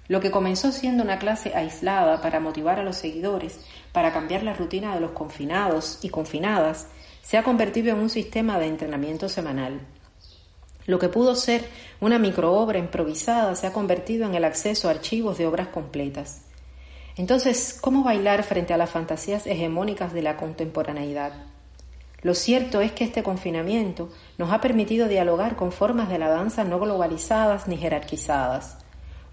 Lo 0.06 0.20
que 0.20 0.30
comenzó 0.30 0.70
siendo 0.70 1.02
una 1.02 1.18
clase 1.18 1.56
aislada 1.56 2.20
para 2.20 2.38
motivar 2.38 2.78
a 2.78 2.84
los 2.84 2.96
seguidores, 2.96 3.58
para 3.90 4.12
cambiar 4.12 4.44
la 4.44 4.54
rutina 4.54 4.94
de 4.94 5.00
los 5.00 5.10
confinados 5.10 5.98
y 6.02 6.10
confinadas, 6.10 6.86
se 7.22 7.36
ha 7.36 7.42
convertido 7.42 7.90
en 7.90 7.98
un 7.98 8.10
sistema 8.10 8.60
de 8.60 8.68
entrenamiento 8.68 9.28
semanal. 9.28 9.80
Lo 10.86 10.98
que 10.98 11.08
pudo 11.08 11.34
ser 11.34 11.64
una 12.00 12.18
microobra 12.18 12.78
improvisada 12.78 13.54
se 13.54 13.66
ha 13.66 13.72
convertido 13.72 14.26
en 14.26 14.34
el 14.34 14.44
acceso 14.44 14.88
a 14.88 14.92
archivos 14.92 15.38
de 15.38 15.46
obras 15.46 15.68
completas. 15.68 16.42
Entonces, 17.16 17.76
¿cómo 17.80 18.04
bailar 18.04 18.42
frente 18.42 18.74
a 18.74 18.76
las 18.76 18.90
fantasías 18.90 19.46
hegemónicas 19.46 20.12
de 20.12 20.22
la 20.22 20.36
contemporaneidad? 20.36 21.32
Lo 22.22 22.34
cierto 22.34 22.80
es 22.80 22.92
que 22.92 23.04
este 23.04 23.22
confinamiento 23.22 24.10
nos 24.38 24.52
ha 24.52 24.60
permitido 24.60 25.08
dialogar 25.08 25.56
con 25.56 25.72
formas 25.72 26.08
de 26.08 26.18
la 26.18 26.28
danza 26.28 26.64
no 26.64 26.78
globalizadas 26.78 27.68
ni 27.68 27.76
jerarquizadas. 27.76 28.78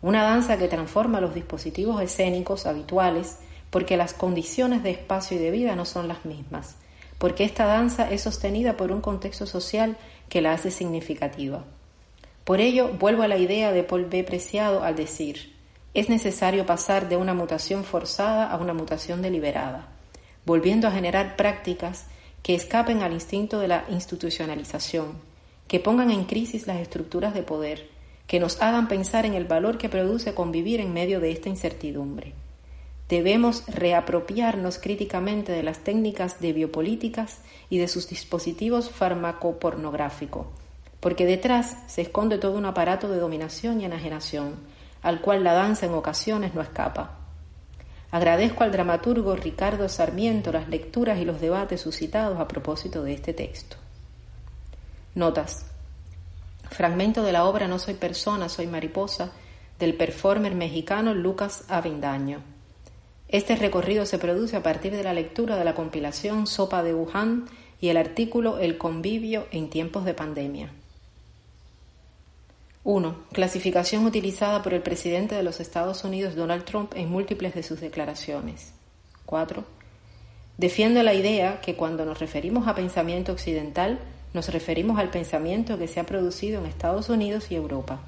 Una 0.01 0.23
danza 0.23 0.57
que 0.57 0.67
transforma 0.67 1.21
los 1.21 1.33
dispositivos 1.33 2.01
escénicos 2.01 2.65
habituales 2.65 3.39
porque 3.69 3.97
las 3.97 4.13
condiciones 4.13 4.83
de 4.83 4.91
espacio 4.91 5.37
y 5.37 5.39
de 5.39 5.49
vida 5.49 5.75
no 5.75 5.85
son 5.85 6.07
las 6.07 6.25
mismas, 6.25 6.75
porque 7.17 7.43
esta 7.43 7.65
danza 7.65 8.11
es 8.11 8.21
sostenida 8.21 8.77
por 8.77 8.91
un 8.91 9.01
contexto 9.01 9.47
social 9.47 9.97
que 10.29 10.41
la 10.41 10.53
hace 10.53 10.71
significativa. 10.71 11.63
Por 12.43 12.59
ello, 12.59 12.89
vuelvo 12.89 13.23
a 13.23 13.27
la 13.27 13.37
idea 13.37 13.71
de 13.71 13.83
Paul 13.83 14.05
B. 14.05 14.23
Preciado 14.23 14.83
al 14.83 14.95
decir, 14.95 15.53
es 15.93 16.09
necesario 16.09 16.65
pasar 16.65 17.07
de 17.07 17.17
una 17.17 17.33
mutación 17.33 17.83
forzada 17.83 18.49
a 18.49 18.57
una 18.57 18.73
mutación 18.73 19.21
deliberada, 19.21 19.87
volviendo 20.45 20.87
a 20.87 20.91
generar 20.91 21.35
prácticas 21.35 22.07
que 22.41 22.55
escapen 22.55 23.01
al 23.01 23.13
instinto 23.13 23.59
de 23.59 23.69
la 23.69 23.85
institucionalización, 23.89 25.13
que 25.67 25.79
pongan 25.79 26.11
en 26.11 26.25
crisis 26.25 26.67
las 26.67 26.79
estructuras 26.79 27.33
de 27.33 27.43
poder, 27.43 27.89
que 28.27 28.39
nos 28.39 28.61
hagan 28.61 28.87
pensar 28.87 29.25
en 29.25 29.33
el 29.33 29.45
valor 29.45 29.77
que 29.77 29.89
produce 29.89 30.33
convivir 30.33 30.79
en 30.79 30.93
medio 30.93 31.19
de 31.19 31.31
esta 31.31 31.49
incertidumbre. 31.49 32.33
Debemos 33.13 33.63
reapropiarnos 33.67 34.79
críticamente 34.79 35.51
de 35.51 35.61
las 35.61 35.81
técnicas 35.81 36.39
de 36.39 36.51
biopolíticas 36.51 37.41
y 37.69 37.77
de 37.77 37.87
sus 37.87 38.09
dispositivos 38.09 38.89
farmacopornográficos, 38.89 40.47
porque 40.99 41.27
detrás 41.27 41.77
se 41.85 42.01
esconde 42.01 42.39
todo 42.39 42.57
un 42.57 42.65
aparato 42.65 43.07
de 43.09 43.19
dominación 43.19 43.79
y 43.79 43.85
enajenación, 43.85 44.55
al 45.03 45.21
cual 45.21 45.43
la 45.43 45.53
danza 45.53 45.85
en 45.85 45.93
ocasiones 45.93 46.55
no 46.55 46.61
escapa. 46.63 47.19
Agradezco 48.09 48.63
al 48.63 48.71
dramaturgo 48.71 49.35
Ricardo 49.35 49.87
Sarmiento 49.89 50.51
las 50.51 50.67
lecturas 50.67 51.19
y 51.19 51.25
los 51.25 51.39
debates 51.39 51.81
suscitados 51.81 52.39
a 52.39 52.47
propósito 52.47 53.03
de 53.03 53.13
este 53.13 53.31
texto. 53.31 53.77
Notas. 55.13 55.67
Fragmento 56.71 57.21
de 57.21 57.31
la 57.31 57.45
obra 57.45 57.67
No 57.67 57.77
soy 57.77 57.93
persona, 57.93 58.49
soy 58.49 58.65
mariposa 58.65 59.29
del 59.77 59.93
performer 59.93 60.55
mexicano 60.55 61.13
Lucas 61.13 61.65
Avendaño. 61.67 62.52
Este 63.33 63.55
recorrido 63.55 64.05
se 64.05 64.19
produce 64.19 64.55
a 64.55 64.61
partir 64.61 64.95
de 64.95 65.03
la 65.03 65.11
lectura 65.11 65.57
de 65.57 65.65
la 65.65 65.73
compilación 65.73 66.45
Sopa 66.45 66.83
de 66.83 66.93
Wuhan 66.93 67.45
y 67.81 67.89
el 67.89 67.97
artículo 67.97 68.59
El 68.59 68.77
convivio 68.77 69.47
en 69.49 69.71
tiempos 69.71 70.05
de 70.05 70.13
pandemia. 70.13 70.69
1. 72.83 73.15
Clasificación 73.31 74.05
utilizada 74.05 74.61
por 74.61 74.75
el 74.75 74.83
presidente 74.83 75.33
de 75.33 75.41
los 75.41 75.59
Estados 75.59 76.03
Unidos 76.03 76.35
Donald 76.35 76.63
Trump 76.63 76.93
en 76.95 77.09
múltiples 77.09 77.55
de 77.55 77.63
sus 77.63 77.81
declaraciones. 77.81 78.71
4. 79.25 79.63
Defiendo 80.59 81.01
la 81.01 81.15
idea 81.15 81.59
que 81.59 81.75
cuando 81.75 82.05
nos 82.05 82.19
referimos 82.19 82.67
a 82.67 82.75
pensamiento 82.75 83.31
occidental, 83.31 83.97
nos 84.35 84.49
referimos 84.49 84.99
al 84.99 85.09
pensamiento 85.09 85.79
que 85.79 85.87
se 85.87 85.99
ha 85.99 86.05
producido 86.05 86.59
en 86.59 86.67
Estados 86.67 87.09
Unidos 87.09 87.49
y 87.49 87.55
Europa. 87.55 87.99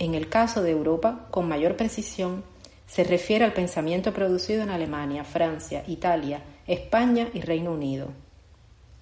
En 0.00 0.16
el 0.16 0.28
caso 0.28 0.64
de 0.64 0.72
Europa, 0.72 1.28
con 1.30 1.46
mayor 1.46 1.76
precisión, 1.76 2.42
se 2.86 3.04
refiere 3.04 3.44
al 3.44 3.52
pensamiento 3.52 4.12
producido 4.12 4.62
en 4.62 4.70
Alemania, 4.70 5.24
Francia, 5.24 5.82
Italia, 5.86 6.42
España 6.66 7.28
y 7.32 7.40
Reino 7.40 7.72
Unido. 7.72 8.08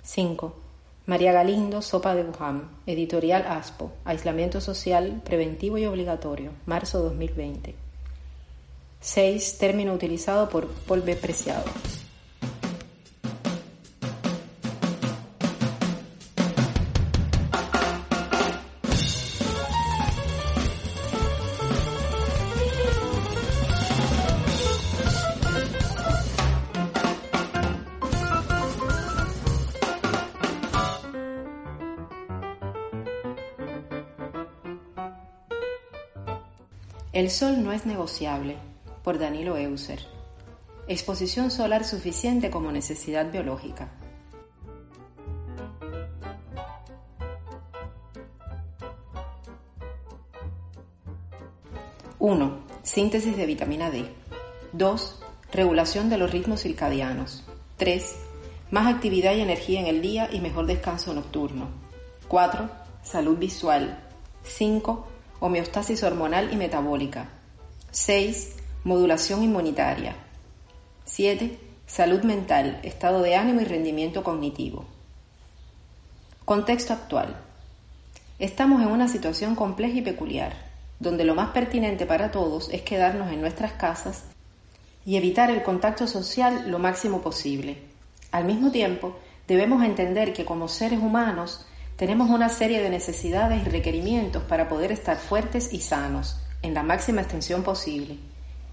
5. 0.03 0.55
María 1.07 1.33
Galindo, 1.33 1.83
Sopa 1.83 2.15
de 2.15 2.23
Wuhan, 2.23 2.71
Editorial 2.87 3.45
ASPO, 3.49 3.93
Aislamiento 4.05 4.61
Social, 4.61 5.21
Preventivo 5.25 5.77
y 5.79 5.87
Obligatorio, 5.87 6.53
marzo 6.67 7.03
2020. 7.03 7.75
6. 9.01 9.59
Término 9.59 9.95
utilizado 9.95 10.49
por 10.49 10.69
Paul. 10.69 11.03
Preciado. 11.03 11.65
El 37.21 37.29
sol 37.29 37.63
no 37.63 37.71
es 37.71 37.85
negociable, 37.85 38.57
por 39.05 39.19
Danilo 39.19 39.59
Euser. 39.59 39.99
Exposición 40.89 41.51
solar 41.51 41.85
suficiente 41.85 42.51
como 42.51 42.73
necesidad 42.73 43.31
biológica. 43.31 43.91
¡1! 52.19 52.53
Síntesis 52.85 53.37
de 53.37 53.45
vitamina 53.45 53.91
D. 53.91 54.07
2. 54.73 55.23
Regulación 55.53 56.09
de 56.09 56.17
los 56.17 56.31
ritmos 56.31 56.63
circadianos. 56.63 57.45
3. 57.77 58.17
Más 58.71 58.87
actividad 58.87 59.35
y 59.35 59.43
energía 59.43 59.81
en 59.81 59.89
el 59.89 60.01
día 60.01 60.31
y 60.33 60.41
mejor 60.41 60.65
descanso 60.65 61.13
nocturno. 61.13 61.69
4. 62.29 62.71
Salud 63.03 63.37
visual. 63.37 64.03
5 64.43 65.10
homeostasis 65.41 66.03
hormonal 66.03 66.53
y 66.53 66.57
metabólica. 66.57 67.29
6. 67.91 68.57
Modulación 68.85 69.43
inmunitaria. 69.43 70.15
7. 71.07 71.59
Salud 71.87 72.23
mental, 72.23 72.79
estado 72.83 73.23
de 73.23 73.35
ánimo 73.35 73.63
y 73.63 73.65
rendimiento 73.65 74.23
cognitivo. 74.23 74.85
Contexto 76.45 76.93
actual. 76.93 77.37
Estamos 78.39 78.83
en 78.83 78.89
una 78.89 79.09
situación 79.09 79.55
compleja 79.55 79.99
y 79.99 80.03
peculiar, 80.03 80.53
donde 80.99 81.25
lo 81.25 81.35
más 81.35 81.51
pertinente 81.51 82.07
para 82.07 82.31
todos 82.31 82.69
es 82.71 82.83
quedarnos 82.83 83.33
en 83.33 83.41
nuestras 83.41 83.73
casas 83.73 84.25
y 85.05 85.17
evitar 85.17 85.51
el 85.51 85.63
contacto 85.63 86.07
social 86.07 86.71
lo 86.71 86.79
máximo 86.79 87.23
posible. 87.23 87.79
Al 88.31 88.45
mismo 88.45 88.71
tiempo, 88.71 89.17
debemos 89.49 89.83
entender 89.83 90.33
que 90.33 90.45
como 90.45 90.69
seres 90.69 91.01
humanos 91.01 91.67
tenemos 92.01 92.31
una 92.31 92.49
serie 92.49 92.81
de 92.81 92.89
necesidades 92.89 93.61
y 93.61 93.69
requerimientos 93.69 94.43
para 94.45 94.71
poder 94.71 94.91
estar 94.91 95.19
fuertes 95.19 95.71
y 95.71 95.83
sanos 95.83 96.39
en 96.63 96.73
la 96.73 96.83
máxima 96.83 97.21
extensión 97.21 97.63
posible. 97.63 98.17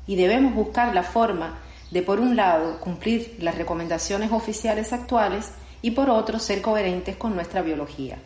Y 0.08 0.16
debemos 0.16 0.56
buscar 0.56 0.96
la 0.96 1.04
forma 1.04 1.60
de, 1.92 2.04
por 2.04 2.22
un 2.22 2.38
lado, 2.38 2.80
cumplir 2.80 3.36
las 3.42 3.56
recomendaciones 3.56 4.32
oficiales 4.32 4.94
actuales 4.94 5.52
y, 5.82 5.92
por 5.92 6.10
otro, 6.10 6.40
ser 6.40 6.62
coherentes 6.62 7.18
con 7.18 7.36
nuestra 7.36 7.62
biología. 7.62 8.18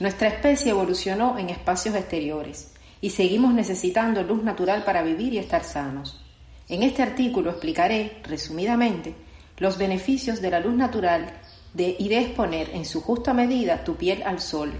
Nuestra 0.00 0.28
especie 0.28 0.70
evolucionó 0.70 1.38
en 1.38 1.50
espacios 1.50 1.94
exteriores 1.94 2.72
y 3.02 3.10
seguimos 3.10 3.52
necesitando 3.52 4.22
luz 4.22 4.42
natural 4.42 4.82
para 4.84 5.02
vivir 5.02 5.34
y 5.34 5.38
estar 5.40 5.62
sanos. 5.62 6.24
En 6.70 6.82
este 6.82 7.02
artículo 7.02 7.50
explicaré, 7.50 8.22
resumidamente, 8.22 9.14
los 9.58 9.76
beneficios 9.76 10.40
de 10.40 10.50
la 10.50 10.60
luz 10.60 10.74
natural 10.74 11.41
y 11.74 12.08
de 12.08 12.18
exponer 12.18 12.70
en 12.74 12.84
su 12.84 13.00
justa 13.00 13.32
medida 13.32 13.84
tu 13.84 13.96
piel 13.96 14.22
al 14.24 14.40
sol 14.40 14.72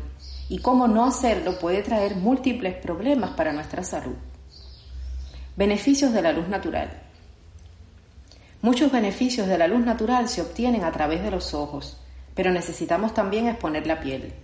y 0.48 0.58
cómo 0.58 0.86
no 0.86 1.06
hacerlo 1.06 1.58
puede 1.58 1.82
traer 1.82 2.16
múltiples 2.16 2.74
problemas 2.74 3.30
para 3.30 3.52
nuestra 3.52 3.82
salud. 3.82 4.16
Beneficios 5.56 6.12
de 6.12 6.22
la 6.22 6.32
luz 6.32 6.48
natural. 6.48 6.90
Muchos 8.60 8.92
beneficios 8.92 9.48
de 9.48 9.58
la 9.58 9.66
luz 9.66 9.80
natural 9.84 10.28
se 10.28 10.42
obtienen 10.42 10.84
a 10.84 10.92
través 10.92 11.22
de 11.22 11.30
los 11.30 11.54
ojos, 11.54 11.98
pero 12.34 12.52
necesitamos 12.52 13.14
también 13.14 13.48
exponer 13.48 13.86
la 13.86 14.00
piel. 14.00 14.34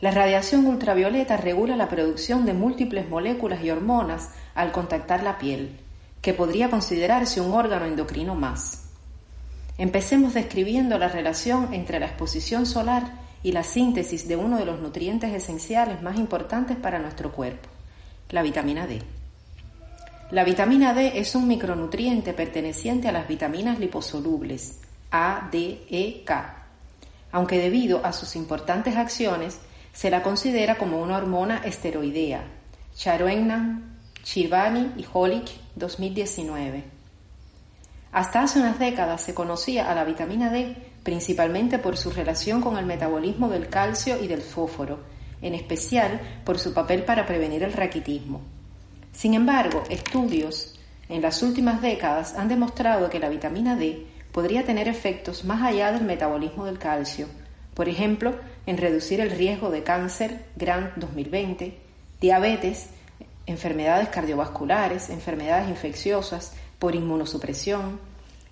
La 0.00 0.10
radiación 0.10 0.66
ultravioleta 0.66 1.36
regula 1.36 1.76
la 1.76 1.88
producción 1.88 2.46
de 2.46 2.52
múltiples 2.52 3.08
moléculas 3.08 3.62
y 3.64 3.70
hormonas 3.70 4.30
al 4.54 4.70
contactar 4.70 5.22
la 5.22 5.38
piel, 5.38 5.80
que 6.22 6.34
podría 6.34 6.70
considerarse 6.70 7.40
un 7.40 7.52
órgano 7.52 7.86
endocrino 7.86 8.34
más. 8.34 8.83
Empecemos 9.76 10.34
describiendo 10.34 10.98
la 10.98 11.08
relación 11.08 11.74
entre 11.74 11.98
la 11.98 12.06
exposición 12.06 12.64
solar 12.64 13.12
y 13.42 13.52
la 13.52 13.64
síntesis 13.64 14.28
de 14.28 14.36
uno 14.36 14.56
de 14.56 14.64
los 14.64 14.80
nutrientes 14.80 15.32
esenciales 15.34 16.00
más 16.00 16.16
importantes 16.16 16.76
para 16.76 17.00
nuestro 17.00 17.32
cuerpo, 17.32 17.68
la 18.30 18.42
vitamina 18.42 18.86
D. 18.86 19.02
La 20.30 20.44
vitamina 20.44 20.94
D 20.94 21.18
es 21.18 21.34
un 21.34 21.48
micronutriente 21.48 22.32
perteneciente 22.32 23.08
a 23.08 23.12
las 23.12 23.28
vitaminas 23.28 23.78
liposolubles 23.78 24.80
A, 25.10 25.48
D, 25.50 25.82
E, 25.90 26.22
K, 26.24 26.66
aunque 27.32 27.58
debido 27.58 28.04
a 28.06 28.12
sus 28.12 28.36
importantes 28.36 28.96
acciones 28.96 29.58
se 29.92 30.10
la 30.10 30.22
considera 30.22 30.76
como 30.76 31.00
una 31.02 31.16
hormona 31.16 31.58
esteroidea. 31.58 32.44
Charoennan, 32.96 33.98
Chivani 34.22 34.92
y 34.96 35.06
Holick 35.12 35.50
2019. 35.74 36.93
Hasta 38.14 38.42
hace 38.42 38.60
unas 38.60 38.78
décadas 38.78 39.22
se 39.22 39.34
conocía 39.34 39.90
a 39.90 39.94
la 39.96 40.04
vitamina 40.04 40.48
D 40.48 40.76
principalmente 41.02 41.80
por 41.80 41.96
su 41.96 42.12
relación 42.12 42.60
con 42.60 42.78
el 42.78 42.86
metabolismo 42.86 43.48
del 43.48 43.68
calcio 43.68 44.22
y 44.22 44.28
del 44.28 44.40
fósforo, 44.40 45.00
en 45.42 45.52
especial 45.52 46.20
por 46.44 46.60
su 46.60 46.72
papel 46.72 47.02
para 47.02 47.26
prevenir 47.26 47.64
el 47.64 47.72
raquitismo. 47.72 48.40
Sin 49.12 49.34
embargo, 49.34 49.82
estudios 49.90 50.78
en 51.08 51.22
las 51.22 51.42
últimas 51.42 51.82
décadas 51.82 52.36
han 52.36 52.46
demostrado 52.46 53.10
que 53.10 53.18
la 53.18 53.28
vitamina 53.28 53.74
D 53.74 54.06
podría 54.30 54.64
tener 54.64 54.86
efectos 54.86 55.44
más 55.44 55.60
allá 55.62 55.90
del 55.90 56.04
metabolismo 56.04 56.66
del 56.66 56.78
calcio, 56.78 57.26
por 57.74 57.88
ejemplo, 57.88 58.36
en 58.66 58.76
reducir 58.76 59.20
el 59.20 59.32
riesgo 59.32 59.70
de 59.70 59.82
cáncer, 59.82 60.44
Grant 60.54 60.94
2020, 60.98 61.76
diabetes, 62.20 62.90
enfermedades 63.46 64.08
cardiovasculares, 64.08 65.10
enfermedades 65.10 65.68
infecciosas, 65.68 66.52
por 66.84 66.94
inmunosupresión, 66.94 67.98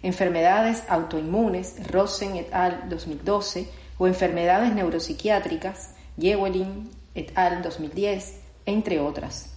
enfermedades 0.03 0.85
autoinmunes, 0.89 1.87
Rosen 1.87 2.37
et 2.37 2.55
al. 2.55 2.89
2012, 2.89 3.69
o 3.99 4.07
enfermedades 4.07 4.73
neuropsiquiátricas, 4.73 5.95
Yewelin 6.17 6.89
et 7.15 7.37
al. 7.37 7.61
2010, 7.61 8.41
entre 8.65 9.01
otras. 9.01 9.53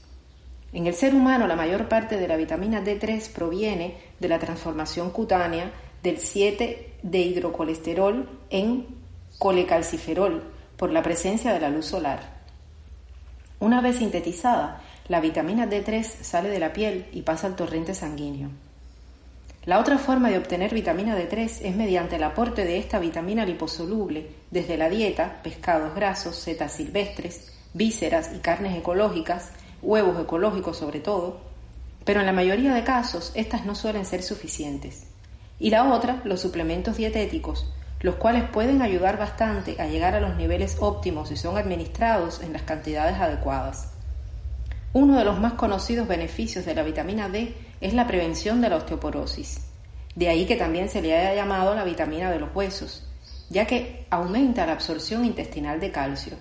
En 0.73 0.87
el 0.87 0.93
ser 0.93 1.15
humano 1.15 1.47
la 1.47 1.55
mayor 1.55 1.87
parte 1.87 2.17
de 2.17 2.27
la 2.27 2.35
vitamina 2.35 2.83
D3 2.83 3.31
proviene 3.31 3.95
de 4.19 4.27
la 4.27 4.39
transformación 4.39 5.09
cutánea 5.11 5.71
del 6.03 6.17
7 6.17 6.95
de 7.01 7.19
hidrocolesterol 7.19 8.27
en 8.49 8.87
colecalciferol 9.39 10.43
por 10.75 10.91
la 10.91 11.01
presencia 11.01 11.53
de 11.53 11.61
la 11.61 11.69
luz 11.69 11.85
solar. 11.85 12.19
Una 13.61 13.79
vez 13.79 13.99
sintetizada, 13.99 14.81
la 15.07 15.21
vitamina 15.21 15.65
D3 15.65 16.03
sale 16.03 16.49
de 16.49 16.59
la 16.59 16.73
piel 16.73 17.05
y 17.13 17.21
pasa 17.21 17.47
al 17.47 17.55
torrente 17.55 17.93
sanguíneo. 17.93 18.64
La 19.65 19.79
otra 19.79 19.97
forma 19.97 20.29
de 20.29 20.37
obtener 20.37 20.75
vitamina 20.75 21.17
D3 21.17 21.61
es 21.63 21.75
mediante 21.75 22.17
el 22.17 22.23
aporte 22.23 22.65
de 22.65 22.77
esta 22.77 22.99
vitamina 22.99 23.45
liposoluble 23.47 24.29
desde 24.51 24.77
la 24.77 24.89
dieta, 24.89 25.39
pescados 25.41 25.95
grasos, 25.95 26.35
setas 26.35 26.73
silvestres, 26.73 27.51
vísceras 27.73 28.29
y 28.35 28.39
carnes 28.39 28.77
ecológicas, 28.77 29.49
huevos 29.81 30.21
ecológicos 30.21 30.77
sobre 30.77 30.99
todo, 30.99 31.41
pero 32.03 32.19
en 32.19 32.27
la 32.27 32.31
mayoría 32.31 32.75
de 32.75 32.83
casos 32.83 33.31
estas 33.33 33.65
no 33.65 33.73
suelen 33.73 34.05
ser 34.05 34.21
suficientes. 34.21 35.07
Y 35.57 35.71
la 35.71 35.91
otra, 35.91 36.21
los 36.25 36.41
suplementos 36.41 36.97
dietéticos, 36.97 37.67
los 38.01 38.15
cuales 38.15 38.43
pueden 38.43 38.83
ayudar 38.83 39.17
bastante 39.17 39.81
a 39.81 39.87
llegar 39.87 40.13
a 40.13 40.21
los 40.21 40.35
niveles 40.35 40.77
óptimos 40.79 41.29
si 41.29 41.37
son 41.37 41.57
administrados 41.57 42.39
en 42.43 42.53
las 42.53 42.61
cantidades 42.61 43.19
adecuadas. 43.19 43.93
Uno 44.93 45.17
de 45.17 45.25
los 45.25 45.39
más 45.39 45.53
conocidos 45.53 46.07
beneficios 46.07 46.65
de 46.67 46.75
la 46.75 46.83
vitamina 46.83 47.29
D 47.29 47.55
es 47.81 47.93
la 47.93 48.07
prevención 48.07 48.61
de 48.61 48.69
la 48.69 48.77
osteoporosis. 48.77 49.65
De 50.15 50.29
ahí 50.29 50.45
que 50.45 50.55
también 50.55 50.89
se 50.89 51.01
le 51.01 51.15
haya 51.15 51.35
llamado 51.35 51.75
la 51.75 51.83
vitamina 51.83 52.31
de 52.31 52.39
los 52.39 52.55
huesos, 52.55 53.07
ya 53.49 53.67
que 53.67 54.05
aumenta 54.09 54.65
la 54.65 54.73
absorción 54.73 55.25
intestinal 55.25 55.79
de 55.79 55.91
calcio. 55.91 56.37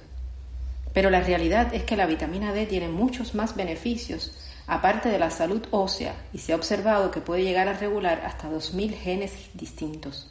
Pero 0.93 1.11
la 1.11 1.21
realidad 1.21 1.75
es 1.75 1.83
que 1.83 1.97
la 1.97 2.07
vitamina 2.07 2.53
D 2.53 2.67
tiene 2.67 2.89
muchos 2.89 3.35
más 3.35 3.57
beneficios, 3.57 4.33
aparte 4.67 5.09
de 5.09 5.19
la 5.19 5.31
salud 5.31 5.67
ósea, 5.73 6.15
y 6.33 6.39
se 6.39 6.53
ha 6.53 6.57
observado 6.57 7.11
que 7.11 7.21
puede 7.21 7.43
llegar 7.43 7.69
a 7.69 7.75
regular 7.75 8.23
hasta 8.25 8.49
2.000 8.49 8.95
genes 8.95 9.33
distintos. 9.55 10.31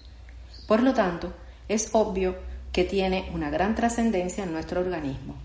Por 0.67 0.81
lo 0.81 0.93
tanto, 0.93 1.33
es 1.67 1.89
obvio 1.91 2.35
que 2.71 2.85
tiene 2.85 3.29
una 3.33 3.49
gran 3.49 3.75
trascendencia 3.75 4.43
en 4.43 4.53
nuestro 4.53 4.79
organismo. 4.79 5.35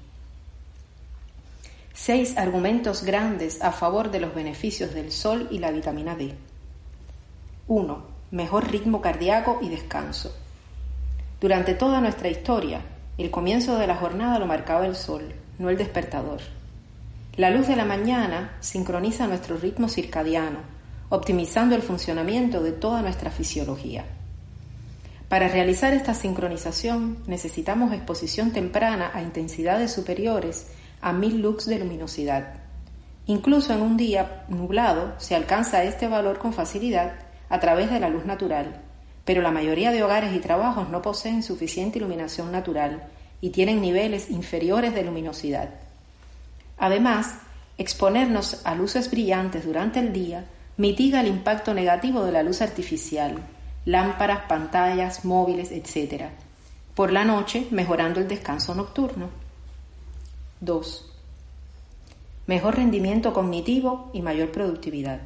Seis 2.00 2.38
argumentos 2.38 3.02
grandes 3.02 3.60
a 3.60 3.72
favor 3.72 4.12
de 4.12 4.20
los 4.20 4.32
beneficios 4.32 4.94
del 4.94 5.10
sol 5.10 5.48
y 5.50 5.58
la 5.58 5.72
vitamina 5.72 6.14
D. 6.14 6.32
1. 7.66 8.02
Mejor 8.30 8.70
ritmo 8.70 9.00
cardíaco 9.02 9.58
y 9.60 9.68
descanso. 9.68 10.32
Durante 11.40 11.74
toda 11.74 12.00
nuestra 12.00 12.28
historia, 12.28 12.82
el 13.18 13.32
comienzo 13.32 13.76
de 13.76 13.88
la 13.88 13.96
jornada 13.96 14.38
lo 14.38 14.46
marcaba 14.46 14.86
el 14.86 14.94
sol, 14.94 15.34
no 15.58 15.70
el 15.70 15.76
despertador. 15.76 16.38
La 17.36 17.50
luz 17.50 17.66
de 17.66 17.74
la 17.74 17.84
mañana 17.84 18.56
sincroniza 18.60 19.26
nuestro 19.26 19.56
ritmo 19.56 19.88
circadiano, 19.88 20.60
optimizando 21.08 21.74
el 21.74 21.82
funcionamiento 21.82 22.62
de 22.62 22.72
toda 22.72 23.02
nuestra 23.02 23.32
fisiología. 23.32 24.04
Para 25.28 25.48
realizar 25.48 25.92
esta 25.92 26.14
sincronización 26.14 27.18
necesitamos 27.26 27.92
exposición 27.92 28.52
temprana 28.52 29.10
a 29.12 29.20
intensidades 29.20 29.92
superiores 29.92 30.68
a 31.00 31.12
1000 31.12 31.40
lux 31.40 31.66
de 31.66 31.78
luminosidad. 31.78 32.54
Incluso 33.26 33.72
en 33.74 33.82
un 33.82 33.96
día 33.96 34.44
nublado 34.48 35.14
se 35.18 35.34
alcanza 35.34 35.84
este 35.84 36.08
valor 36.08 36.38
con 36.38 36.52
facilidad 36.52 37.12
a 37.48 37.60
través 37.60 37.90
de 37.90 38.00
la 38.00 38.08
luz 38.08 38.24
natural, 38.24 38.82
pero 39.24 39.42
la 39.42 39.50
mayoría 39.50 39.90
de 39.90 40.02
hogares 40.02 40.34
y 40.34 40.38
trabajos 40.38 40.88
no 40.88 41.02
poseen 41.02 41.42
suficiente 41.42 41.98
iluminación 41.98 42.50
natural 42.50 43.02
y 43.40 43.50
tienen 43.50 43.80
niveles 43.80 44.30
inferiores 44.30 44.94
de 44.94 45.02
luminosidad. 45.02 45.68
Además, 46.78 47.34
exponernos 47.76 48.62
a 48.64 48.74
luces 48.74 49.10
brillantes 49.10 49.64
durante 49.64 50.00
el 50.00 50.12
día 50.12 50.46
mitiga 50.78 51.20
el 51.20 51.26
impacto 51.26 51.74
negativo 51.74 52.24
de 52.24 52.32
la 52.32 52.42
luz 52.42 52.62
artificial, 52.62 53.36
lámparas, 53.84 54.40
pantallas, 54.48 55.24
móviles, 55.24 55.70
etc. 55.72 56.26
Por 56.94 57.12
la 57.12 57.24
noche, 57.24 57.66
mejorando 57.70 58.20
el 58.20 58.28
descanso 58.28 58.74
nocturno. 58.74 59.28
2. 60.60 61.08
Mejor 62.48 62.74
rendimiento 62.74 63.32
cognitivo 63.32 64.10
y 64.12 64.22
mayor 64.22 64.50
productividad. 64.50 65.20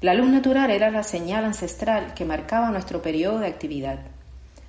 La 0.00 0.14
luz 0.14 0.26
natural 0.26 0.72
era 0.72 0.90
la 0.90 1.04
señal 1.04 1.44
ancestral 1.44 2.12
que 2.12 2.24
marcaba 2.24 2.70
nuestro 2.70 3.02
periodo 3.02 3.38
de 3.38 3.46
actividad. 3.46 4.00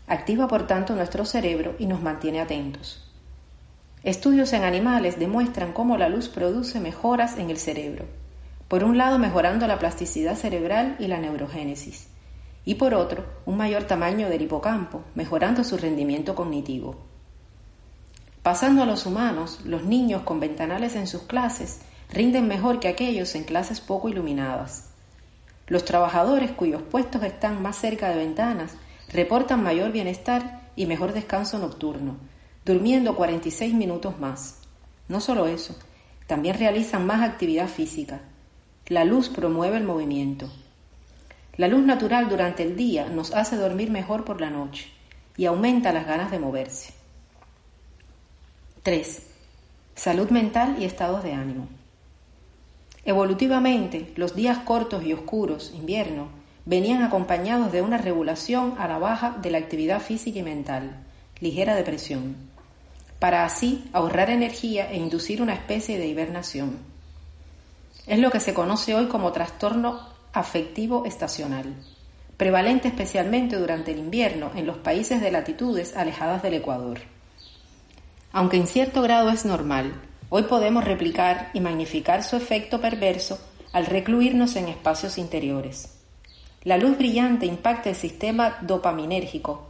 Activa 0.06 0.48
por 0.48 0.68
tanto 0.68 0.96
nuestro 0.96 1.26
cerebro 1.26 1.76
y 1.80 1.88
nos 1.88 2.04
mantiene 2.04 2.40
atentos. 2.40 3.12
Estudios 4.04 4.54
en 4.54 4.64
animales 4.64 5.18
demuestran 5.18 5.74
cómo 5.74 5.98
la 5.98 6.08
luz 6.08 6.30
produce 6.30 6.80
mejoras 6.80 7.40
en 7.40 7.50
el 7.50 7.58
cerebro, 7.58 8.06
por 8.68 8.84
un 8.84 9.00
lado 9.00 9.18
mejorando 9.18 9.66
la 9.66 9.80
plasticidad 9.80 10.36
cerebral 10.36 10.98
y 11.00 11.08
la 11.08 11.18
neurogénesis, 11.18 12.10
y 12.64 12.76
por 12.76 12.94
otro 12.94 13.26
un 13.48 13.58
mayor 13.58 13.86
tamaño 13.86 14.30
del 14.30 14.44
hipocampo, 14.44 15.02
mejorando 15.16 15.64
su 15.64 15.78
rendimiento 15.78 16.36
cognitivo. 16.36 17.15
Pasando 18.46 18.84
a 18.84 18.86
los 18.86 19.08
humanos, 19.08 19.62
los 19.66 19.86
niños 19.86 20.22
con 20.22 20.40
ventanales 20.40 20.96
en 20.96 21.08
sus 21.08 21.24
clases 21.24 21.80
rinden 22.12 22.48
mejor 22.48 22.80
que 22.80 22.88
aquellos 22.88 23.34
en 23.34 23.44
clases 23.44 23.82
poco 23.82 24.08
iluminadas. 24.08 24.92
Los 25.66 25.84
trabajadores 25.84 26.52
cuyos 26.52 26.84
puestos 26.84 27.24
están 27.24 27.64
más 27.64 27.76
cerca 27.76 28.08
de 28.10 28.18
ventanas 28.18 28.76
reportan 29.12 29.64
mayor 29.64 29.92
bienestar 29.92 30.62
y 30.76 30.86
mejor 30.86 31.14
descanso 31.14 31.58
nocturno, 31.58 32.18
durmiendo 32.64 33.16
46 33.16 33.74
minutos 33.74 34.20
más. 34.20 34.60
No 35.08 35.22
solo 35.22 35.48
eso, 35.48 35.76
también 36.28 36.60
realizan 36.60 37.08
más 37.08 37.28
actividad 37.28 37.68
física. 37.68 38.22
La 38.86 39.06
luz 39.06 39.28
promueve 39.28 39.78
el 39.78 39.86
movimiento. 39.86 40.52
La 41.58 41.68
luz 41.68 41.84
natural 41.84 42.30
durante 42.30 42.62
el 42.62 42.76
día 42.76 43.08
nos 43.10 43.34
hace 43.34 43.56
dormir 43.56 43.90
mejor 43.90 44.24
por 44.24 44.40
la 44.40 44.52
noche 44.52 44.92
y 45.36 45.46
aumenta 45.46 45.92
las 45.92 46.06
ganas 46.06 46.30
de 46.30 46.38
moverse. 46.38 47.05
3. 48.86 49.20
Salud 49.96 50.30
mental 50.30 50.76
y 50.80 50.86
estados 50.86 51.24
de 51.24 51.34
ánimo. 51.34 51.68
Evolutivamente, 53.04 54.14
los 54.16 54.36
días 54.36 54.60
cortos 54.60 55.04
y 55.04 55.12
oscuros, 55.12 55.72
invierno, 55.74 56.28
venían 56.66 57.02
acompañados 57.02 57.72
de 57.72 57.82
una 57.82 57.98
regulación 57.98 58.76
a 58.78 58.88
la 58.88 59.00
baja 59.00 59.40
de 59.42 59.50
la 59.50 59.58
actividad 59.58 60.04
física 60.04 60.38
y 60.38 60.44
mental, 60.44 61.04
ligera 61.40 61.74
depresión, 61.74 62.36
para 63.18 63.44
así 63.44 63.90
ahorrar 63.92 64.30
energía 64.30 64.92
e 64.92 64.98
inducir 64.98 65.42
una 65.42 65.56
especie 65.56 65.98
de 65.98 66.06
hibernación. 66.06 66.78
Es 68.06 68.20
lo 68.20 68.30
que 68.30 68.40
se 68.40 68.54
conoce 68.54 68.94
hoy 68.94 69.08
como 69.08 69.32
trastorno 69.32 70.00
afectivo 70.32 71.06
estacional, 71.06 71.74
prevalente 72.38 72.90
especialmente 72.90 73.56
durante 73.56 73.94
el 73.94 73.98
invierno 73.98 74.52
en 74.54 74.68
los 74.68 74.78
países 74.78 75.22
de 75.22 75.32
latitudes 75.32 75.98
alejadas 75.98 76.44
del 76.44 76.54
Ecuador. 76.54 77.15
Aunque 78.36 78.58
en 78.58 78.68
cierto 78.68 79.02
grado 79.02 79.32
es 79.32 79.46
normal, 79.46 79.96
Hoy 80.30 80.44
podemos 80.44 80.84
replicar 80.84 81.52
y 81.54 81.60
magnificar 81.60 82.24
su 82.24 82.36
efecto 82.36 82.82
perverso 82.82 83.40
al 83.72 83.86
recluirnos 83.86 84.56
en 84.56 84.68
espacios 84.68 85.20
interiores. 85.20 86.00
La 86.64 86.78
luz 86.78 86.98
brillante 86.98 87.46
impacta 87.46 87.90
el 87.90 87.96
sistema 87.96 88.58
dopaminérgico 88.62 89.68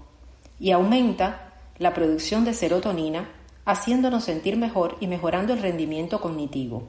y 0.59 0.72
aumenta 0.72 1.53
la 1.78 1.93
producción 1.93 2.45
de 2.45 2.53
serotonina, 2.53 3.30
haciéndonos 3.66 4.24
sentir 4.24 4.55
mejor 4.55 4.95
y 5.01 5.07
mejorando 5.07 5.51
el 5.51 5.61
rendimiento 5.61 6.22
cognitivo. 6.22 6.88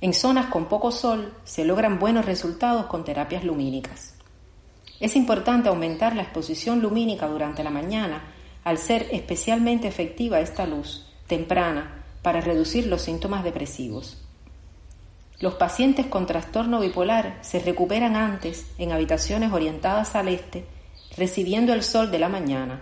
En 0.00 0.14
zonas 0.14 0.46
con 0.46 0.66
poco 0.66 0.92
sol 0.92 1.34
se 1.42 1.64
logran 1.64 1.98
buenos 1.98 2.24
resultados 2.24 2.86
con 2.86 3.04
terapias 3.04 3.42
lumínicas. 3.42 4.14
Es 5.00 5.16
importante 5.16 5.68
aumentar 5.68 6.14
la 6.14 6.22
exposición 6.22 6.80
lumínica 6.80 7.26
durante 7.26 7.64
la 7.64 7.70
mañana 7.70 8.22
al 8.66 8.78
ser 8.78 9.06
especialmente 9.12 9.86
efectiva 9.86 10.40
esta 10.40 10.66
luz 10.66 11.06
temprana 11.28 12.02
para 12.20 12.40
reducir 12.40 12.88
los 12.88 13.00
síntomas 13.00 13.44
depresivos. 13.44 14.20
Los 15.38 15.54
pacientes 15.54 16.06
con 16.06 16.26
trastorno 16.26 16.80
bipolar 16.80 17.38
se 17.42 17.60
recuperan 17.60 18.16
antes 18.16 18.66
en 18.78 18.90
habitaciones 18.90 19.52
orientadas 19.52 20.16
al 20.16 20.26
este, 20.26 20.64
recibiendo 21.16 21.74
el 21.74 21.84
sol 21.84 22.10
de 22.10 22.18
la 22.18 22.28
mañana. 22.28 22.80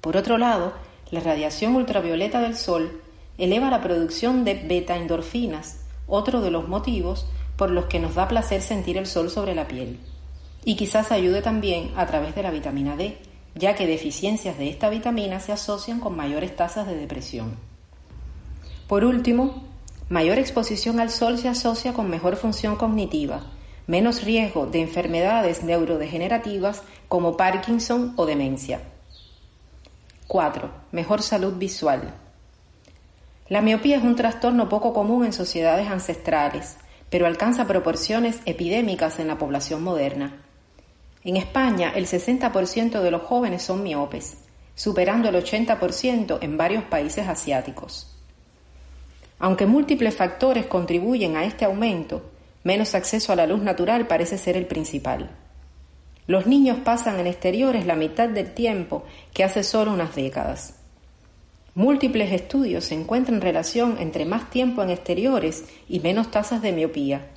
Por 0.00 0.16
otro 0.16 0.36
lado, 0.36 0.72
la 1.12 1.20
radiación 1.20 1.76
ultravioleta 1.76 2.40
del 2.40 2.56
sol 2.56 3.02
eleva 3.38 3.70
la 3.70 3.82
producción 3.82 4.44
de 4.44 4.54
beta-endorfinas, 4.54 5.84
otro 6.08 6.40
de 6.40 6.50
los 6.50 6.66
motivos 6.66 7.24
por 7.56 7.70
los 7.70 7.84
que 7.84 8.00
nos 8.00 8.16
da 8.16 8.26
placer 8.26 8.62
sentir 8.62 8.98
el 8.98 9.06
sol 9.06 9.30
sobre 9.30 9.54
la 9.54 9.68
piel. 9.68 10.00
Y 10.64 10.74
quizás 10.74 11.12
ayude 11.12 11.40
también 11.40 11.92
a 11.94 12.06
través 12.06 12.34
de 12.34 12.42
la 12.42 12.50
vitamina 12.50 12.96
D, 12.96 13.16
ya 13.54 13.74
que 13.74 13.86
deficiencias 13.86 14.58
de 14.58 14.68
esta 14.68 14.90
vitamina 14.90 15.40
se 15.40 15.52
asocian 15.52 16.00
con 16.00 16.16
mayores 16.16 16.54
tasas 16.56 16.86
de 16.86 16.96
depresión. 16.96 17.56
Por 18.88 19.04
último, 19.04 19.64
mayor 20.08 20.38
exposición 20.38 21.00
al 21.00 21.10
sol 21.10 21.38
se 21.38 21.48
asocia 21.48 21.92
con 21.92 22.10
mejor 22.10 22.36
función 22.36 22.76
cognitiva, 22.76 23.42
menos 23.86 24.24
riesgo 24.24 24.66
de 24.66 24.80
enfermedades 24.80 25.62
neurodegenerativas 25.62 26.82
como 27.08 27.36
Parkinson 27.36 28.12
o 28.16 28.26
demencia. 28.26 28.80
4. 30.26 30.70
Mejor 30.92 31.22
salud 31.22 31.54
visual. 31.54 32.14
La 33.48 33.60
miopía 33.60 33.98
es 33.98 34.02
un 34.02 34.16
trastorno 34.16 34.68
poco 34.68 34.94
común 34.94 35.24
en 35.24 35.32
sociedades 35.32 35.88
ancestrales, 35.88 36.78
pero 37.10 37.26
alcanza 37.26 37.66
proporciones 37.66 38.40
epidémicas 38.46 39.18
en 39.18 39.28
la 39.28 39.38
población 39.38 39.82
moderna. 39.84 40.42
En 41.24 41.38
España, 41.38 41.92
el 41.96 42.06
60% 42.06 43.00
de 43.00 43.10
los 43.10 43.22
jóvenes 43.22 43.62
son 43.62 43.82
miopes, 43.82 44.36
superando 44.74 45.30
el 45.30 45.36
80% 45.36 46.38
en 46.42 46.56
varios 46.58 46.84
países 46.84 47.26
asiáticos. 47.26 48.14
Aunque 49.38 49.64
múltiples 49.64 50.14
factores 50.14 50.66
contribuyen 50.66 51.36
a 51.36 51.44
este 51.44 51.64
aumento, 51.64 52.22
menos 52.62 52.94
acceso 52.94 53.32
a 53.32 53.36
la 53.36 53.46
luz 53.46 53.62
natural 53.62 54.06
parece 54.06 54.36
ser 54.36 54.56
el 54.58 54.66
principal. 54.66 55.30
Los 56.26 56.46
niños 56.46 56.78
pasan 56.84 57.18
en 57.18 57.26
exteriores 57.26 57.86
la 57.86 57.96
mitad 57.96 58.28
del 58.28 58.52
tiempo 58.52 59.04
que 59.32 59.44
hace 59.44 59.62
solo 59.62 59.92
unas 59.92 60.14
décadas. 60.14 60.74
Múltiples 61.74 62.32
estudios 62.32 62.92
encuentran 62.92 63.40
relación 63.40 63.96
entre 63.98 64.26
más 64.26 64.50
tiempo 64.50 64.82
en 64.82 64.90
exteriores 64.90 65.64
y 65.88 66.00
menos 66.00 66.30
tasas 66.30 66.62
de 66.62 66.72
miopía, 66.72 67.30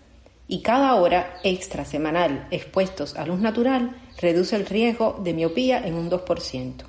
y 0.48 0.62
cada 0.62 0.96
hora 0.96 1.40
extra 1.44 1.86
semanal 1.86 2.48
expuestos 2.52 3.16
a 3.16 3.26
luz 3.26 3.40
natural 3.40 3.96
reduce 4.20 4.56
el 4.56 4.66
riesgo 4.66 5.20
de 5.24 5.34
miopía 5.34 5.86
en 5.86 5.96
un 5.96 6.10
2%. 6.10 6.84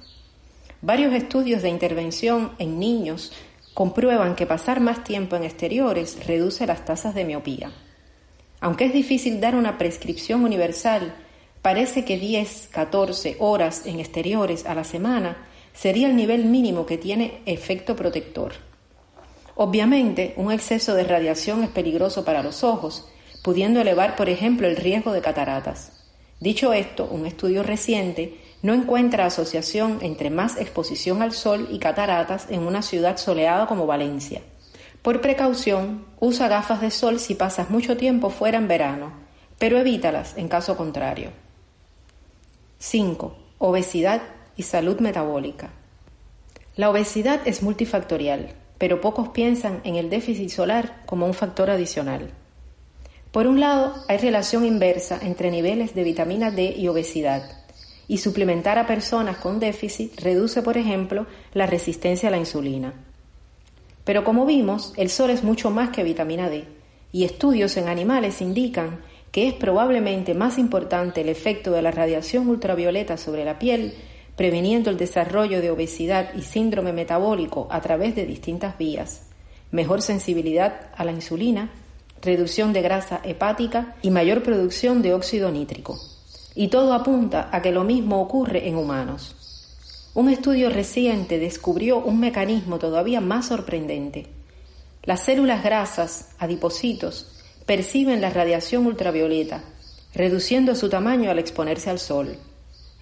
Varios 0.81 1.13
estudios 1.13 1.63
de 1.63 1.69
intervención 1.69 2.53
en 2.59 2.79
niños 2.79 3.33
comprueban 3.75 4.37
que 4.37 4.47
pasar 4.47 4.81
más 4.81 5.03
tiempo 5.03 5.37
en 5.37 5.45
exteriores 5.45 6.27
reduce 6.27 6.67
las 6.67 6.85
tasas 6.85 7.15
de 7.15 7.25
miopía. 7.25 7.73
Aunque 8.61 8.87
es 8.87 8.93
difícil 8.93 9.41
dar 9.41 9.55
una 9.55 9.79
prescripción 9.79 10.45
universal, 10.45 11.15
parece 11.63 12.05
que 12.05 12.19
10, 12.19 12.69
14 12.71 13.37
horas 13.41 13.87
en 13.87 14.01
exteriores 14.01 14.67
a 14.67 14.75
la 14.75 14.85
semana 14.85 15.49
sería 15.73 16.09
el 16.09 16.17
nivel 16.17 16.45
mínimo 16.45 16.87
que 16.87 16.99
tiene 16.99 17.41
efecto 17.47 17.95
protector. 17.95 18.53
Obviamente, 19.55 20.35
un 20.37 20.53
exceso 20.53 20.95
de 20.95 21.05
radiación 21.05 21.65
es 21.65 21.71
peligroso 21.71 22.25
para 22.25 22.43
los 22.43 22.63
ojos, 22.63 23.09
pudiendo 23.43 23.81
elevar, 23.81 24.17
por 24.17 24.29
ejemplo, 24.29 24.67
el 24.67 24.77
riesgo 24.77 25.13
de 25.13 25.21
cataratas. 25.21 25.93
Dicho 26.41 26.73
esto, 26.73 27.09
un 27.11 27.27
estudio 27.27 27.63
reciente 27.63 28.39
no 28.63 28.75
encuentra 28.75 29.27
asociación 29.27 29.99
entre 30.03 30.31
más 30.31 30.57
exposición 30.57 31.23
al 31.23 31.33
sol 31.33 31.69
y 31.71 31.79
cataratas 31.79 32.47
en 32.51 32.61
una 32.61 32.83
ciudad 32.83 33.17
soleada 33.17 33.67
como 33.67 33.87
Valencia. 33.87 34.43
Por 35.03 35.21
precaución, 35.21 36.05
usa 36.21 36.49
gafas 36.49 36.81
de 36.81 36.91
sol 36.91 37.19
si 37.21 37.35
pasas 37.35 37.71
mucho 37.71 37.97
tiempo 37.97 38.31
fuera 38.31 38.59
en 38.59 38.69
verano, 38.69 39.13
pero 39.59 39.79
evítalas 39.79 40.37
en 40.37 40.49
caso 40.49 40.77
contrario. 40.77 41.31
5. 42.79 43.37
Obesidad 43.59 44.23
y 44.57 44.63
salud 44.63 45.01
metabólica. 45.01 45.71
La 46.77 46.91
obesidad 46.91 47.41
es 47.45 47.63
multifactorial, 47.63 48.55
pero 48.79 49.01
pocos 49.01 49.31
piensan 49.31 49.81
en 49.83 49.97
el 49.97 50.11
déficit 50.11 50.51
solar 50.51 51.03
como 51.07 51.27
un 51.27 51.35
factor 51.35 51.71
adicional. 51.71 52.31
Por 53.33 53.47
un 53.47 53.61
lado, 53.61 53.95
hay 54.09 54.19
relación 54.19 54.65
inversa 54.65 55.19
entre 55.23 55.51
niveles 55.51 55.95
de 55.95 56.03
vitamina 56.03 56.51
D 56.51 56.75
y 56.77 56.89
obesidad, 56.89 57.43
y 58.09 58.19
suplementar 58.19 58.79
a 58.79 58.87
personas 58.87 59.37
con 59.37 59.61
déficit 59.61 60.19
reduce, 60.21 60.63
por 60.63 60.79
ejemplo, 60.79 61.27
la 61.53 61.67
resistencia 61.67 62.29
a 62.29 62.33
la 62.33 62.39
insulina. 62.39 62.95
Pero 64.05 64.25
como 64.25 64.47
vimos, 64.47 64.95
el 64.97 65.11
sol 65.11 65.29
es 65.29 65.45
mucho 65.45 65.71
más 65.71 65.91
que 65.91 66.03
vitamina 66.03 66.49
D, 66.49 66.65
y 67.13 67.25
estudios 67.25 67.77
en 67.77 67.89
animales 67.89 68.41
indican 68.41 69.01
que 69.31 69.49
es 69.49 69.55
probablemente 69.55 70.33
más 70.33 70.57
importante 70.57 71.21
el 71.21 71.29
efecto 71.29 71.71
de 71.73 71.83
la 71.83 71.91
radiación 71.91 72.49
ultravioleta 72.49 73.19
sobre 73.19 73.45
la 73.45 73.59
piel, 73.59 73.95
previniendo 74.37 74.89
el 74.89 74.97
desarrollo 74.97 75.61
de 75.61 75.71
obesidad 75.71 76.33
y 76.35 76.43
síndrome 76.43 76.95
metabólico 76.95 77.69
a 77.71 77.83
través 77.83 78.15
de 78.15 78.25
distintas 78.25 78.79
vías, 78.79 79.27
mejor 79.71 80.01
sensibilidad 80.01 80.89
a 80.97 81.05
la 81.05 81.13
insulina, 81.13 81.71
reducción 82.23 82.73
de 82.73 82.83
grasa 82.83 83.21
hepática 83.25 83.97
y 84.03 84.11
mayor 84.11 84.43
producción 84.43 85.03
de 85.03 85.15
óxido 85.15 85.51
nítrico. 85.51 85.99
Y 86.55 86.69
todo 86.69 86.93
apunta 86.93 87.49
a 87.53 87.63
que 87.63 87.73
lo 87.73 87.85
mismo 87.85 88.21
ocurre 88.21 88.69
en 88.69 88.77
humanos. 88.77 89.37
Un 90.15 90.29
estudio 90.29 90.71
reciente 90.71 91.39
descubrió 91.39 91.99
un 91.99 92.19
mecanismo 92.19 92.79
todavía 92.79 93.21
más 93.21 93.47
sorprendente. 93.47 94.27
Las 95.05 95.23
células 95.23 95.63
grasas, 95.63 96.31
adipocitos, 96.39 97.27
perciben 97.67 98.21
la 98.21 98.31
radiación 98.31 98.87
ultravioleta, 98.87 99.63
reduciendo 100.15 100.75
su 100.75 100.89
tamaño 100.89 101.31
al 101.31 101.39
exponerse 101.39 101.91
al 101.91 101.99
sol. 101.99 102.37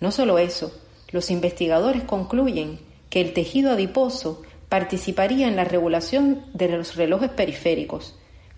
No 0.00 0.10
solo 0.10 0.38
eso, 0.38 0.72
los 1.10 1.30
investigadores 1.30 2.02
concluyen 2.02 2.78
que 3.08 3.20
el 3.20 3.32
tejido 3.32 3.70
adiposo 3.70 4.42
participaría 4.68 5.48
en 5.48 5.56
la 5.56 5.64
regulación 5.64 6.42
de 6.52 6.68
los 6.68 6.96
relojes 6.96 7.30
periféricos, 7.30 8.14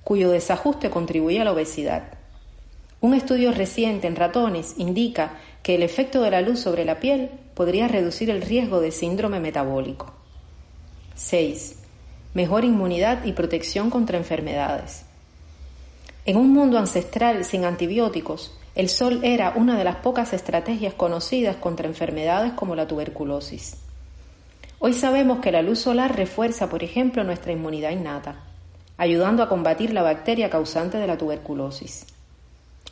cuyo 0.09 0.31
desajuste 0.31 0.89
contribuye 0.89 1.39
a 1.39 1.45
la 1.45 1.53
obesidad. 1.53 2.05
Un 3.03 3.13
estudio 3.13 3.53
reciente 3.53 4.07
en 4.07 4.17
ratones 4.17 4.73
indica 4.79 5.35
que 5.63 5.75
el 5.75 5.83
efecto 5.83 6.23
de 6.23 6.31
la 6.31 6.41
luz 6.41 6.61
sobre 6.61 6.87
la 6.87 6.99
piel 6.99 7.29
podría 7.53 7.89
reducir 7.89 8.31
el 8.31 8.41
riesgo 8.41 8.81
de 8.81 8.91
síndrome 8.91 9.39
metabólico. 9.39 10.15
6. 11.15 11.77
Mejor 12.33 12.65
inmunidad 12.65 13.23
y 13.27 13.33
protección 13.33 13.91
contra 13.91 14.17
enfermedades. 14.17 15.05
En 16.25 16.39
un 16.39 16.55
mundo 16.55 16.79
ancestral 16.79 17.45
sin 17.45 17.67
antibióticos, 17.67 18.57
el 18.77 18.89
sol 18.89 19.21
era 19.25 19.53
una 19.57 19.77
de 19.77 19.85
las 19.85 19.97
pocas 19.97 20.33
estrategias 20.33 20.95
conocidas 20.95 21.57
contra 21.57 21.87
enfermedades 21.87 22.55
como 22.55 22.75
la 22.75 22.89
tuberculosis. 22.89 23.77
Hoy 24.79 24.95
sabemos 24.95 25.41
que 25.41 25.53
la 25.53 25.61
luz 25.61 25.81
solar 25.81 26.17
refuerza, 26.17 26.71
por 26.71 26.83
ejemplo, 26.83 27.25
nuestra 27.25 27.53
inmunidad 27.53 27.91
innata 27.91 28.48
ayudando 28.99 29.43
a 29.43 29.49
combatir 29.49 29.95
la 29.95 30.03
bacteria 30.03 30.51
causante 30.51 30.99
de 30.99 31.07
la 31.07 31.17
tuberculosis. 31.17 32.05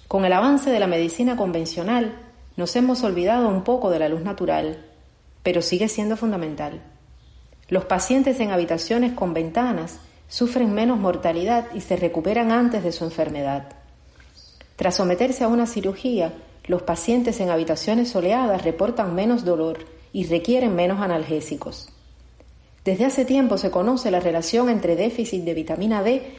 Con 0.08 0.24
el 0.24 0.32
avance 0.32 0.70
de 0.70 0.80
la 0.80 0.86
medicina 0.86 1.36
convencional, 1.36 2.16
nos 2.56 2.74
hemos 2.76 3.02
olvidado 3.02 3.48
un 3.48 3.64
poco 3.64 3.90
de 3.90 3.98
la 3.98 4.08
luz 4.08 4.22
natural, 4.22 4.84
pero 5.42 5.60
sigue 5.60 5.88
siendo 5.88 6.16
fundamental. 6.16 6.80
Los 7.68 7.84
pacientes 7.84 8.38
en 8.40 8.52
habitaciones 8.52 9.12
con 9.12 9.34
ventanas 9.34 9.98
sufren 10.28 10.72
menos 10.72 10.98
mortalidad 10.98 11.66
y 11.74 11.80
se 11.80 11.96
recuperan 11.96 12.52
antes 12.52 12.84
de 12.84 12.92
su 12.92 13.04
enfermedad. 13.04 13.72
Tras 14.76 14.94
someterse 14.94 15.42
a 15.42 15.48
una 15.48 15.66
cirugía, 15.66 16.32
los 16.66 16.82
pacientes 16.82 17.40
en 17.40 17.50
habitaciones 17.50 18.10
soleadas 18.10 18.62
reportan 18.62 19.14
menos 19.14 19.44
dolor 19.44 19.78
y 20.12 20.26
requieren 20.26 20.76
menos 20.76 21.00
analgésicos. 21.00 21.88
Desde 22.86 23.04
hace 23.04 23.24
tiempo 23.24 23.58
se 23.58 23.72
conoce 23.72 24.12
la 24.12 24.20
relación 24.20 24.68
entre 24.68 24.94
déficit 24.94 25.42
de 25.42 25.54
vitamina 25.54 26.04
D 26.04 26.38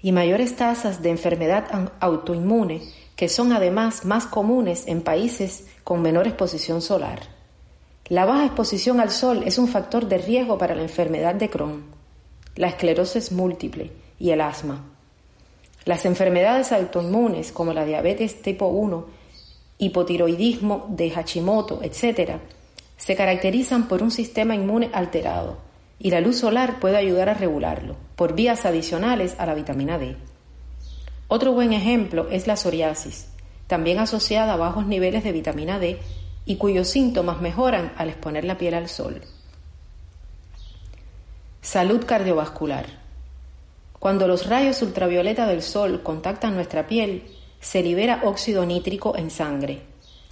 y 0.00 0.12
mayores 0.12 0.54
tasas 0.54 1.02
de 1.02 1.10
enfermedad 1.10 1.90
autoinmune, 1.98 2.82
que 3.16 3.28
son 3.28 3.52
además 3.52 4.04
más 4.04 4.26
comunes 4.26 4.86
en 4.86 5.02
países 5.02 5.66
con 5.82 6.00
menor 6.00 6.28
exposición 6.28 6.82
solar. 6.82 7.22
La 8.06 8.26
baja 8.26 8.46
exposición 8.46 9.00
al 9.00 9.10
sol 9.10 9.42
es 9.44 9.58
un 9.58 9.66
factor 9.66 10.06
de 10.06 10.18
riesgo 10.18 10.56
para 10.56 10.76
la 10.76 10.82
enfermedad 10.82 11.34
de 11.34 11.50
Crohn, 11.50 11.86
la 12.54 12.68
esclerosis 12.68 13.32
múltiple 13.32 13.90
y 14.20 14.30
el 14.30 14.40
asma. 14.40 14.84
Las 15.84 16.04
enfermedades 16.04 16.70
autoinmunes 16.70 17.50
como 17.50 17.72
la 17.72 17.84
diabetes 17.84 18.40
tipo 18.40 18.68
1, 18.68 19.04
hipotiroidismo 19.78 20.86
de 20.90 21.10
Hashimoto, 21.10 21.80
etc., 21.82 22.36
se 22.96 23.16
caracterizan 23.16 23.88
por 23.88 24.00
un 24.00 24.12
sistema 24.12 24.54
inmune 24.54 24.90
alterado 24.92 25.66
y 25.98 26.10
la 26.10 26.20
luz 26.20 26.38
solar 26.38 26.78
puede 26.80 26.96
ayudar 26.96 27.28
a 27.28 27.34
regularlo 27.34 27.96
por 28.16 28.34
vías 28.34 28.64
adicionales 28.64 29.34
a 29.38 29.46
la 29.46 29.54
vitamina 29.54 29.98
D. 29.98 30.16
Otro 31.28 31.52
buen 31.52 31.72
ejemplo 31.72 32.28
es 32.30 32.46
la 32.46 32.56
psoriasis, 32.56 33.28
también 33.66 33.98
asociada 33.98 34.54
a 34.54 34.56
bajos 34.56 34.86
niveles 34.86 35.24
de 35.24 35.32
vitamina 35.32 35.78
D 35.78 35.98
y 36.46 36.56
cuyos 36.56 36.88
síntomas 36.88 37.40
mejoran 37.40 37.92
al 37.96 38.08
exponer 38.08 38.44
la 38.44 38.56
piel 38.56 38.74
al 38.74 38.88
sol. 38.88 39.20
Salud 41.60 42.04
cardiovascular. 42.06 42.86
Cuando 43.98 44.26
los 44.26 44.46
rayos 44.46 44.80
ultravioleta 44.80 45.46
del 45.46 45.60
sol 45.60 46.02
contactan 46.02 46.54
nuestra 46.54 46.86
piel, 46.86 47.24
se 47.60 47.82
libera 47.82 48.22
óxido 48.24 48.64
nítrico 48.64 49.16
en 49.16 49.30
sangre, 49.30 49.82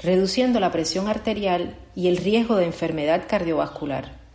reduciendo 0.01 0.61
la 0.61 0.71
presión 0.71 1.09
arterial 1.09 1.77
y 1.95 2.09
el 2.09 2.17
riesgo 2.17 2.57
de 2.57 2.67
enfermedad 2.67 3.25
cardiovascular. 3.29 4.26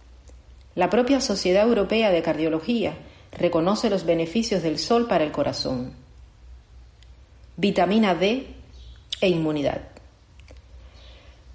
La 0.74 0.90
propia 0.90 1.20
Sociedad 1.20 1.68
Europea 1.68 2.12
de 2.12 2.22
Cardiología 2.22 2.94
reconoce 3.38 3.90
los 3.90 4.06
beneficios 4.06 4.64
del 4.64 4.80
sol 4.80 5.06
para 5.08 5.26
el 5.26 5.32
corazón. 5.34 5.94
Vitamina 7.58 8.16
D 8.16 8.48
e 9.20 9.30
inmunidad. 9.30 9.82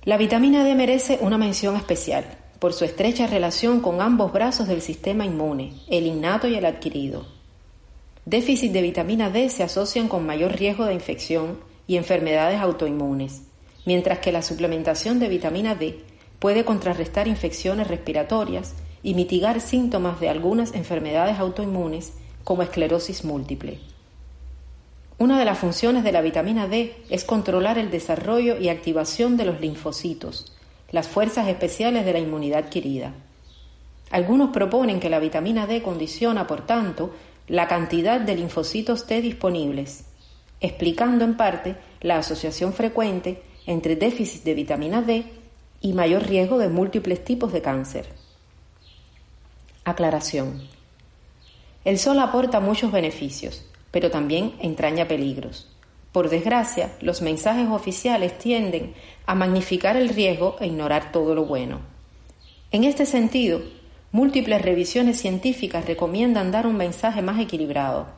La 0.05 0.19
vitamina 0.19 0.65
D 0.65 0.75
merece 0.75 1.19
una 1.23 1.39
mención 1.39 1.77
especial 1.77 2.27
por 2.59 2.75
su 2.75 2.85
estrecha 2.85 3.27
relación 3.27 3.81
con 3.81 4.03
ambos 4.03 4.33
brazos 4.33 4.69
del 4.69 4.83
sistema 4.83 5.25
inmune, 5.25 5.73
el 5.89 6.07
innato 6.07 6.47
y 6.47 6.55
el 6.55 6.67
adquirido. 6.67 7.27
Déficit 8.27 8.73
de 8.73 8.83
vitamina 8.83 9.31
D 9.31 9.49
se 9.49 9.63
asocian 9.63 10.09
con 10.09 10.27
mayor 10.27 10.53
riesgo 10.53 10.85
de 10.85 10.95
infección 10.95 11.59
y 11.87 11.97
enfermedades 11.97 12.61
autoinmunes, 12.61 13.43
mientras 13.87 14.19
que 14.19 14.33
la 14.33 14.43
suplementación 14.43 15.19
de 15.19 15.29
vitamina 15.29 15.75
D 15.75 16.01
puede 16.39 16.65
contrarrestar 16.67 17.29
infecciones 17.29 17.89
respiratorias 17.89 18.75
y 19.07 19.15
mitigar 19.15 19.61
síntomas 19.61 20.19
de 20.19 20.29
algunas 20.29 20.75
enfermedades 20.75 21.39
autoinmunes 21.39 22.15
como 22.43 22.63
esclerosis 22.63 23.25
múltiple. 23.25 23.79
Una 25.17 25.39
de 25.39 25.45
las 25.45 25.61
funciones 25.61 26.03
de 26.03 26.11
la 26.11 26.23
vitamina 26.23 26.67
D 26.67 26.93
es 27.09 27.23
controlar 27.23 27.79
el 27.79 27.93
desarrollo 27.93 28.59
y 28.59 28.69
activación 28.69 29.37
de 29.37 29.45
los 29.45 29.61
linfocitos, 29.61 30.57
las 30.91 31.07
fuerzas 31.07 31.47
especiales 31.47 32.05
de 32.05 32.15
la 32.15 32.19
inmunidad 32.19 32.65
adquirida. 32.65 33.15
Algunos 34.11 34.51
proponen 34.51 34.99
que 34.99 35.09
la 35.09 35.21
vitamina 35.21 35.69
D 35.69 35.83
condiciona, 35.83 36.49
por 36.49 36.67
tanto, 36.67 37.15
la 37.47 37.69
cantidad 37.69 38.21
de 38.21 38.35
linfocitos 38.35 39.07
T 39.07 39.23
disponibles, 39.23 40.07
explicando 40.61 41.25
en 41.25 41.37
parte 41.37 41.77
la 42.01 42.19
asociación 42.19 42.73
frecuente 42.73 43.41
entre 43.67 43.95
déficit 43.95 44.43
de 44.43 44.55
vitamina 44.55 45.01
D 45.01 45.27
y 45.81 45.93
mayor 45.93 46.25
riesgo 46.27 46.59
de 46.59 46.71
múltiples 46.71 47.25
tipos 47.25 47.53
de 47.53 47.63
cáncer. 47.63 48.16
Aclaración. 49.87 50.63
El 51.85 52.01
sol 52.01 52.19
aporta 52.19 52.59
muchos 52.59 52.91
beneficios, 52.91 53.65
pero 53.93 54.11
también 54.11 54.55
entraña 54.59 55.07
peligros. 55.07 55.71
Por 56.11 56.29
desgracia, 56.29 56.97
los 57.01 57.23
mensajes 57.23 57.69
oficiales 57.69 58.37
tienden 58.37 58.95
a 59.27 59.37
magnificar 59.37 59.97
el 59.97 60.09
riesgo 60.09 60.57
e 60.59 60.67
ignorar 60.67 61.13
todo 61.13 61.37
lo 61.37 61.45
bueno. 61.45 61.83
En 62.73 62.83
este 62.83 63.07
sentido, 63.07 63.63
múltiples 64.11 64.61
revisiones 64.61 65.21
científicas 65.21 65.87
recomiendan 65.87 66.51
dar 66.51 66.67
un 66.67 66.77
mensaje 66.77 67.23
más 67.23 67.39
equilibrado, 67.39 68.09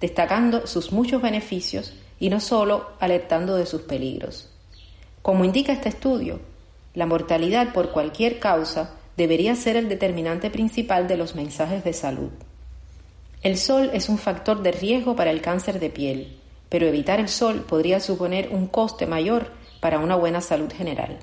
destacando 0.00 0.66
sus 0.66 0.90
muchos 0.90 1.22
beneficios 1.22 1.94
y 2.18 2.30
no 2.30 2.40
solo 2.40 2.88
alertando 2.98 3.54
de 3.54 3.66
sus 3.66 3.82
peligros. 3.82 4.50
Como 5.22 5.44
indica 5.44 5.72
este 5.72 5.90
estudio, 5.90 6.40
la 6.94 7.06
mortalidad 7.06 7.72
por 7.72 7.92
cualquier 7.92 8.40
causa 8.40 8.96
debería 9.16 9.54
ser 9.54 9.76
el 9.76 9.88
determinante 9.88 10.50
principal 10.50 11.08
de 11.08 11.16
los 11.16 11.34
mensajes 11.34 11.84
de 11.84 11.92
salud. 11.92 12.30
El 13.42 13.58
sol 13.58 13.90
es 13.92 14.08
un 14.08 14.18
factor 14.18 14.62
de 14.62 14.72
riesgo 14.72 15.16
para 15.16 15.30
el 15.30 15.40
cáncer 15.40 15.80
de 15.80 15.90
piel, 15.90 16.38
pero 16.68 16.86
evitar 16.86 17.20
el 17.20 17.28
sol 17.28 17.64
podría 17.68 18.00
suponer 18.00 18.48
un 18.50 18.66
coste 18.66 19.06
mayor 19.06 19.52
para 19.80 19.98
una 19.98 20.16
buena 20.16 20.40
salud 20.40 20.72
general. 20.72 21.18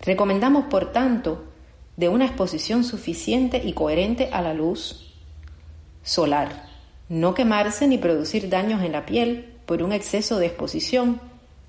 Recomendamos, 0.00 0.66
por 0.66 0.92
tanto, 0.92 1.44
de 1.96 2.08
una 2.08 2.26
exposición 2.26 2.84
suficiente 2.84 3.60
y 3.64 3.72
coherente 3.72 4.30
a 4.32 4.42
la 4.42 4.54
luz 4.54 5.12
solar, 6.02 6.66
no 7.08 7.34
quemarse 7.34 7.86
ni 7.88 7.98
producir 7.98 8.48
daños 8.48 8.82
en 8.82 8.92
la 8.92 9.04
piel 9.04 9.52
por 9.66 9.82
un 9.82 9.92
exceso 9.92 10.38
de 10.38 10.46
exposición. 10.46 11.20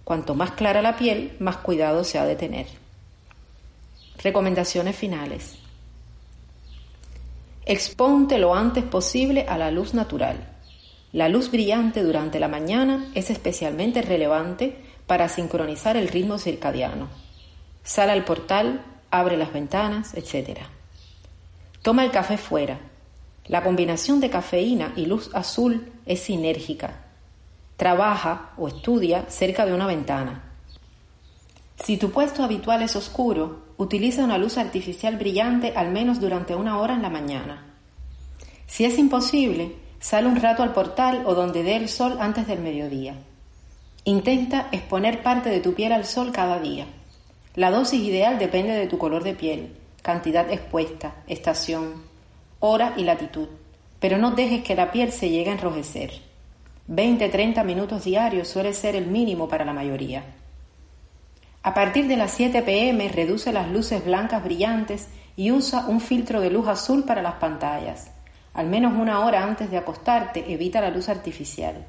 Cuanto 0.04 0.36
más 0.36 0.52
clara 0.52 0.82
la 0.82 0.96
piel, 0.96 1.36
más 1.40 1.58
cuidado 1.58 2.04
se 2.04 2.18
ha 2.18 2.26
de 2.26 2.36
tener. 2.36 2.83
Recomendaciones 4.22 4.96
finales. 4.96 5.58
Exponte 7.66 8.38
lo 8.38 8.54
antes 8.56 8.84
posible 8.84 9.46
a 9.48 9.58
la 9.58 9.72
luz 9.72 9.94
natural. 9.94 10.50
La 11.14 11.30
luz 11.30 11.52
brillante 11.52 12.04
durante 12.04 12.40
la 12.40 12.48
mañana 12.48 13.08
es 13.16 13.30
especialmente 13.30 14.02
relevante 14.02 14.84
para 15.08 15.30
sincronizar 15.30 15.96
el 15.96 16.08
ritmo 16.08 16.38
circadiano. 16.38 17.08
Sal 17.84 18.10
al 18.10 18.26
portal, 18.26 18.84
abre 19.12 19.38
las 19.38 19.54
ventanas, 19.54 20.14
etc. 20.16 20.60
Toma 21.82 22.04
el 22.04 22.12
café 22.12 22.38
fuera. 22.38 22.80
La 23.46 23.64
combinación 23.64 24.20
de 24.20 24.30
cafeína 24.30 24.94
y 24.96 25.06
luz 25.06 25.30
azul 25.34 25.92
es 26.06 26.22
sinérgica. 26.22 27.06
Trabaja 27.78 28.52
o 28.58 28.68
estudia 28.68 29.26
cerca 29.30 29.66
de 29.66 29.74
una 29.74 29.88
ventana. 29.88 30.53
Si 31.76 31.98
tu 31.98 32.12
puesto 32.12 32.44
habitual 32.44 32.82
es 32.82 32.96
oscuro, 32.96 33.64
utiliza 33.78 34.24
una 34.24 34.38
luz 34.38 34.58
artificial 34.58 35.18
brillante 35.18 35.74
al 35.76 35.92
menos 35.92 36.20
durante 36.20 36.56
una 36.56 36.80
hora 36.80 36.94
en 36.94 37.02
la 37.02 37.10
mañana. 37.10 37.74
Si 38.68 38.86
es 38.86 38.98
imposible, 38.98 39.76
sale 40.00 40.28
un 40.28 40.36
rato 40.36 40.64
al 40.64 40.74
portal 40.74 41.24
o 41.26 41.34
donde 41.34 41.64
dé 41.64 41.76
el 41.76 41.90
sol 41.90 42.18
antes 42.20 42.48
del 42.48 42.60
mediodía. 42.60 43.16
Intenta 44.06 44.68
exponer 44.72 45.24
parte 45.24 45.50
de 45.50 45.60
tu 45.60 45.74
piel 45.74 45.92
al 45.94 46.06
sol 46.06 46.32
cada 46.32 46.60
día. 46.60 46.86
La 47.56 47.72
dosis 47.72 48.02
ideal 48.02 48.40
depende 48.40 48.74
de 48.74 48.88
tu 48.88 48.98
color 48.98 49.24
de 49.24 49.34
piel, 49.34 49.76
cantidad 50.02 50.52
expuesta, 50.52 51.16
estación, 51.28 52.04
hora 52.60 52.94
y 52.98 53.04
latitud, 53.04 53.48
pero 54.00 54.18
no 54.18 54.32
dejes 54.32 54.64
que 54.64 54.76
la 54.76 54.92
piel 54.92 55.12
se 55.12 55.30
llegue 55.30 55.50
a 55.50 55.54
enrojecer. 55.54 56.12
20-30 56.90 57.64
minutos 57.64 58.04
diarios 58.04 58.48
suele 58.48 58.74
ser 58.74 58.96
el 58.96 59.08
mínimo 59.08 59.48
para 59.48 59.64
la 59.64 59.74
mayoría. 59.74 60.24
A 61.64 61.74
partir 61.74 62.10
de 62.10 62.18
las 62.18 62.32
7 62.32 62.62
pm 62.62 63.08
reduce 63.08 63.54
las 63.54 63.70
luces 63.70 64.04
blancas 64.04 64.44
brillantes 64.44 65.08
y 65.38 65.52
usa 65.52 65.86
un 65.88 66.02
filtro 66.02 66.42
de 66.42 66.50
luz 66.50 66.68
azul 66.68 67.06
para 67.06 67.22
las 67.22 67.36
pantallas. 67.36 68.12
Al 68.54 68.68
menos 68.68 68.94
una 69.00 69.22
hora 69.22 69.44
antes 69.44 69.72
de 69.72 69.78
acostarte 69.78 70.52
evita 70.54 70.82
la 70.82 70.90
luz 70.90 71.08
artificial. 71.08 71.86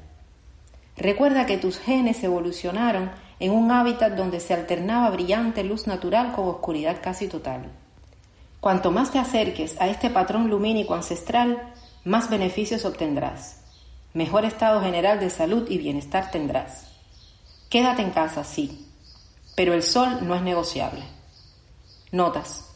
Recuerda 0.95 1.45
que 1.45 1.57
tus 1.57 1.77
genes 1.77 2.23
evolucionaron 2.23 3.11
en 3.41 3.51
un 3.51 3.69
hábitat 3.69 4.13
donde 4.13 4.39
se 4.39 4.53
alternaba 4.53 5.09
brillante 5.09 5.61
luz 5.65 5.87
natural 5.87 6.31
con 6.31 6.47
oscuridad 6.47 7.01
casi 7.03 7.27
total. 7.27 7.69
Cuanto 8.61 8.91
más 8.91 9.11
te 9.11 9.19
acerques 9.19 9.79
a 9.81 9.89
este 9.89 10.09
patrón 10.09 10.49
lumínico 10.49 10.95
ancestral, 10.95 11.73
más 12.05 12.29
beneficios 12.29 12.85
obtendrás. 12.85 13.61
Mejor 14.13 14.45
estado 14.45 14.81
general 14.81 15.19
de 15.19 15.29
salud 15.29 15.69
y 15.69 15.77
bienestar 15.77 16.31
tendrás. 16.31 16.89
Quédate 17.69 18.01
en 18.01 18.11
casa, 18.11 18.45
sí, 18.45 18.84
pero 19.55 19.73
el 19.73 19.83
sol 19.83 20.19
no 20.21 20.35
es 20.35 20.41
negociable. 20.41 21.03
Notas. 22.11 22.69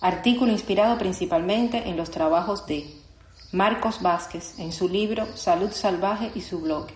Artículo 0.00 0.50
inspirado 0.52 0.98
principalmente 0.98 1.88
en 1.88 1.96
los 1.96 2.10
trabajos 2.10 2.66
de 2.66 2.90
Marcos 3.52 4.02
Vázquez 4.02 4.58
en 4.58 4.72
su 4.72 4.88
libro 4.88 5.26
Salud 5.36 5.70
Salvaje 5.72 6.32
y 6.34 6.40
su 6.40 6.60
blog. 6.60 6.86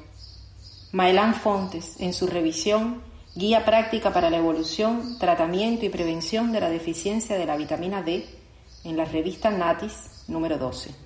Maelán 0.93 1.35
Fontes 1.35 1.97
en 2.01 2.13
su 2.13 2.27
revisión 2.27 3.03
Guía 3.37 3.67
práctica 3.67 4.15
para 4.15 4.31
la 4.31 4.39
evolución, 4.39 5.19
tratamiento 5.19 5.85
y 5.85 5.91
prevención 5.91 6.53
de 6.53 6.61
la 6.61 6.71
deficiencia 6.71 7.37
de 7.37 7.45
la 7.45 7.59
vitamina 7.59 8.03
D 8.03 8.25
en 8.83 8.97
la 8.97 9.05
revista 9.05 9.51
Natis 9.51 10.25
número 10.27 10.57
12. 10.57 11.06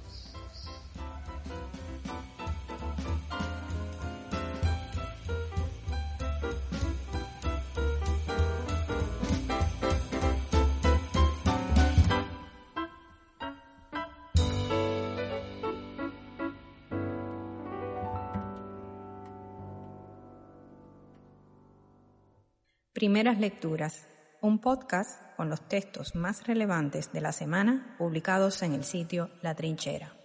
Primeras 23.01 23.41
Lecturas, 23.41 24.07
un 24.43 24.59
podcast 24.59 25.23
con 25.35 25.49
los 25.49 25.67
textos 25.67 26.15
más 26.15 26.47
relevantes 26.47 27.11
de 27.15 27.23
la 27.23 27.33
semana 27.33 27.95
publicados 27.97 28.61
en 28.61 28.75
el 28.75 28.85
sitio 28.85 29.31
La 29.41 29.55
Trinchera. 29.55 30.20